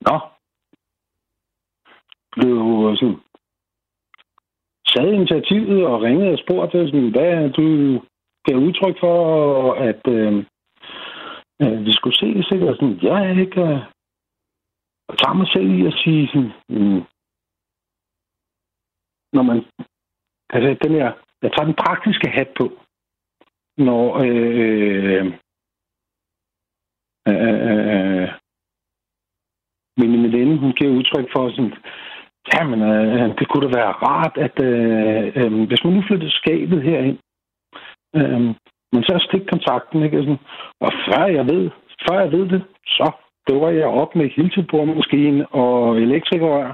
Nå, 0.00 0.16
blev 2.36 2.58
øh, 2.86 2.96
sådan, 2.96 3.20
sad 4.86 5.12
initiativet 5.12 5.86
og 5.86 6.02
ringede 6.02 6.32
og 6.32 6.38
spurgte, 6.38 6.78
øh, 6.78 6.88
sådan, 6.88 7.10
hvad 7.10 7.50
du 7.50 7.66
gav 8.44 8.56
udtryk 8.56 8.96
for, 9.00 9.16
at 9.72 10.02
øh, 10.08 10.44
øh, 11.62 11.86
vi 11.86 11.92
skulle 11.92 12.16
se 12.16 12.26
det 12.34 12.46
sikkert. 12.50 12.76
Sådan, 12.76 12.98
jeg 13.02 13.26
er 13.26 13.40
ikke... 13.40 13.60
Øh, 13.60 13.80
og 15.08 15.18
tager 15.18 15.34
mig 15.34 15.48
selv 15.48 15.70
i 15.78 15.86
at 15.86 15.94
sige 16.04 16.28
sådan, 16.28 16.52
mm, 16.68 17.02
når 19.32 19.42
man... 19.42 19.64
Altså, 20.50 20.88
den 20.88 20.92
her, 20.98 21.12
jeg 21.42 21.52
tager 21.52 21.64
den 21.64 21.80
praktiske 21.84 22.28
hat 22.28 22.48
på, 22.58 22.66
når 23.78 24.04
øh, 24.26 25.26
øh 25.26 25.43
øh, 27.28 27.34
øh, 27.48 27.60
øh, 27.70 28.22
øh. 28.22 28.28
min 29.98 30.22
veninde, 30.22 30.58
hun 30.58 30.72
giver 30.72 30.96
udtryk 30.98 31.28
for 31.32 31.50
sådan, 31.50 31.72
Jamen, 32.52 32.82
øh, 32.82 33.14
øh, 33.14 33.38
det 33.38 33.48
kunne 33.48 33.66
da 33.66 33.76
være 33.78 33.92
rart, 34.06 34.36
at 34.46 34.56
øh, 34.68 35.32
øh, 35.36 35.68
hvis 35.68 35.84
man 35.84 35.92
nu 35.92 36.02
flyttede 36.06 36.30
skabet 36.30 36.82
herind, 36.82 37.18
øh, 38.16 38.40
men 38.92 39.02
så 39.02 39.26
stik 39.28 39.46
kontakten, 39.52 40.02
ikke? 40.02 40.16
Sådan, 40.16 40.38
og 40.80 40.92
før 41.06 41.24
jeg 41.26 41.46
ved, 41.46 41.70
før 42.08 42.20
jeg 42.20 42.32
ved 42.32 42.48
det, 42.48 42.62
så 42.86 43.10
dukker 43.48 43.68
jeg 43.68 43.86
op 43.86 44.16
med 44.16 44.28
hilseboremaskinen 44.36 45.46
og 45.50 46.00
elektrikerrør 46.00 46.68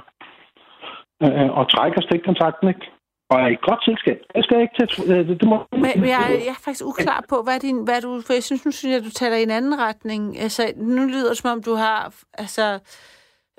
øh, 1.23 1.43
øh, 1.43 1.51
og 1.59 1.71
trækker 1.71 2.01
stikkontakten, 2.01 2.69
ikke? 2.69 2.87
Og 3.31 3.41
er 3.41 3.47
i 3.47 3.57
godt 3.69 3.85
selskab. 3.85 4.19
Jeg 4.35 4.45
skal 4.45 4.61
ikke 4.61 4.75
tage... 4.79 5.13
Øh, 5.13 5.29
det, 5.29 5.41
det 5.41 5.49
må... 5.49 5.57
Men, 5.73 5.83
men 5.83 6.09
jeg, 6.09 6.23
jeg 6.31 6.55
er 6.57 6.63
faktisk 6.65 6.85
uklar 6.87 7.25
på, 7.29 7.43
hvad, 7.43 7.61
din, 7.61 7.85
hvad 7.85 8.01
du... 8.01 8.23
For 8.27 8.33
jeg 8.33 8.43
synes, 8.43 8.65
nu 8.65 8.71
synes 8.71 8.93
jeg, 8.93 8.99
at 8.99 9.05
du 9.05 9.11
taler 9.11 9.37
i 9.37 9.43
en 9.43 9.51
anden 9.51 9.79
retning. 9.79 10.39
Altså, 10.39 10.73
nu 10.77 11.03
lyder 11.07 11.29
det, 11.29 11.39
som 11.39 11.51
om 11.51 11.63
du 11.63 11.75
har... 11.75 12.15
Altså, 12.35 12.79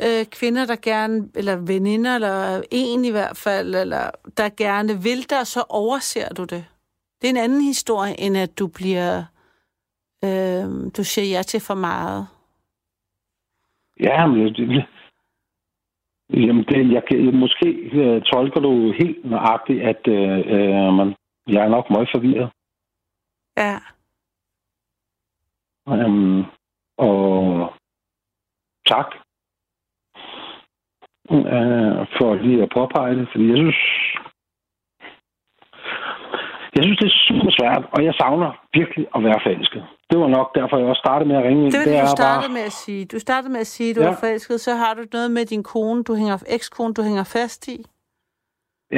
øh, 0.02 0.26
kvinder, 0.26 0.66
der 0.66 0.76
gerne, 0.76 1.30
eller 1.36 1.56
veninder, 1.56 2.16
eller 2.16 2.62
en 2.72 3.06
i 3.06 3.12
hvert 3.12 3.38
fald, 3.38 3.76
eller 3.76 4.10
der 4.38 4.50
gerne 4.58 4.94
vil 5.04 5.30
dig, 5.30 5.48
så 5.48 5.64
overser 5.70 6.34
du 6.34 6.44
det. 6.44 6.66
Det 7.22 7.28
er 7.28 7.32
en 7.32 7.44
anden 7.46 7.62
historie, 7.62 8.20
end 8.20 8.38
at 8.38 8.60
du 8.60 8.68
bliver, 8.68 9.24
øh, 10.24 10.92
du 10.98 11.04
siger 11.04 11.38
ja 11.38 11.42
til 11.44 11.60
for 11.60 11.76
meget. 11.76 12.28
Ja, 14.00 14.28
men 14.28 14.54
det, 14.54 14.86
jamen 16.34 16.64
det, 16.64 16.92
jeg, 16.92 17.06
kan, 17.06 17.36
måske 17.36 17.68
øh, 17.94 18.22
tolker 18.22 18.60
du 18.60 18.92
helt 18.92 19.26
nøjagtigt, 19.26 19.82
at 19.82 20.08
øh, 20.08 20.40
øh, 20.40 20.94
man, 20.94 21.16
jeg 21.48 21.66
er 21.66 21.70
nok 21.70 21.90
meget 21.90 22.10
forvirret. 22.16 22.50
Ja. 23.58 23.78
Um, 25.86 26.46
og 26.98 27.74
tak 28.88 29.16
øh, 31.32 32.08
for 32.18 32.36
lige 32.36 32.64
at 32.64 32.70
påpege 32.74 33.16
det, 33.16 33.28
fordi 33.32 33.50
jeg 33.50 33.58
synes, 33.58 33.78
Jeg 36.76 36.84
synes, 36.84 37.00
det 37.00 37.08
er 37.08 37.20
super 37.28 37.52
svært, 37.60 37.84
og 37.94 38.06
jeg 38.06 38.14
savner 38.14 38.52
virkelig 38.74 39.08
at 39.16 39.24
være 39.24 39.40
forelsket. 39.44 39.84
Det 40.12 40.20
var 40.20 40.28
nok 40.28 40.55
derfor, 40.55 40.78
jeg 40.78 40.88
også 40.88 41.03
startede 41.05 41.30
med 41.30 41.38
at 41.38 41.43
ringe 41.43 41.64
ind. 41.64 41.72
Det 41.72 41.80
var 41.80 41.91
det, 41.93 42.01
du 42.01 42.16
startede 42.22 42.49
bare... 42.49 42.57
med 42.57 42.66
at 42.72 42.76
sige. 42.84 43.05
Du 43.05 43.20
startede 43.20 43.51
med 43.51 43.59
at 43.59 43.68
sige, 43.76 43.89
at 43.89 43.95
du 43.95 44.01
Ja. 44.01 44.07
var 44.07 44.18
forelsket. 44.24 44.62
Så 44.62 44.72
har 44.76 44.93
du 44.93 45.03
noget 45.14 45.32
med 45.32 45.45
din 45.45 45.64
kone, 45.64 46.03
du 46.03 46.14
hænger, 46.16 46.43
ekskone, 46.57 46.93
du 46.93 47.01
hænger 47.09 47.24
fast 47.38 47.68
i. 47.68 47.78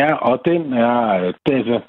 Ja, 0.02 0.10
og 0.30 0.36
den 0.46 0.62
er... 0.74 0.98
øh, 1.22 1.34
Det, 1.46 1.56
er 1.76 1.82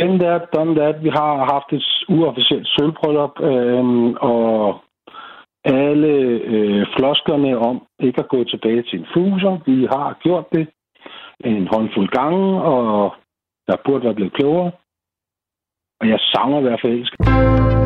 den 0.00 0.20
der, 0.20 0.38
done 0.54 0.74
that. 0.80 1.04
Vi 1.04 1.08
har 1.08 1.32
haft 1.52 1.72
et 1.72 1.86
uofficielt 2.08 2.66
sølvbryllup, 2.68 3.34
øhm, 3.40 4.14
og 4.14 4.78
alle 5.64 6.12
øh, 6.52 6.86
flosklerne 6.96 7.58
om 7.58 7.76
ikke 8.00 8.20
at 8.20 8.28
gå 8.28 8.44
tilbage 8.44 8.82
til 8.82 8.98
en 9.00 9.06
fuser. 9.14 9.52
Vi 9.66 9.86
har 9.94 10.18
gjort 10.22 10.46
det 10.52 10.68
en 11.44 11.68
håndfuld 11.72 12.08
gange, 12.08 12.62
og 12.62 13.14
jeg 13.68 13.76
burde 13.84 14.04
være 14.04 14.14
blevet 14.14 14.32
klogere. 14.32 14.70
Og 16.00 16.08
jeg 16.08 16.18
savner 16.20 16.58
at 16.58 16.64
være 16.64 16.78
forelsket. 16.82 17.18